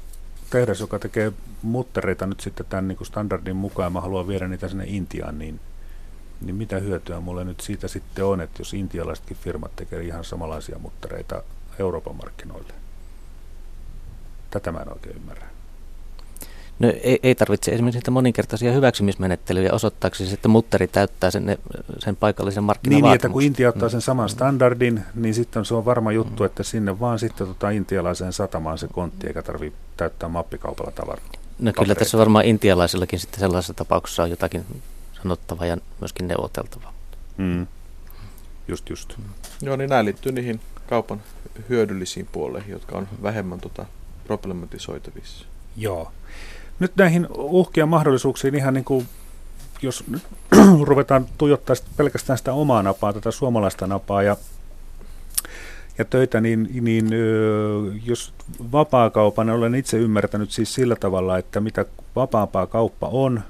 tehdas, 0.49 0.79
joka 0.79 0.99
tekee 0.99 1.31
muttereita 1.61 2.25
nyt 2.25 2.39
sitten 2.39 2.65
tämän 2.69 2.87
niin 2.87 2.97
kuin 2.97 3.07
standardin 3.07 3.55
mukaan, 3.55 3.85
ja 3.85 3.89
mä 3.89 4.01
haluan 4.01 4.27
viedä 4.27 4.47
niitä 4.47 4.67
sinne 4.67 4.85
Intiaan, 4.87 5.39
niin, 5.39 5.59
niin 6.41 6.55
mitä 6.55 6.79
hyötyä 6.79 7.19
mulle 7.19 7.43
nyt 7.43 7.59
siitä 7.59 7.87
sitten 7.87 8.25
on, 8.25 8.41
että 8.41 8.61
jos 8.61 8.73
intialaisetkin 8.73 9.37
firmat 9.37 9.75
tekee 9.75 10.01
ihan 10.01 10.23
samanlaisia 10.23 10.79
muttereita 10.79 11.43
Euroopan 11.79 12.15
markkinoille? 12.15 12.73
Tätä 14.49 14.71
mä 14.71 14.79
en 14.79 14.93
oikein 14.93 15.15
ymmärrä. 15.15 15.58
No, 16.79 16.93
ei, 17.03 17.19
ei 17.23 17.35
tarvitse 17.35 17.71
esimerkiksi 17.71 17.97
niitä 17.97 18.11
moninkertaisia 18.11 18.71
hyväksymismenettelyjä 18.71 19.73
osoittaaksesi, 19.73 20.33
että 20.33 20.47
mutteri 20.47 20.87
täyttää 20.87 21.31
sen, 21.31 21.57
sen 21.99 22.15
paikallisen 22.15 22.63
markkinavaatimuksen. 22.63 23.03
Niin, 23.03 23.11
niin, 23.11 23.15
että 23.15 23.29
kun 23.29 23.41
Intia 23.41 23.69
ottaa 23.69 23.89
sen 23.89 24.01
saman 24.01 24.29
standardin, 24.29 25.03
niin 25.15 25.33
sitten 25.33 25.65
se 25.65 25.75
on 25.75 25.85
varma 25.85 26.11
juttu, 26.11 26.43
että 26.43 26.63
sinne 26.63 26.99
vaan 26.99 27.19
sitten 27.19 27.47
tota 27.47 27.69
intialaiseen 27.69 28.33
satamaan 28.33 28.77
se 28.77 28.87
kontti, 28.87 29.27
eikä 29.27 29.41
tarvitse 29.41 29.79
täyttää 29.97 30.29
mappikaupalla 30.29 30.91
tavaraa. 30.91 31.25
No 31.59 31.73
kyllä 31.73 31.95
tässä 31.95 32.17
varmaan 32.17 32.45
intialaisillakin 32.45 33.19
sitten 33.19 33.39
sellaisessa 33.39 33.73
tapauksessa 33.73 34.23
on 34.23 34.29
jotakin 34.29 34.65
sanottavaa 35.21 35.65
ja 35.65 35.77
myöskin 35.99 36.27
neuvoteltavaa. 36.27 36.93
Mm. 37.37 37.67
Just, 38.67 38.89
just. 38.89 39.13
Joo, 39.61 39.75
niin 39.75 39.89
nämä 39.89 40.05
liittyy 40.05 40.31
niihin 40.31 40.61
kaupan 40.89 41.21
hyödyllisiin 41.69 42.27
puoleihin, 42.31 42.71
jotka 42.71 42.97
on 42.97 43.07
vähemmän 43.23 43.59
tota 43.59 43.85
problematisoitavissa. 44.23 45.45
Joo. 45.77 46.11
Nyt 46.79 46.91
näihin 46.95 47.27
uhkia 47.31 47.85
mahdollisuuksiin 47.85 48.55
ihan 48.55 48.73
niin 48.73 48.83
kuin, 48.83 49.07
jos 49.81 50.03
ruvetaan 50.87 51.25
tuijottaa 51.37 51.75
pelkästään 51.97 52.37
sitä 52.37 52.53
omaa 52.53 52.83
napaa, 52.83 53.13
tätä 53.13 53.31
suomalaista 53.31 53.87
napaa 53.87 54.23
ja, 54.23 54.37
ja 55.97 56.05
töitä, 56.05 56.41
niin, 56.41 56.69
niin 56.81 57.09
jos 58.05 58.33
vapaakaupan, 58.71 59.49
olen 59.49 59.75
itse 59.75 59.97
ymmärtänyt 59.97 60.51
siis 60.51 60.73
sillä 60.73 60.95
tavalla, 60.95 61.37
että 61.37 61.59
mitä 61.59 61.85
vapaampaa 62.15 62.67
kauppa 62.67 63.07
on, 63.07 63.41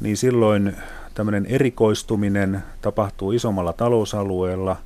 niin 0.00 0.16
silloin 0.16 0.76
tämmöinen 1.14 1.46
erikoistuminen 1.46 2.62
tapahtuu 2.82 3.32
isommalla 3.32 3.72
talousalueella, 3.72 4.76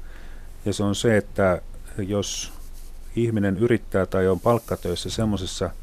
ja 0.65 0.73
se 0.73 0.83
on 0.83 0.95
se, 0.95 1.17
että 1.17 1.63
jos 1.99 2.53
ihminen 3.17 3.57
yrittää 3.57 4.07
tai 4.07 4.29
on 4.29 4.41
palkkatöissä 4.41 5.11
semmoisessa– 5.11 5.71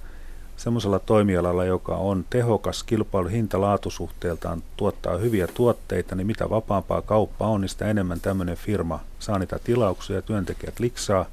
semmoisella 0.59 0.99
toimialalla, 0.99 1.65
joka 1.65 1.95
on 1.95 2.25
tehokas 2.29 2.83
kilpailu 2.83 3.27
hinta-laatusuhteeltaan, 3.27 4.63
tuottaa 4.77 5.17
hyviä 5.17 5.47
tuotteita, 5.47 6.15
niin 6.15 6.27
mitä 6.27 6.49
vapaampaa 6.49 7.01
kauppa 7.01 7.47
on, 7.47 7.61
niin 7.61 7.69
sitä 7.69 7.87
enemmän 7.87 8.19
tämmöinen 8.19 8.57
firma 8.57 8.99
saa 9.19 9.39
niitä 9.39 9.59
tilauksia, 9.63 10.21
työntekijät 10.21 10.79
liksaa 10.79 11.25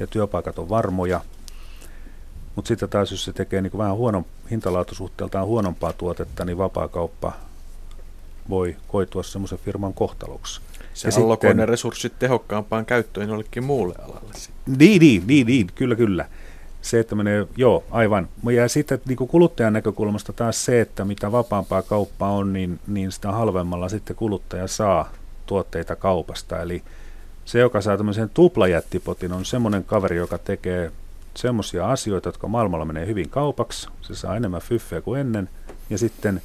ja 0.00 0.06
työpaikat 0.06 0.58
on 0.58 0.68
varmoja. 0.68 1.20
Mutta 2.54 2.68
sitten 2.68 2.88
taas, 2.88 3.10
jos 3.10 3.24
se 3.24 3.32
tekee 3.32 3.62
niin 3.62 3.78
vähän 3.78 3.96
huonon, 3.96 4.24
hintalaatusuhteeltaan 4.50 5.46
huonompaa 5.46 5.92
tuotetta, 5.92 6.44
niin 6.44 6.58
vapaakauppa 6.58 7.32
voi 8.48 8.76
koitua 8.88 9.22
semmoisen 9.22 9.58
firman 9.58 9.94
kohtaloksi. 9.94 10.60
Se 10.94 11.08
allokoi 11.16 11.54
ne 11.54 11.66
resurssit 11.66 12.18
tehokkaampaan 12.18 12.86
käyttöön 12.86 13.28
jollekin 13.28 13.64
muulle 13.64 13.94
alalle. 13.98 14.34
Niin, 14.78 15.00
niin, 15.00 15.22
niin, 15.26 15.46
niin, 15.46 15.66
kyllä, 15.74 15.96
kyllä 15.96 16.28
se, 16.86 17.00
että 17.00 17.14
menee, 17.14 17.46
joo, 17.56 17.84
aivan. 17.90 18.28
Ja 18.52 18.68
sitten 18.68 19.00
niin 19.08 19.16
kuin 19.16 19.28
kuluttajan 19.28 19.72
näkökulmasta 19.72 20.32
taas 20.32 20.64
se, 20.64 20.80
että 20.80 21.04
mitä 21.04 21.32
vapaampaa 21.32 21.82
kauppa 21.82 22.30
on, 22.30 22.52
niin, 22.52 22.80
niin 22.86 23.12
sitä 23.12 23.32
halvemmalla 23.32 23.88
sitten 23.88 24.16
kuluttaja 24.16 24.68
saa 24.68 25.12
tuotteita 25.46 25.96
kaupasta. 25.96 26.62
Eli 26.62 26.82
se, 27.44 27.58
joka 27.58 27.80
saa 27.80 27.96
tämmöisen 27.96 28.30
tuplajättipotin, 28.34 29.32
on 29.32 29.44
semmoinen 29.44 29.84
kaveri, 29.84 30.16
joka 30.16 30.38
tekee 30.38 30.92
semmoisia 31.34 31.90
asioita, 31.90 32.28
jotka 32.28 32.48
maailmalla 32.48 32.84
menee 32.84 33.06
hyvin 33.06 33.30
kaupaksi. 33.30 33.88
Se 34.02 34.14
saa 34.14 34.36
enemmän 34.36 34.60
fyffeä 34.60 35.00
kuin 35.00 35.20
ennen. 35.20 35.48
Ja 35.90 35.98
sitten 35.98 36.42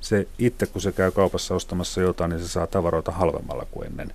se 0.00 0.28
itse, 0.38 0.66
kun 0.66 0.82
se 0.82 0.92
käy 0.92 1.10
kaupassa 1.10 1.54
ostamassa 1.54 2.00
jotain, 2.00 2.30
niin 2.30 2.40
se 2.40 2.48
saa 2.48 2.66
tavaroita 2.66 3.12
halvemmalla 3.12 3.66
kuin 3.70 3.86
ennen 3.86 4.12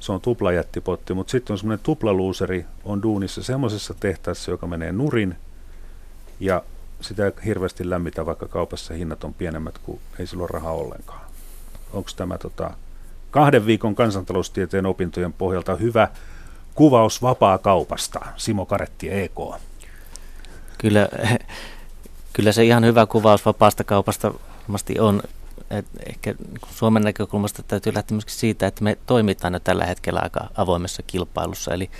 se 0.00 0.12
on 0.12 0.20
tuplajättipotti, 0.20 1.14
mutta 1.14 1.30
sitten 1.30 1.54
on 1.54 1.58
semmoinen 1.58 1.82
tuplaluuseri 1.84 2.64
on 2.84 3.02
duunissa 3.02 3.42
semmoisessa 3.42 3.94
tehtaassa, 4.00 4.50
joka 4.50 4.66
menee 4.66 4.92
nurin 4.92 5.36
ja 6.40 6.62
sitä 7.00 7.26
ei 7.26 7.32
hirveästi 7.44 7.90
lämmitä, 7.90 8.26
vaikka 8.26 8.48
kaupassa 8.48 8.94
hinnat 8.94 9.24
on 9.24 9.34
pienemmät, 9.34 9.78
kuin 9.78 10.00
ei 10.18 10.26
sillä 10.26 10.42
ole 10.42 10.50
rahaa 10.52 10.72
ollenkaan. 10.72 11.20
Onko 11.92 12.10
tämä 12.16 12.38
tota, 12.38 12.70
kahden 13.30 13.66
viikon 13.66 13.94
kansantaloustieteen 13.94 14.86
opintojen 14.86 15.32
pohjalta 15.32 15.76
hyvä 15.76 16.08
kuvaus 16.74 17.22
vapaa 17.22 17.58
kaupasta? 17.58 18.20
Simo 18.36 18.66
Karetti, 18.66 19.10
EK. 19.10 19.40
Kyllä, 20.78 21.08
kyllä 22.32 22.52
se 22.52 22.64
ihan 22.64 22.84
hyvä 22.84 23.06
kuvaus 23.06 23.46
vapaasta 23.46 23.84
kaupasta 23.84 24.34
varmasti 24.68 25.00
on 25.00 25.22
et 25.70 25.86
ehkä 26.06 26.34
Suomen 26.70 27.02
näkökulmasta 27.02 27.62
täytyy 27.62 27.94
lähteä 27.94 28.14
myöskin 28.14 28.34
siitä, 28.34 28.66
että 28.66 28.84
me 28.84 28.98
toimitaan 29.06 29.52
jo 29.52 29.60
tällä 29.60 29.86
hetkellä 29.86 30.20
aika 30.22 30.48
avoimessa 30.56 31.02
kilpailussa, 31.02 31.74
eli 31.74 31.90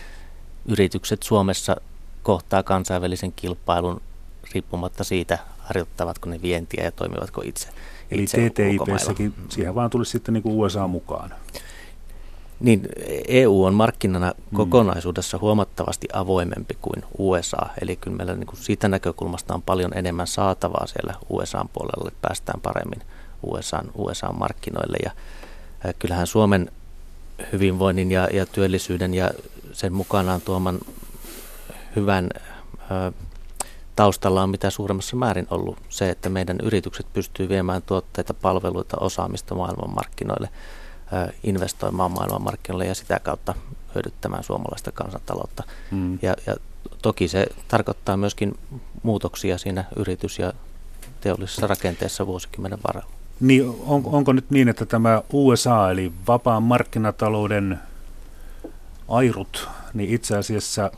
yritykset 0.69 1.23
Suomessa 1.23 1.77
kohtaa 2.23 2.62
kansainvälisen 2.62 3.33
kilpailun 3.33 4.01
riippumatta 4.55 5.05
siitä, 5.05 5.39
harjoittavatko 5.59 6.29
ne 6.29 6.43
vientiä 6.43 6.85
ja 6.85 6.93
toimivatko 6.93 7.43
itse. 7.45 7.69
Eli 8.11 8.27
TTIPssäkin 8.27 9.35
siihen 9.49 9.75
vaan 9.75 9.91
tulisi 9.91 10.11
sitten 10.11 10.35
niin 10.35 10.43
kuin 10.43 10.55
USA 10.55 10.87
mukaan. 10.87 11.35
Niin, 12.61 12.89
EU 13.29 13.64
on 13.64 13.75
markkinana 13.75 14.31
mm. 14.31 14.57
kokonaisuudessa 14.57 15.39
huomattavasti 15.39 16.09
avoimempi 16.12 16.79
kuin 16.83 17.05
USA, 17.19 17.66
eli 17.81 17.97
kyllä 17.97 18.16
meillä 18.16 18.35
niin 18.35 18.47
kuin 18.47 18.59
siitä 18.59 18.89
näkökulmasta 18.89 19.55
on 19.55 19.62
paljon 19.62 19.91
enemmän 19.95 20.27
saatavaa 20.27 20.87
siellä 20.87 21.14
USA-puolella, 21.29 22.09
että 22.09 22.29
päästään 22.29 22.61
paremmin– 22.61 23.03
USA, 23.43 23.82
USA-markkinoille. 23.95 24.99
Ja 25.05 25.11
kyllähän 25.99 26.26
Suomen 26.26 26.70
hyvinvoinnin 27.53 28.11
ja, 28.11 28.28
ja 28.32 28.47
työllisyyden 28.47 29.14
ja 29.14 29.30
sen 29.72 29.93
mukanaan 29.93 30.41
tuoman 30.41 30.78
hyvän 31.97 32.28
ö, 32.91 33.12
taustalla 33.97 34.43
on 34.43 34.51
mitä 34.51 34.70
suuremmassa 34.70 35.16
määrin 35.16 35.47
ollut 35.51 35.78
se, 35.89 36.11
että 36.11 36.28
meidän 36.28 36.59
yritykset 36.62 37.07
pystyy 37.12 37.49
viemään 37.49 37.82
tuotteita, 37.82 38.34
palveluita, 38.34 38.97
osaamista 39.01 39.55
maailmanmarkkinoille, 39.55 40.49
ö, 41.12 41.32
investoimaan 41.45 42.12
maailmanmarkkinoille 42.12 42.86
ja 42.86 42.95
sitä 42.95 43.20
kautta 43.20 43.55
hyödyttämään 43.95 44.45
suomalaista 44.45 44.93
kansantaloutta. 44.93 45.62
Mm. 45.91 46.18
Ja, 46.22 46.36
ja 46.47 46.57
toki 47.03 47.28
se 47.28 47.47
tarkoittaa 47.68 48.16
myöskin 48.16 48.59
muutoksia 49.03 49.59
siinä 49.59 49.84
yritys- 49.97 50.39
ja 50.39 50.53
teollisessa 51.20 51.66
rakenteessa 51.66 52.26
vuosikymmenen 52.26 52.78
varrella. 52.86 53.18
Niin 53.41 53.68
on, 53.86 54.03
onko 54.05 54.32
nyt 54.32 54.51
niin, 54.51 54.68
että 54.68 54.86
tämä 54.86 55.22
USA 55.32 55.91
eli 55.91 56.12
vapaan 56.28 56.62
markkinatalouden 56.62 57.78
airut, 59.09 59.68
niin 59.95 60.11
itse 60.11 60.36
asiassa 60.36 60.91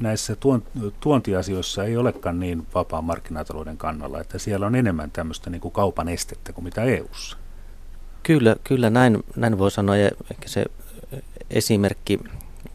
näissä 0.00 0.36
tuon, 0.36 0.62
tuontiasioissa 1.00 1.84
ei 1.84 1.96
olekaan 1.96 2.40
niin 2.40 2.66
vapaan 2.74 3.04
markkinatalouden 3.04 3.76
kannalla, 3.76 4.20
että 4.20 4.38
siellä 4.38 4.66
on 4.66 4.74
enemmän 4.74 5.10
tämmöistä 5.10 5.50
niin 5.50 5.60
kuin 5.60 5.72
kaupan 5.72 6.08
estettä 6.08 6.52
kuin 6.52 6.64
mitä 6.64 6.82
EU:ssa. 6.82 7.36
Kyllä, 8.22 8.56
kyllä 8.64 8.90
näin, 8.90 9.24
näin 9.36 9.58
voi 9.58 9.70
sanoa 9.70 9.96
ja 9.96 10.10
ehkä 10.30 10.48
se 10.48 10.64
esimerkki 11.50 12.20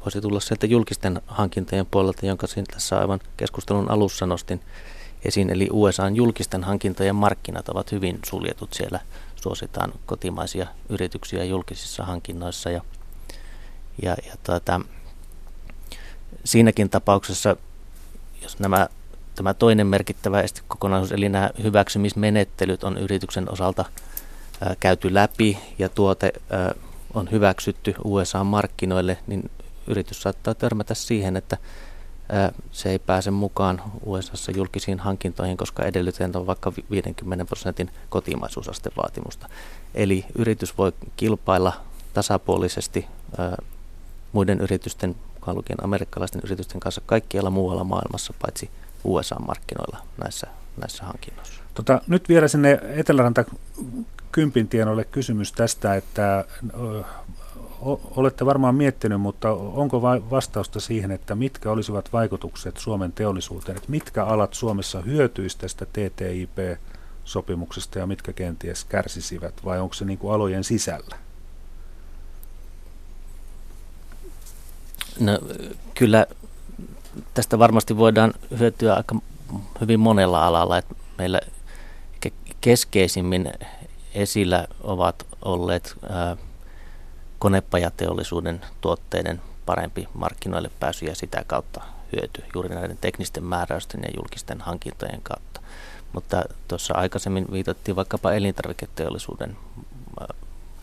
voisi 0.05 0.21
tulla 0.21 0.39
sieltä 0.39 0.65
julkisten 0.65 1.21
hankintojen 1.27 1.85
puolelta, 1.85 2.25
jonka 2.25 2.47
tässä 2.73 2.99
aivan 2.99 3.19
keskustelun 3.37 3.91
alussa 3.91 4.25
nostin 4.25 4.61
esiin. 5.25 5.49
Eli 5.49 5.67
USAn 5.71 6.15
julkisten 6.15 6.63
hankintojen 6.63 7.15
markkinat 7.15 7.69
ovat 7.69 7.91
hyvin 7.91 8.19
suljetut 8.25 8.73
siellä. 8.73 8.99
Suositaan 9.35 9.93
kotimaisia 10.05 10.67
yrityksiä 10.89 11.43
julkisissa 11.43 12.05
hankinnoissa 12.05 12.69
ja, 12.69 12.81
ja, 14.01 14.15
ja 14.25 14.33
tuota, 14.43 14.81
siinäkin 16.43 16.89
tapauksessa, 16.89 17.55
jos 18.41 18.59
nämä, 18.59 18.87
tämä 19.35 19.53
toinen 19.53 19.87
merkittävä 19.87 20.41
estekokonaisuus, 20.41 21.11
eli 21.11 21.29
nämä 21.29 21.49
hyväksymismenettelyt 21.63 22.83
on 22.83 22.97
yrityksen 22.97 23.51
osalta 23.51 23.85
ää, 24.61 24.75
käyty 24.79 25.13
läpi 25.13 25.57
ja 25.79 25.89
tuote 25.89 26.33
ää, 26.49 26.73
on 27.13 27.31
hyväksytty 27.31 27.95
USA-markkinoille, 28.03 29.17
niin 29.27 29.51
yritys 29.87 30.21
saattaa 30.21 30.53
törmätä 30.53 30.93
siihen, 30.93 31.37
että 31.37 31.57
se 32.71 32.89
ei 32.89 32.99
pääse 32.99 33.31
mukaan 33.31 33.81
USAssa 34.05 34.51
julkisiin 34.51 34.99
hankintoihin, 34.99 35.57
koska 35.57 35.83
edellytetään 35.83 36.31
on 36.35 36.47
vaikka 36.47 36.73
50 36.91 37.45
prosentin 37.45 37.91
kotimaisuusastevaatimusta. 38.09 39.49
Eli 39.95 40.25
yritys 40.37 40.77
voi 40.77 40.91
kilpailla 41.17 41.73
tasapuolisesti 42.13 43.07
muiden 44.31 44.61
yritysten, 44.61 45.15
mukaan 45.33 45.57
lukien 45.57 45.83
amerikkalaisten 45.83 46.41
yritysten 46.45 46.79
kanssa 46.79 47.01
kaikkialla 47.05 47.49
muualla 47.49 47.83
maailmassa, 47.83 48.33
paitsi 48.41 48.69
USA-markkinoilla 49.03 49.97
näissä, 50.23 50.47
näissä 50.77 51.03
hankinnoissa. 51.03 51.61
Tota, 51.73 52.01
nyt 52.07 52.29
vielä 52.29 52.47
sinne 52.47 52.79
Eteläranta 52.83 53.45
Kympintienolle 54.31 55.03
kysymys 55.03 55.51
tästä, 55.51 55.95
että 55.95 56.45
olette 58.15 58.45
varmaan 58.45 58.75
miettinyt, 58.75 59.21
mutta 59.21 59.51
onko 59.51 60.01
vastausta 60.01 60.79
siihen, 60.79 61.11
että 61.11 61.35
mitkä 61.35 61.71
olisivat 61.71 62.13
vaikutukset 62.13 62.77
Suomen 62.77 63.11
teollisuuteen, 63.11 63.77
että 63.77 63.91
mitkä 63.91 64.25
alat 64.25 64.53
Suomessa 64.53 65.01
hyötyisivät 65.01 65.61
tästä 65.61 65.85
TTIP-sopimuksesta 65.85 67.99
ja 67.99 68.07
mitkä 68.07 68.33
kenties 68.33 68.85
kärsisivät, 68.85 69.53
vai 69.65 69.79
onko 69.79 69.93
se 69.93 70.05
niin 70.05 70.17
kuin 70.17 70.33
alojen 70.33 70.63
sisällä? 70.63 71.15
No, 75.19 75.39
kyllä 75.93 76.25
tästä 77.33 77.59
varmasti 77.59 77.97
voidaan 77.97 78.33
hyötyä 78.59 78.93
aika 78.93 79.15
hyvin 79.81 79.99
monella 79.99 80.47
alalla. 80.47 80.77
Että 80.77 80.95
meillä 81.17 81.41
keskeisimmin 82.61 83.51
esillä 84.13 84.67
ovat 84.83 85.25
olleet 85.41 85.95
konepajateollisuuden 87.45 88.61
tuotteiden 88.81 89.41
parempi 89.65 90.07
markkinoille 90.13 90.71
pääsy 90.79 91.05
ja 91.05 91.15
sitä 91.15 91.43
kautta 91.47 91.81
hyöty 92.11 92.43
juuri 92.53 92.69
näiden 92.69 92.97
teknisten 93.01 93.43
määräysten 93.43 94.01
ja 94.03 94.09
julkisten 94.15 94.61
hankintojen 94.61 95.21
kautta. 95.23 95.61
Mutta 96.13 96.43
tuossa 96.67 96.93
aikaisemmin 96.93 97.45
viitattiin 97.51 97.95
vaikkapa 97.95 98.31
elintarviketeollisuuden 98.31 99.57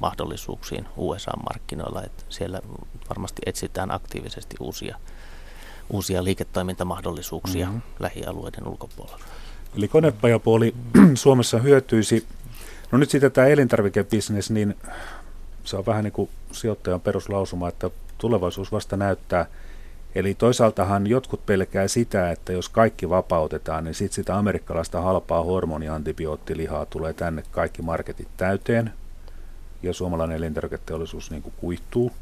mahdollisuuksiin 0.00 0.86
USA-markkinoilla, 0.96 2.02
että 2.04 2.24
siellä 2.28 2.60
varmasti 3.08 3.42
etsitään 3.46 3.90
aktiivisesti 3.90 4.56
uusia, 4.60 4.96
uusia 5.90 6.24
liiketoimintamahdollisuuksia 6.24 7.66
mm-hmm. 7.66 7.82
lähialueiden 8.00 8.68
ulkopuolella. 8.68 9.24
Eli 9.76 9.88
konepajapuoli 9.88 10.74
Suomessa 11.14 11.58
hyötyisi. 11.58 12.26
No 12.92 12.98
nyt 12.98 13.10
sitten 13.10 13.32
tämä 13.32 13.46
elintarvikebisnes, 13.46 14.50
niin 14.50 14.76
se 15.64 15.76
on 15.76 15.86
vähän 15.86 16.04
niin 16.04 16.12
kuin 16.12 16.30
sijoittajan 16.52 17.00
peruslausuma, 17.00 17.68
että 17.68 17.90
tulevaisuus 18.18 18.72
vasta 18.72 18.96
näyttää. 18.96 19.46
Eli 20.14 20.34
toisaaltahan 20.34 21.06
jotkut 21.06 21.46
pelkää 21.46 21.88
sitä, 21.88 22.30
että 22.30 22.52
jos 22.52 22.68
kaikki 22.68 23.08
vapautetaan, 23.08 23.84
niin 23.84 23.94
sitten 23.94 24.14
sitä 24.14 24.38
amerikkalaista 24.38 25.00
halpaa 25.00 25.42
hormoniantibioottilihaa 25.42 26.86
tulee 26.86 27.12
tänne 27.12 27.42
kaikki 27.50 27.82
marketit 27.82 28.28
täyteen, 28.36 28.92
ja 29.82 29.92
suomalainen 29.92 30.36
elintarviketeollisuus 30.36 31.30
niin 31.30 31.42
kuin 31.42 31.54
kuihtuu. 31.56 32.12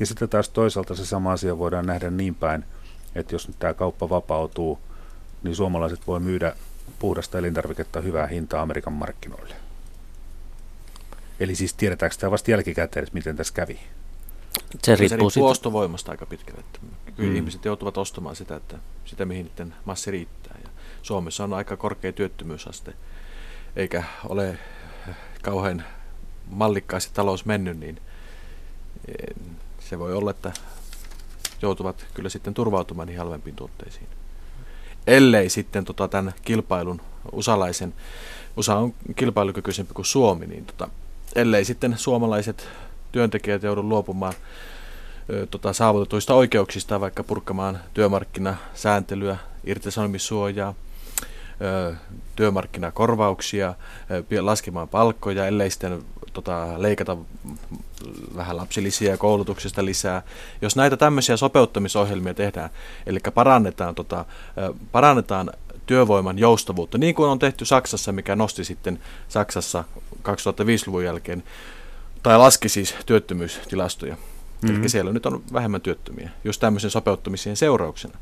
Ja 0.00 0.06
sitten 0.06 0.28
taas 0.28 0.48
toisaalta 0.48 0.94
se 0.94 1.06
sama 1.06 1.32
asia 1.32 1.58
voidaan 1.58 1.86
nähdä 1.86 2.10
niin 2.10 2.34
päin, 2.34 2.64
että 3.14 3.34
jos 3.34 3.48
nyt 3.48 3.58
tämä 3.58 3.74
kauppa 3.74 4.08
vapautuu, 4.08 4.78
niin 5.42 5.56
suomalaiset 5.56 6.06
voi 6.06 6.20
myydä 6.20 6.56
puhdasta 6.98 7.38
elintarviketta 7.38 8.00
hyvää 8.00 8.26
hintaa 8.26 8.62
Amerikan 8.62 8.92
markkinoille. 8.92 9.69
Eli 11.40 11.54
siis 11.54 11.74
tiedetäänkö 11.74 12.16
tämä 12.16 12.30
vasta 12.30 12.50
jälkikäteen, 12.50 13.02
että 13.02 13.14
miten 13.14 13.36
tässä 13.36 13.54
kävi? 13.54 13.80
Se 14.82 14.96
riippuu, 14.96 15.30
se 15.30 15.40
riippuu 15.40 15.50
ostovoimasta 15.50 16.10
aika 16.10 16.26
pitkälle. 16.26 16.60
Että 16.60 16.80
kyllä 17.16 17.30
mm. 17.30 17.36
ihmiset 17.36 17.64
joutuvat 17.64 17.98
ostamaan 17.98 18.36
sitä, 18.36 18.56
että 18.56 18.78
sitä 19.04 19.24
mihin 19.24 19.46
niiden 19.46 19.74
massi 19.84 20.10
riittää. 20.10 20.58
Ja 20.64 20.70
Suomessa 21.02 21.44
on 21.44 21.54
aika 21.54 21.76
korkea 21.76 22.12
työttömyysaste, 22.12 22.92
eikä 23.76 24.04
ole 24.28 24.58
kauhean 25.42 25.84
mallikkaasti 26.50 27.14
talous 27.14 27.44
mennyt, 27.44 27.78
niin 27.78 28.00
eh, 29.08 29.36
se 29.78 29.98
voi 29.98 30.14
olla, 30.14 30.30
että 30.30 30.52
joutuvat 31.62 32.06
kyllä 32.14 32.28
sitten 32.28 32.54
turvautumaan 32.54 33.06
niihin 33.06 33.18
halvempiin 33.18 33.56
tuotteisiin. 33.56 34.08
Ellei 35.06 35.48
sitten 35.48 35.84
tota, 35.84 36.08
tämän 36.08 36.34
kilpailun 36.42 37.00
usalaisen, 37.32 37.94
USA 38.56 38.76
on 38.76 38.94
kilpailukykyisempi 39.16 39.94
kuin 39.94 40.06
Suomi, 40.06 40.46
niin 40.46 40.66
tota, 40.66 40.88
ellei 41.34 41.64
sitten 41.64 41.98
suomalaiset 41.98 42.68
työntekijät 43.12 43.62
joudu 43.62 43.82
luopumaan 43.82 44.34
tota, 45.50 45.72
saavutetuista 45.72 46.34
oikeuksista, 46.34 47.00
vaikka 47.00 47.24
purkamaan 47.24 47.78
työmarkkinasääntelyä, 47.94 49.36
irtisanomissuojaa, 49.64 50.74
työmarkkinakorvauksia, 52.36 53.74
laskemaan 54.40 54.88
palkkoja, 54.88 55.46
ellei 55.46 55.70
sitten 55.70 56.02
tota, 56.32 56.82
leikata 56.82 57.16
vähän 58.36 58.56
lapsilisiä 58.56 59.16
koulutuksesta 59.16 59.84
lisää. 59.84 60.22
Jos 60.62 60.76
näitä 60.76 60.96
tämmöisiä 60.96 61.36
sopeuttamisohjelmia 61.36 62.34
tehdään, 62.34 62.70
eli 63.06 63.18
parannetaan, 63.34 63.94
tota, 63.94 64.24
parannetaan 64.92 65.50
työvoiman 65.90 66.38
joustavuutta, 66.38 66.98
niin 66.98 67.14
kuin 67.14 67.28
on 67.28 67.38
tehty 67.38 67.64
Saksassa, 67.64 68.12
mikä 68.12 68.36
nosti 68.36 68.64
sitten 68.64 69.00
Saksassa 69.28 69.84
2005-luvun 70.18 71.04
jälkeen, 71.04 71.42
tai 72.22 72.38
laski 72.38 72.68
siis 72.68 72.94
työttömyystilastoja. 73.06 74.14
Mm-hmm. 74.14 74.80
Eli 74.80 74.88
siellä 74.88 75.12
nyt 75.12 75.26
on 75.26 75.42
vähemmän 75.52 75.80
työttömiä, 75.80 76.30
just 76.44 76.60
tämmöisen 76.60 76.90
sopeuttamisen 76.90 77.56
seurauksena. 77.56 78.18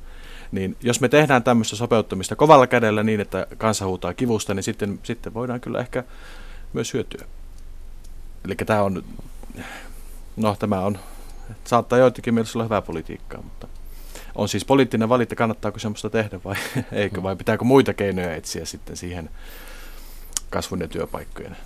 Niin 0.52 0.76
jos 0.82 1.00
me 1.00 1.08
tehdään 1.08 1.42
tämmöistä 1.42 1.76
sopeuttamista 1.76 2.36
kovalla 2.36 2.66
kädellä 2.66 3.02
niin, 3.02 3.20
että 3.20 3.46
kansa 3.58 3.86
huutaa 3.86 4.14
kivusta, 4.14 4.54
niin 4.54 4.62
sitten, 4.62 5.00
sitten 5.02 5.34
voidaan 5.34 5.60
kyllä 5.60 5.80
ehkä 5.80 6.04
myös 6.72 6.94
hyötyä. 6.94 7.24
Eli 8.44 8.54
tämä 8.54 8.82
on, 8.82 9.04
no 10.36 10.56
tämä 10.58 10.80
on, 10.80 10.98
saattaa 11.64 11.98
joitakin 11.98 12.34
mielessä 12.34 12.58
olla 12.58 12.64
hyvää 12.64 12.82
politiikkaa, 12.82 13.42
mutta 13.42 13.68
on 14.39 14.49
siis 14.49 14.64
poliittinen 14.64 15.09
valinta, 15.09 15.36
kannattaako 15.36 15.78
semmoista 15.78 16.11
tehdä 16.11 16.41
vai 16.45 16.57
eikö, 16.93 17.22
vai 17.22 17.36
pitääkö 17.36 17.64
muita 17.64 17.95
keinoja 17.95 18.34
etsiä 18.34 18.64
sitten 18.64 18.97
siihen 18.97 19.30
kasvun 20.51 20.80
ja 20.80 20.89
työpaikkojen 20.89 21.57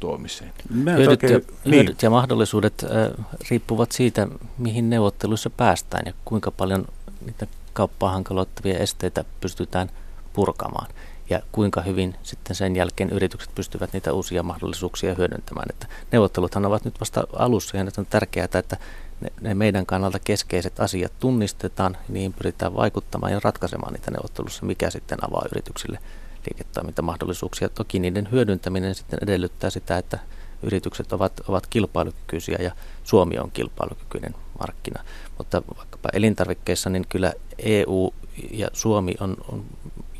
tuomiseen. 0.00 0.52
Hyödyt, 0.96 1.22
ja, 1.22 1.28
niin. 1.28 1.74
hyödyt 1.74 2.02
ja 2.02 2.10
mahdollisuudet 2.10 2.84
äh, 2.84 3.26
riippuvat 3.50 3.92
siitä, 3.92 4.28
mihin 4.58 4.90
neuvotteluissa 4.90 5.50
päästään 5.50 6.02
ja 6.06 6.12
kuinka 6.24 6.50
paljon 6.50 6.86
niitä 7.26 7.46
kauppaa 7.72 8.10
hankaloittavia 8.10 8.78
esteitä 8.78 9.24
pystytään 9.40 9.90
purkamaan 10.32 10.88
ja 11.30 11.42
kuinka 11.52 11.80
hyvin 11.80 12.14
sitten 12.22 12.56
sen 12.56 12.76
jälkeen 12.76 13.10
yritykset 13.10 13.54
pystyvät 13.54 13.92
niitä 13.92 14.12
uusia 14.12 14.42
mahdollisuuksia 14.42 15.14
hyödyntämään. 15.14 15.66
Että 15.70 15.86
neuvotteluthan 16.12 16.66
ovat 16.66 16.84
nyt 16.84 17.00
vasta 17.00 17.24
alussa 17.32 17.76
ja 17.76 17.84
nyt 17.84 17.98
on 17.98 18.06
tärkeää, 18.06 18.48
että 18.54 18.76
ne, 19.20 19.28
ne 19.40 19.54
meidän 19.54 19.86
kannalta 19.86 20.18
keskeiset 20.18 20.80
asiat 20.80 21.12
tunnistetaan, 21.18 21.96
niihin 22.08 22.32
pyritään 22.32 22.74
vaikuttamaan 22.74 23.32
ja 23.32 23.40
ratkaisemaan 23.44 23.92
niitä 23.92 24.10
neuvottelussa, 24.10 24.66
mikä 24.66 24.90
sitten 24.90 25.18
avaa 25.28 25.46
yrityksille 25.52 25.98
liiketoimintamahdollisuuksia. 26.46 27.68
Toki 27.68 27.98
niiden 27.98 28.28
hyödyntäminen 28.30 28.94
sitten 28.94 29.18
edellyttää 29.22 29.70
sitä, 29.70 29.98
että 29.98 30.18
yritykset 30.62 31.12
ovat, 31.12 31.32
ovat 31.48 31.66
kilpailukykyisiä 31.66 32.58
ja 32.60 32.70
Suomi 33.04 33.38
on 33.38 33.50
kilpailukykyinen 33.50 34.34
markkina. 34.58 35.04
Mutta 35.38 35.62
vaikkapa 35.76 36.08
elintarvikkeissa, 36.12 36.90
niin 36.90 37.06
kyllä 37.08 37.32
EU 37.58 38.14
ja 38.50 38.68
Suomi 38.72 39.14
on, 39.20 39.36
on 39.52 39.64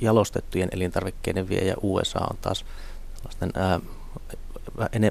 jalostettujen 0.01 0.69
elintarvikkeiden 0.73 1.49
vie 1.49 1.65
ja 1.65 1.75
USA 1.83 2.19
on 2.31 2.37
taas 2.41 2.65
ää, 3.55 3.81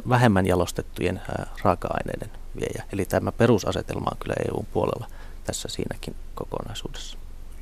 vähemmän 0.10 0.46
jalostettujen 0.46 1.22
ää, 1.30 1.48
raaka-aineiden 1.64 2.39
viejä. 2.56 2.84
Eli 2.93 3.06
tämä 3.06 3.32
perusasetelma 3.32 4.10
on 4.12 4.18
kyllä 4.20 4.36
EUn 4.47 4.68
puolella 4.74 5.08
tässä 5.43 5.68
siinäkin 5.72 6.16
kokonaisuudessa. 6.36 7.18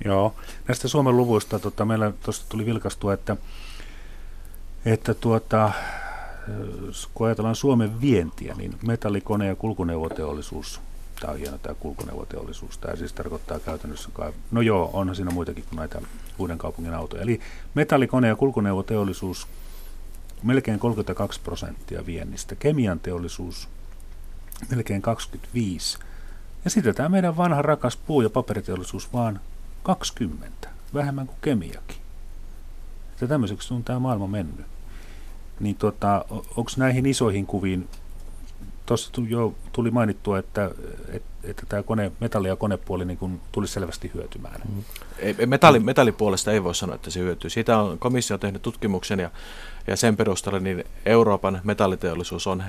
Joo, 0.06 0.36
näistä 0.68 0.88
Suomen 0.88 1.18
luvuista 1.18 1.60
tota, 1.60 1.86
meillä 1.86 2.14
tuosta 2.24 2.46
tuli 2.50 2.66
vilkastua, 2.66 3.14
että, 3.14 3.38
että 4.86 5.14
tuota, 5.14 5.72
kun 7.14 7.28
ajatellaan 7.28 7.56
Suomen 7.56 8.02
vientiä, 8.02 8.56
niin 8.58 8.76
metallikone- 8.84 9.46
ja 9.46 9.56
kulkuneuvoteollisuus 9.56 10.82
Tämä 11.20 11.34
on 11.34 11.40
hieno 11.40 11.58
tämä 11.58 11.76
kulkuneuvoteollisuus. 11.76 12.78
Tämä 12.78 12.96
siis 12.96 13.14
tarkoittaa 13.14 13.60
käytännössä, 13.60 14.10
kai, 14.14 14.34
no 14.52 14.62
joo, 14.62 14.90
onhan 14.94 15.16
siinä 15.16 15.32
muitakin 15.32 15.64
kuin 15.70 15.78
näitä 15.78 16.02
uuden 16.38 16.58
kaupungin 16.58 16.94
autoja. 16.94 17.24
Eli 17.24 17.40
metallikone- 17.76 18.28
ja 18.28 18.36
kulkuneuvoteollisuus 18.36 19.48
melkein 20.44 20.80
32 20.80 21.40
prosenttia 21.40 22.06
viennistä. 22.06 22.56
Kemian 22.56 23.00
teollisuus 23.00 23.70
melkein 24.70 25.02
25. 25.02 25.98
Ja 26.66 26.70
sitten 26.70 26.96
tämä 26.96 27.10
meidän 27.10 27.38
vanha 27.38 27.62
rakas 27.62 27.98
puu- 27.98 28.22
ja 28.22 28.30
paperiteollisuus 28.30 29.14
vaan 29.14 29.40
20, 29.84 30.70
vähemmän 30.94 31.28
kuin 31.28 31.38
kemiakin. 31.42 31.98
Että 33.12 33.28
tämmöiseksi 33.28 33.74
on 33.74 33.84
tämä 33.84 34.00
maailma 34.00 34.28
mennyt. 34.28 34.66
Niin 35.60 35.76
tota, 35.76 36.26
onko 36.30 36.72
näihin 36.78 37.06
isoihin 37.06 37.46
kuviin, 37.46 37.90
tuossa 38.86 39.12
jo 39.28 39.56
tuli 39.72 39.92
mainittua, 39.92 40.40
että, 40.40 40.72
että, 41.10 41.30
että 41.44 41.66
tämä 41.70 41.84
kone, 41.84 42.12
metalli- 42.20 42.48
ja 42.48 42.56
konepuoli 42.56 43.06
niin 43.06 43.18
kuin 43.18 43.42
tuli 43.52 43.68
selvästi 43.68 44.12
hyötymään. 44.14 44.62
Mm. 44.76 44.84
Ei, 45.20 45.46
metalli, 45.46 45.80
metallipuolesta 45.80 46.52
ei 46.52 46.64
voi 46.64 46.76
sanoa, 46.76 46.96
että 46.96 47.10
se 47.10 47.20
hyötyy. 47.20 47.50
Siitä 47.50 47.78
on 47.78 48.00
komissio 48.00 48.38
tehnyt 48.38 48.62
tutkimuksen 48.62 49.20
ja, 49.20 49.32
ja 49.88 49.96
sen 49.96 50.18
perusteella 50.18 50.60
niin 50.60 50.84
Euroopan 51.06 51.62
metalliteollisuus 51.64 52.48
on, 52.48 52.64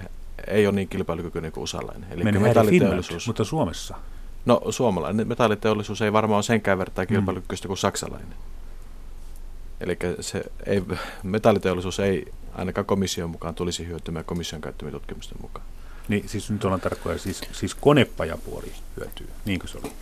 ei 0.47 0.67
ole 0.67 0.75
niin 0.75 0.89
kilpailukykyinen 0.89 1.53
kuin 1.53 1.65
usalainen. 1.65 2.07
Eli 2.11 2.25
metalliteollisuus. 2.25 3.09
Finland, 3.09 3.27
mutta 3.27 3.45
Suomessa? 3.45 3.97
No 4.47 4.61
suomalainen 4.71 5.29
metalliteollisuus 5.29 6.03
ei 6.03 6.13
varmaan 6.13 6.37
ole 6.37 6.43
senkään 6.43 6.79
verran 6.79 6.95
mm. 6.99 7.07
kilpailukykyistä 7.07 7.69
kuin 7.69 7.79
saksalainen. 7.79 8.35
Eli 9.81 9.99
se 10.21 10.45
ei, 10.67 10.83
metalliteollisuus 11.23 12.01
ei 12.01 12.33
ainakaan 12.55 12.85
komission 12.85 13.31
mukaan 13.31 13.55
tulisi 13.55 13.87
hyötymään 13.87 14.25
komission 14.25 14.61
käyttämien 14.61 14.93
tutkimusten 14.93 15.39
mukaan. 15.41 15.67
Niin, 16.09 16.29
siis 16.29 16.51
nyt 16.51 16.65
ollaan 16.65 16.81
tarkkoja, 16.81 17.19
siis, 17.19 17.41
siis 17.53 17.75
konepajapuoli 17.75 18.73
hyötyy, 18.97 19.29
niin 19.45 19.59
kuin 19.59 19.71
se 19.71 19.79
oli? 19.79 19.93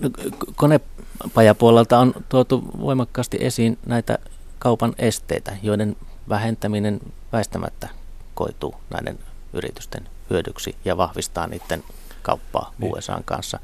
No, 0.00 0.10
konepajapuolelta 0.56 1.98
on 1.98 2.14
tuotu 2.28 2.64
voimakkaasti 2.80 3.38
esiin 3.40 3.78
näitä 3.86 4.18
kaupan 4.58 4.94
esteitä, 4.98 5.56
joiden 5.62 5.96
vähentäminen 6.28 7.00
väistämättä 7.32 7.88
koituu 8.36 8.74
näiden 8.90 9.18
yritysten 9.52 10.08
hyödyksi 10.30 10.76
ja 10.84 10.96
vahvistaa 10.96 11.46
niiden 11.46 11.84
kauppaa 12.22 12.72
niin. 12.78 12.98
USAn 12.98 13.24
kanssa. 13.24 13.58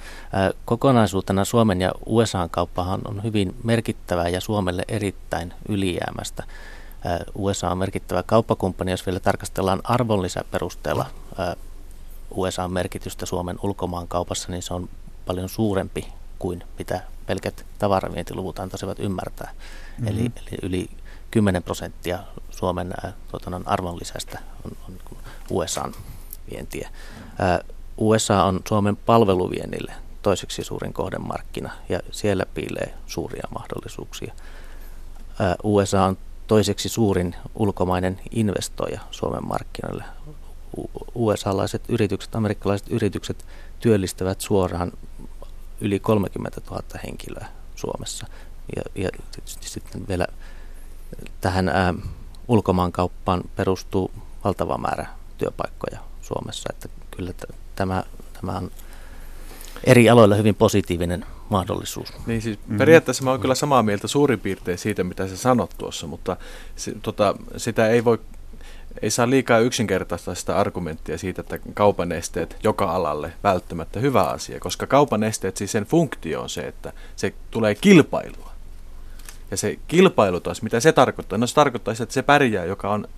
Kokonaisuutena 0.64 1.44
Suomen 1.44 1.80
ja 1.80 1.92
USAn 2.06 2.50
kauppahan 2.50 3.00
on 3.04 3.22
hyvin 3.22 3.54
merkittävää 3.64 4.28
ja 4.28 4.40
Suomelle 4.40 4.84
erittäin 4.88 5.54
ylijäämästä. 5.68 6.44
USA 7.34 7.70
on 7.70 7.78
merkittävä 7.78 8.22
kauppakumppani, 8.22 8.90
jos 8.90 9.06
vielä 9.06 9.20
tarkastellaan 9.20 9.80
arvonlisäperusteella 9.84 11.06
USA 12.30 12.68
merkitystä 12.68 13.26
Suomen 13.26 13.58
ulkomaan 13.62 14.08
kaupassa, 14.08 14.52
niin 14.52 14.62
se 14.62 14.74
on 14.74 14.88
paljon 15.26 15.48
suurempi 15.48 16.08
kuin 16.38 16.62
mitä 16.78 17.00
pelkät 17.26 17.64
tavaravientiluvut 17.78 18.58
antaisivat 18.58 18.98
ymmärtää. 18.98 19.50
Mm-hmm. 19.50 20.06
Eli, 20.08 20.20
eli 20.20 20.58
yli 20.62 20.90
10 21.32 21.62
prosenttia 21.62 22.18
Suomen 22.50 22.92
ää, 23.04 23.12
arvonlisästä 23.64 24.38
on, 24.64 24.76
on 24.88 25.18
USAn 25.50 25.94
vientiä. 26.50 26.90
Ää, 27.38 27.60
USA 27.96 28.44
on 28.44 28.60
Suomen 28.68 28.96
palveluviennille 28.96 29.92
toiseksi 30.22 30.64
suurin 30.64 30.92
kohdemarkkina 30.92 31.70
ja 31.88 32.00
siellä 32.10 32.46
piilee 32.54 32.94
suuria 33.06 33.48
mahdollisuuksia. 33.54 34.34
USA 35.62 36.04
on 36.04 36.18
toiseksi 36.46 36.88
suurin 36.88 37.34
ulkomainen 37.54 38.20
investoija 38.30 39.00
Suomen 39.10 39.46
markkinoille. 39.46 40.04
USA-laiset 41.14 41.82
yritykset, 41.88 42.34
amerikkalaiset 42.34 42.88
yritykset 42.90 43.46
työllistävät 43.80 44.40
suoraan 44.40 44.92
yli 45.80 46.00
30 46.00 46.60
000 46.70 46.82
henkilöä 47.04 47.46
Suomessa. 47.74 48.26
Ja, 48.76 48.82
ja 48.94 49.10
sitten 49.46 50.08
vielä 50.08 50.26
tähän 51.40 51.68
ää, 51.68 51.94
ulkomaankauppaan 52.48 53.42
perustuu 53.56 54.10
valtava 54.44 54.78
määrä 54.78 55.06
työpaikkoja 55.38 55.98
Suomessa, 56.22 56.68
että 56.72 56.88
kyllä 57.16 57.32
t- 57.32 57.54
tämä, 57.76 58.02
tämä 58.40 58.52
on 58.56 58.70
eri 59.84 60.10
aloilla 60.10 60.34
hyvin 60.34 60.54
positiivinen 60.54 61.26
mahdollisuus. 61.50 62.08
Niin 62.26 62.42
siis 62.42 62.58
mm-hmm. 62.58 62.78
periaatteessa 62.78 63.24
mä 63.24 63.30
oon 63.30 63.40
kyllä 63.40 63.54
samaa 63.54 63.82
mieltä 63.82 64.08
suurin 64.08 64.40
piirtein 64.40 64.78
siitä, 64.78 65.04
mitä 65.04 65.28
sä 65.28 65.36
sanot 65.36 65.74
tuossa, 65.78 66.06
mutta 66.06 66.36
se, 66.76 66.92
tota, 67.02 67.34
sitä 67.56 67.88
ei 67.88 68.04
voi 68.04 68.18
ei 69.02 69.10
saa 69.10 69.30
liikaa 69.30 69.58
yksinkertaista 69.58 70.34
sitä 70.34 70.56
argumenttia 70.56 71.18
siitä, 71.18 71.40
että 71.40 71.58
kaupan 71.74 72.12
esteet 72.12 72.56
joka 72.62 72.92
alalle 72.92 73.32
välttämättä 73.44 74.00
hyvä 74.00 74.22
asia, 74.22 74.60
koska 74.60 74.86
kaupan 74.86 75.22
esteet, 75.22 75.56
siis 75.56 75.72
sen 75.72 75.84
funktio 75.84 76.42
on 76.42 76.48
se, 76.50 76.60
että 76.60 76.92
se 77.16 77.34
tulee 77.50 77.74
kilpailua. 77.74 78.51
Ja 79.52 79.56
se 79.56 79.78
kilpailu 79.88 80.40
taas, 80.40 80.62
mitä 80.62 80.80
se 80.80 80.92
tarkoittaa? 80.92 81.38
No 81.38 81.46
se 81.46 81.54
tarkoittaa 81.54 81.94
sitä, 81.94 82.02
että 82.02 82.14
se 82.14 82.22
pärjää, 82.22 82.64
joka 82.64 82.90
on 82.90 83.08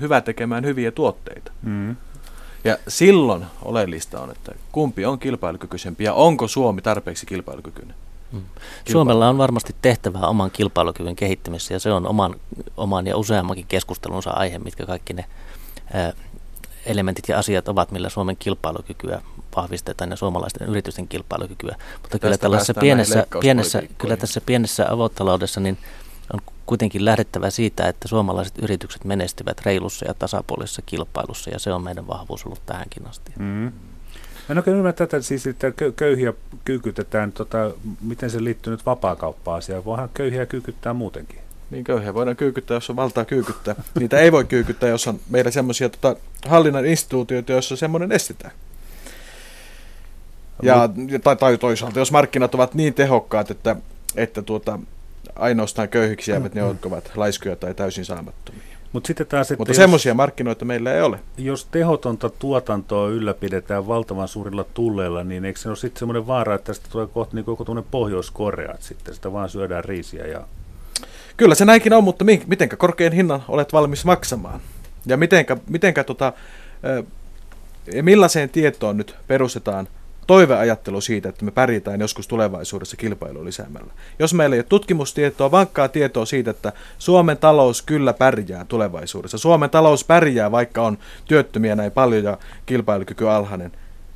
hyvä 0.00 0.20
tekemään 0.20 0.64
hyviä 0.64 0.90
tuotteita. 0.90 1.52
Mm. 1.62 1.96
Ja 2.64 2.78
silloin 2.88 3.46
oleellista 3.62 4.20
on, 4.20 4.30
että 4.30 4.54
kumpi 4.72 5.04
on 5.04 5.18
kilpailukykyisempi 5.18 6.04
ja 6.04 6.14
onko 6.14 6.48
Suomi 6.48 6.82
tarpeeksi 6.82 7.26
kilpailukykyinen. 7.26 7.96
Mm. 8.32 8.42
Suomella 8.90 9.28
on 9.28 9.38
varmasti 9.38 9.74
tehtävää 9.82 10.26
oman 10.26 10.50
kilpailukyvyn 10.50 11.16
kehittämisessä 11.16 11.74
ja 11.74 11.78
se 11.78 11.92
on 11.92 12.06
oman, 12.06 12.34
oman 12.76 13.06
ja 13.06 13.16
useammankin 13.16 13.66
keskustelunsa 13.68 14.30
aihe, 14.30 14.58
mitkä 14.58 14.86
kaikki 14.86 15.12
ne 15.12 15.24
ää, 15.92 16.12
elementit 16.86 17.28
ja 17.28 17.38
asiat 17.38 17.68
ovat, 17.68 17.90
millä 17.90 18.08
Suomen 18.08 18.36
kilpailukykyä 18.36 19.22
vahvistetaan 19.56 20.10
ja 20.10 20.16
suomalaisten 20.16 20.68
yritysten 20.68 21.08
kilpailukykyä. 21.08 21.76
Mutta 22.02 22.18
kyllä, 22.18 22.38
tällaisessa 22.38 22.74
pienessä, 22.74 23.26
pienessä, 23.40 23.82
kyllä 23.98 24.16
tässä 24.16 24.40
pienessä 24.40 24.86
avotaloudessa 24.90 25.60
niin 25.60 25.78
on 26.32 26.40
kuitenkin 26.66 27.04
lähdettävä 27.04 27.50
siitä, 27.50 27.88
että 27.88 28.08
suomalaiset 28.08 28.58
yritykset 28.58 29.04
menestyvät 29.04 29.60
reilussa 29.66 30.06
ja 30.08 30.14
tasapuolisessa 30.14 30.82
kilpailussa, 30.86 31.50
ja 31.50 31.58
se 31.58 31.72
on 31.72 31.82
meidän 31.82 32.06
vahvuus 32.06 32.46
ollut 32.46 32.66
tähänkin 32.66 33.06
asti. 33.06 33.32
Mm. 33.38 33.72
En 34.50 34.58
oikein 34.58 34.76
ymmärrä 34.76 34.92
tätä, 34.92 35.20
siis, 35.20 35.46
että 35.46 35.72
köyhiä 35.96 36.32
kyykytetään, 36.64 37.32
tota, 37.32 37.70
miten 38.00 38.30
se 38.30 38.44
liittyy 38.44 38.70
nyt 38.70 38.86
vapaa-kauppa-asiaan. 38.86 39.84
Voihan 39.84 40.10
köyhiä 40.14 40.46
kyykyttää 40.46 40.94
muutenkin. 40.94 41.40
Niin 41.70 41.84
köyhiä 41.84 42.14
voidaan 42.14 42.36
kyykyttää, 42.36 42.74
jos 42.74 42.90
on 42.90 42.96
valtaa 42.96 43.24
kyykyttää. 43.24 43.74
Niitä 44.00 44.18
ei 44.18 44.32
voi 44.32 44.44
kyykyttää, 44.44 44.88
jos 44.88 45.06
on 45.06 45.20
meillä 45.30 45.50
semmoisia 45.50 45.88
tota, 45.88 46.16
hallinnan 46.46 46.86
instituutioita, 46.86 47.52
joissa 47.52 47.76
semmoinen 47.76 48.12
estetään. 48.12 48.52
Ja, 50.62 50.88
tai, 51.22 51.36
tai 51.36 51.58
toisaalta, 51.58 51.98
jos 51.98 52.12
markkinat 52.12 52.54
ovat 52.54 52.74
niin 52.74 52.94
tehokkaat, 52.94 53.50
että, 53.50 53.76
että 54.16 54.42
tuota, 54.42 54.78
ainoastaan 55.36 55.88
köyhiksi 55.88 56.30
jäävät 56.30 56.54
ne, 56.54 56.60
jotka 56.60 56.88
ovat 56.88 57.10
laiskuja 57.14 57.56
tai 57.56 57.74
täysin 57.74 58.04
saamattomia. 58.04 58.62
Mut 58.92 59.06
sitten 59.06 59.26
taas, 59.26 59.50
että 59.50 59.60
Mutta 59.60 59.74
semmoisia 59.74 60.14
markkinoita 60.14 60.64
meillä 60.64 60.94
ei 60.94 61.02
ole. 61.02 61.18
Jos 61.38 61.64
tehotonta 61.64 62.30
tuotantoa 62.30 63.08
ylläpidetään 63.08 63.86
valtavan 63.86 64.28
suurilla 64.28 64.64
tulleilla, 64.64 65.24
niin 65.24 65.44
eikö 65.44 65.60
se 65.60 65.68
ole 65.68 65.76
sitten 65.76 65.98
semmoinen 65.98 66.26
vaara, 66.26 66.54
että 66.54 66.66
tästä 66.66 66.88
tulee 66.92 67.06
kohta 67.06 67.34
niin 67.34 67.44
koko 67.44 67.64
tuonne 67.64 67.82
Pohjois-Korea, 67.90 68.74
että 68.74 68.86
sitten 68.86 69.14
sitä 69.14 69.32
vaan 69.32 69.48
syödään 69.48 69.84
riisiä 69.84 70.26
ja... 70.26 70.40
Kyllä 71.40 71.54
se 71.54 71.64
näinkin 71.64 71.92
on, 71.92 72.04
mutta 72.04 72.24
mitenkä 72.46 72.76
korkean 72.76 73.12
hinnan 73.12 73.42
olet 73.48 73.72
valmis 73.72 74.04
maksamaan? 74.04 74.60
Ja 75.06 75.16
mitenkä, 75.16 75.56
mitenkä 75.70 76.04
tota, 76.04 76.32
millaiseen 78.02 78.50
tietoon 78.50 78.96
nyt 78.96 79.16
perustetaan 79.26 79.88
toiveajattelu 80.26 81.00
siitä, 81.00 81.28
että 81.28 81.44
me 81.44 81.50
pärjätään 81.50 82.00
joskus 82.00 82.28
tulevaisuudessa 82.28 82.96
kilpailu 82.96 83.44
lisäämällä. 83.44 83.92
Jos 84.18 84.34
meillä 84.34 84.56
ei 84.56 84.60
ole 84.60 84.66
tutkimustietoa, 84.68 85.50
vankkaa 85.50 85.88
tietoa 85.88 86.26
siitä, 86.26 86.50
että 86.50 86.72
Suomen 86.98 87.38
talous 87.38 87.82
kyllä 87.82 88.12
pärjää 88.12 88.64
tulevaisuudessa. 88.64 89.38
Suomen 89.38 89.70
talous 89.70 90.04
pärjää, 90.04 90.50
vaikka 90.50 90.82
on 90.82 90.98
työttömiä 91.24 91.76
näin 91.76 91.92
paljon 91.92 92.24
ja 92.24 92.38
kilpailukyky 92.66 93.28
alhainen. 93.28 93.72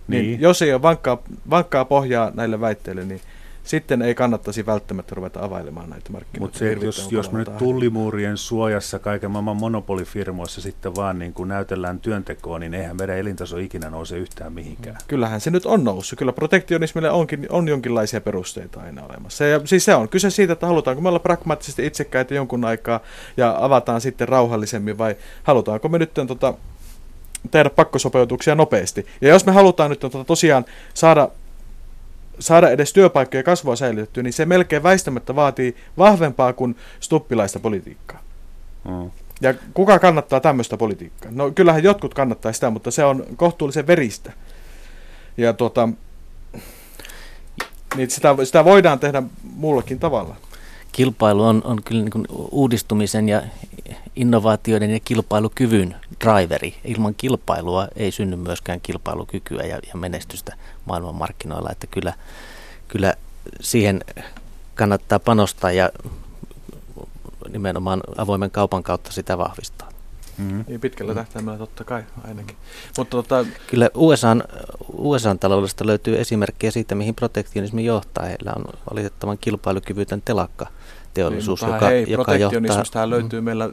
Niin, 0.08 0.22
niin 0.22 0.40
jos 0.40 0.62
ei 0.62 0.72
ole 0.72 0.82
vankkaa, 0.82 1.22
vankkaa 1.50 1.84
pohjaa 1.84 2.30
näille 2.34 2.60
väitteille, 2.60 3.04
niin 3.04 3.20
sitten 3.64 4.02
ei 4.02 4.14
kannattaisi 4.14 4.66
välttämättä 4.66 5.14
ruveta 5.14 5.44
availemaan 5.44 5.90
näitä 5.90 6.12
markkinoita. 6.12 6.40
Mutta 6.40 6.58
se, 6.58 6.72
jos, 6.72 7.12
jos 7.12 7.32
me 7.32 7.38
nyt 7.38 7.56
tullimuurien 7.56 8.36
suojassa 8.36 8.98
kaiken 8.98 9.30
maailman 9.30 9.56
monopolifirmoissa 9.56 10.60
sitten 10.60 10.96
vaan 10.96 11.18
niin 11.18 11.32
kuin 11.32 11.48
näytellään 11.48 12.00
työntekoa, 12.00 12.58
niin 12.58 12.74
eihän 12.74 12.96
meidän 12.96 13.18
elintaso 13.18 13.56
ikinä 13.56 13.90
nouse 13.90 14.18
yhtään 14.18 14.52
mihinkään. 14.52 14.96
Kyllähän 15.08 15.40
se 15.40 15.50
nyt 15.50 15.66
on 15.66 15.84
noussut. 15.84 16.18
Kyllä 16.18 16.32
protektionismille 16.32 17.10
onkin, 17.10 17.46
on 17.50 17.68
jonkinlaisia 17.68 18.20
perusteita 18.20 18.80
aina 18.80 19.02
olemassa. 19.04 19.44
Ja 19.44 19.60
siis 19.64 19.84
se 19.84 19.94
on 19.94 20.08
kyse 20.08 20.30
siitä, 20.30 20.52
että 20.52 20.66
halutaanko 20.66 21.02
me 21.02 21.08
olla 21.08 21.18
pragmaattisesti 21.18 21.86
itsekkäitä 21.86 22.34
jonkun 22.34 22.64
aikaa 22.64 23.00
ja 23.36 23.56
avataan 23.60 24.00
sitten 24.00 24.28
rauhallisemmin 24.28 24.98
vai 24.98 25.16
halutaanko 25.42 25.88
me 25.88 25.98
nyt 25.98 26.14
tota, 26.14 26.54
tehdä 27.50 27.70
pakkosopeutuksia 27.70 28.54
nopeasti. 28.54 29.06
Ja 29.20 29.28
jos 29.28 29.46
me 29.46 29.52
halutaan 29.52 29.90
nyt 29.90 30.00
tota, 30.00 30.24
tosiaan 30.24 30.64
saada 30.94 31.28
saada 32.38 32.70
edes 32.70 32.92
työpaikkoja 32.92 33.38
ja 33.38 33.44
kasvua 33.44 33.76
säilytettyä, 33.76 34.22
niin 34.22 34.32
se 34.32 34.46
melkein 34.46 34.82
väistämättä 34.82 35.36
vaatii 35.36 35.76
vahvempaa 35.98 36.52
kuin 36.52 36.76
stuppilaista 37.00 37.58
politiikkaa. 37.58 38.20
Mm. 38.84 39.10
Ja 39.40 39.54
kuka 39.74 39.98
kannattaa 39.98 40.40
tämmöistä 40.40 40.76
politiikkaa? 40.76 41.30
No 41.34 41.50
kyllähän 41.50 41.82
jotkut 41.82 42.14
kannattaa 42.14 42.52
sitä, 42.52 42.70
mutta 42.70 42.90
se 42.90 43.04
on 43.04 43.24
kohtuullisen 43.36 43.86
veristä. 43.86 44.32
Ja 45.36 45.52
tuota, 45.52 45.88
niin 47.96 48.10
sitä, 48.10 48.36
sitä 48.44 48.64
voidaan 48.64 48.98
tehdä 48.98 49.22
muullakin 49.56 49.98
tavalla. 49.98 50.36
Kilpailu 50.92 51.42
on, 51.42 51.62
on 51.64 51.82
kyllä 51.82 52.00
niin 52.00 52.10
kuin 52.10 52.26
uudistumisen 52.50 53.28
ja 53.28 53.42
innovaatioiden 54.16 54.90
ja 54.90 55.00
kilpailukyvyn 55.04 55.96
driveri. 56.24 56.74
Ilman 56.84 57.14
kilpailua 57.14 57.88
ei 57.96 58.10
synny 58.10 58.36
myöskään 58.36 58.80
kilpailukykyä 58.80 59.62
ja, 59.62 59.76
ja 59.76 59.94
menestystä 59.94 60.56
maailmanmarkkinoilla, 60.84 61.70
että 61.72 61.86
kyllä, 61.86 62.12
kyllä 62.88 63.14
siihen 63.60 64.04
kannattaa 64.74 65.18
panostaa 65.18 65.72
ja 65.72 65.90
nimenomaan 67.48 68.00
avoimen 68.16 68.50
kaupan 68.50 68.82
kautta 68.82 69.12
sitä 69.12 69.38
vahvistaa. 69.38 69.88
Mm-hmm. 70.38 70.64
Niin 70.68 70.80
pitkällä 70.80 71.14
tähtäimellä 71.14 71.58
totta 71.58 71.84
kai 71.84 72.02
ainakin. 72.28 72.56
Mutta 72.98 73.10
tota... 73.10 73.46
Kyllä 73.66 73.90
USAn, 73.94 74.44
USAn 74.92 75.38
taloudesta 75.38 75.86
löytyy 75.86 76.20
esimerkkejä 76.20 76.70
siitä, 76.70 76.94
mihin 76.94 77.14
protektionismi 77.14 77.84
johtaa. 77.84 78.24
Heillä 78.24 78.52
on 78.56 78.64
valitettavan 78.90 79.38
kilpailukyvytön 79.38 80.22
telakka 80.24 80.66
teollisuus, 81.14 81.62
niin, 81.62 81.72
joka, 81.72 81.86
hei, 81.86 82.04
joka 82.08 82.36
johtaa... 82.36 83.10
löytyy 83.10 83.40
mm. 83.40 83.44
meillä 83.44 83.70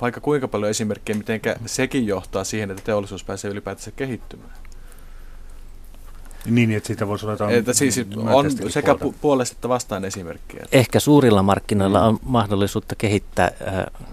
vaikka 0.00 0.20
kuinka 0.20 0.48
paljon 0.48 0.70
esimerkkejä, 0.70 1.18
miten 1.18 1.40
sekin 1.66 2.06
johtaa 2.06 2.44
siihen, 2.44 2.70
että 2.70 2.82
teollisuus 2.82 3.24
pääsee 3.24 3.50
ylipäätänsä 3.50 3.90
kehittymään. 3.90 4.61
Niin, 6.46 6.72
että 6.72 6.86
siitä 6.86 7.06
voisi 7.06 7.26
olla 7.26 7.50
että 7.50 7.72
siis 7.72 8.00
on 8.32 8.70
sekä 8.70 8.92
pu- 8.92 9.14
puolesta 9.20 9.54
että 9.54 9.68
vastaan 9.68 10.04
esimerkkejä. 10.04 10.66
Ehkä 10.72 11.00
suurilla 11.00 11.42
markkinoilla 11.42 12.00
mm. 12.00 12.06
on 12.06 12.18
mahdollisuutta 12.22 12.94
kehittää, 12.94 13.50
äh, 13.68 14.08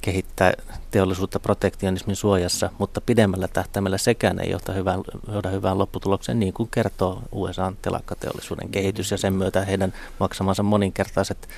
kehittää 0.00 0.52
teollisuutta 0.90 1.40
protektionismin 1.40 2.16
suojassa, 2.16 2.70
mutta 2.78 3.00
pidemmällä 3.00 3.48
tähtäimellä 3.48 3.98
sekään 3.98 4.40
ei 4.40 4.50
johta 4.50 4.72
hyvään, 4.72 5.00
johda 5.32 5.50
hyvään 5.50 5.78
lopputulokseen, 5.78 6.40
niin 6.40 6.52
kuin 6.52 6.68
kertoo 6.72 7.22
USA 7.32 7.72
telakkateollisuuden 7.82 8.68
kehitys 8.68 9.10
ja 9.10 9.18
sen 9.18 9.32
myötä 9.32 9.64
heidän 9.64 9.92
maksamansa 10.20 10.62
moninkertaiset 10.62 11.48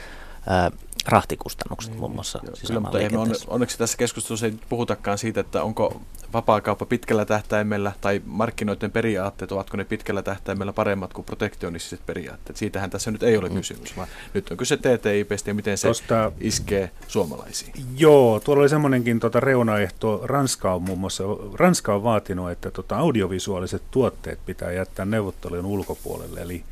ää, 0.47 0.71
rahtikustannukset 1.09 1.91
niin, 1.91 2.01
muun 2.01 2.15
muassa 2.15 2.41
Kyllä, 2.67 2.81
mutta 2.81 2.99
ei 2.99 3.09
on, 3.17 3.35
onneksi 3.47 3.79
tässä 3.79 3.99
keskustelussa 3.99 4.47
ei 4.47 4.55
puhutakaan 4.69 5.19
siitä, 5.19 5.41
että 5.41 5.63
onko 5.63 6.01
vapaakauppa 6.33 6.87
pitkällä 6.87 7.25
tähtäimellä 7.25 7.93
tai 8.01 8.23
markkinoiden 8.27 8.91
periaatteet, 8.91 9.53
ovatko 9.53 9.77
ne 9.77 9.85
pitkällä 9.85 10.23
tähtäimellä 10.23 10.73
paremmat 10.73 11.13
kuin 11.13 11.25
protektionistiset 11.25 12.07
periaatteet. 12.07 12.57
Siitähän 12.57 12.91
tässä 12.91 13.11
nyt 13.11 13.23
ei 13.23 13.37
ole 13.37 13.49
mm. 13.49 13.55
kysymys, 13.55 13.97
vaan 13.97 14.09
nyt 14.35 14.51
on 14.51 14.57
kyse 14.57 14.77
TTIPstä 14.77 15.51
ja 15.51 15.55
miten 15.55 15.79
se 15.79 15.89
Tosta, 15.89 16.33
iskee 16.41 16.91
suomalaisiin. 17.09 17.73
Joo, 17.97 18.41
tuolla 18.41 18.61
oli 18.61 18.69
semmoinenkin 18.69 19.21
tota 19.21 19.41
reunaehto. 19.41 20.21
Ranska 20.25 20.75
on 20.75 20.83
muun 20.83 20.99
muassa, 20.99 21.25
Ranska 21.55 21.95
on 21.95 22.03
vaatinut, 22.03 22.51
että 22.51 22.71
tota 22.71 22.97
audiovisuaaliset 22.97 23.83
tuotteet 23.91 24.39
pitää 24.47 24.73
jättää 24.73 25.05
neuvottelujen 25.05 25.67
ulkopuolelle. 25.67 26.41
Eli 26.41 26.65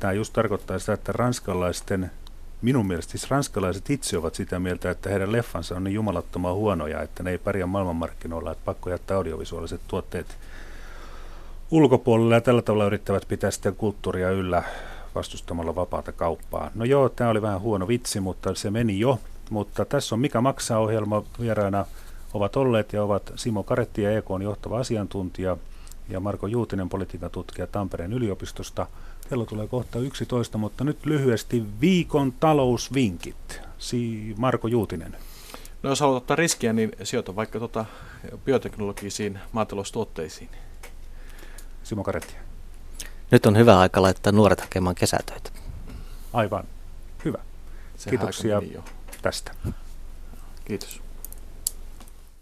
tämä 0.00 0.12
just 0.12 0.32
tarkoittaa 0.32 0.78
sitä, 0.78 0.92
että 0.92 1.12
ranskalaisten 1.12 2.10
minun 2.62 2.86
mielestä 2.86 3.10
siis 3.10 3.30
ranskalaiset 3.30 3.90
itse 3.90 4.18
ovat 4.18 4.34
sitä 4.34 4.58
mieltä, 4.58 4.90
että 4.90 5.10
heidän 5.10 5.32
leffansa 5.32 5.76
on 5.76 5.84
niin 5.84 5.94
jumalattoman 5.94 6.54
huonoja, 6.54 7.02
että 7.02 7.22
ne 7.22 7.30
ei 7.30 7.38
pärjää 7.38 7.66
maailmanmarkkinoilla, 7.66 8.52
että 8.52 8.64
pakko 8.64 8.90
jättää 8.90 9.16
audiovisuaaliset 9.16 9.80
tuotteet 9.88 10.36
ulkopuolelle 11.70 12.34
ja 12.34 12.40
tällä 12.40 12.62
tavalla 12.62 12.86
yrittävät 12.86 13.28
pitää 13.28 13.50
sitten 13.50 13.76
kulttuuria 13.76 14.30
yllä 14.30 14.62
vastustamalla 15.14 15.74
vapaata 15.74 16.12
kauppaa. 16.12 16.70
No 16.74 16.84
joo, 16.84 17.08
tämä 17.08 17.30
oli 17.30 17.42
vähän 17.42 17.60
huono 17.60 17.88
vitsi, 17.88 18.20
mutta 18.20 18.54
se 18.54 18.70
meni 18.70 19.00
jo. 19.00 19.18
Mutta 19.50 19.84
tässä 19.84 20.14
on 20.14 20.20
Mikä 20.20 20.40
maksaa 20.40 20.78
ohjelma 20.78 21.24
vieraana 21.40 21.86
ovat 22.34 22.56
olleet 22.56 22.92
ja 22.92 23.02
ovat 23.02 23.32
Simo 23.36 23.62
Karetti 23.62 24.02
ja 24.02 24.18
EKn 24.18 24.42
johtava 24.42 24.78
asiantuntija 24.78 25.56
ja 26.08 26.20
Marko 26.20 26.46
Juutinen, 26.46 26.88
politiikan 26.88 27.30
tutkija 27.30 27.66
Tampereen 27.66 28.12
yliopistosta– 28.12 28.86
Kello 29.28 29.46
tulee 29.46 29.68
kohta 29.68 29.98
11, 29.98 30.58
mutta 30.58 30.84
nyt 30.84 31.06
lyhyesti 31.06 31.64
viikon 31.80 32.32
talousvinkit. 32.32 33.60
Si 33.78 34.34
Marko 34.38 34.68
Juutinen. 34.68 35.16
No 35.82 35.90
jos 35.90 36.00
haluat 36.00 36.22
ottaa 36.22 36.36
riskiä, 36.36 36.72
niin 36.72 36.92
sijoita 37.02 37.36
vaikka 37.36 37.58
tuota 37.58 37.84
bioteknologisiin 38.44 39.38
maataloustuotteisiin. 39.52 40.50
Simo 41.82 42.04
Karetti. 42.04 42.34
Nyt 43.30 43.46
on 43.46 43.56
hyvä 43.56 43.78
aika 43.78 44.02
laittaa 44.02 44.32
nuoret 44.32 44.60
hakemaan 44.60 44.94
kesätöitä. 44.94 45.50
Aivan. 46.32 46.64
Hyvä. 47.24 47.38
Sehän 47.96 48.18
Kiitoksia 48.18 48.62
tästä. 49.22 49.52
Kiitos. 50.64 51.01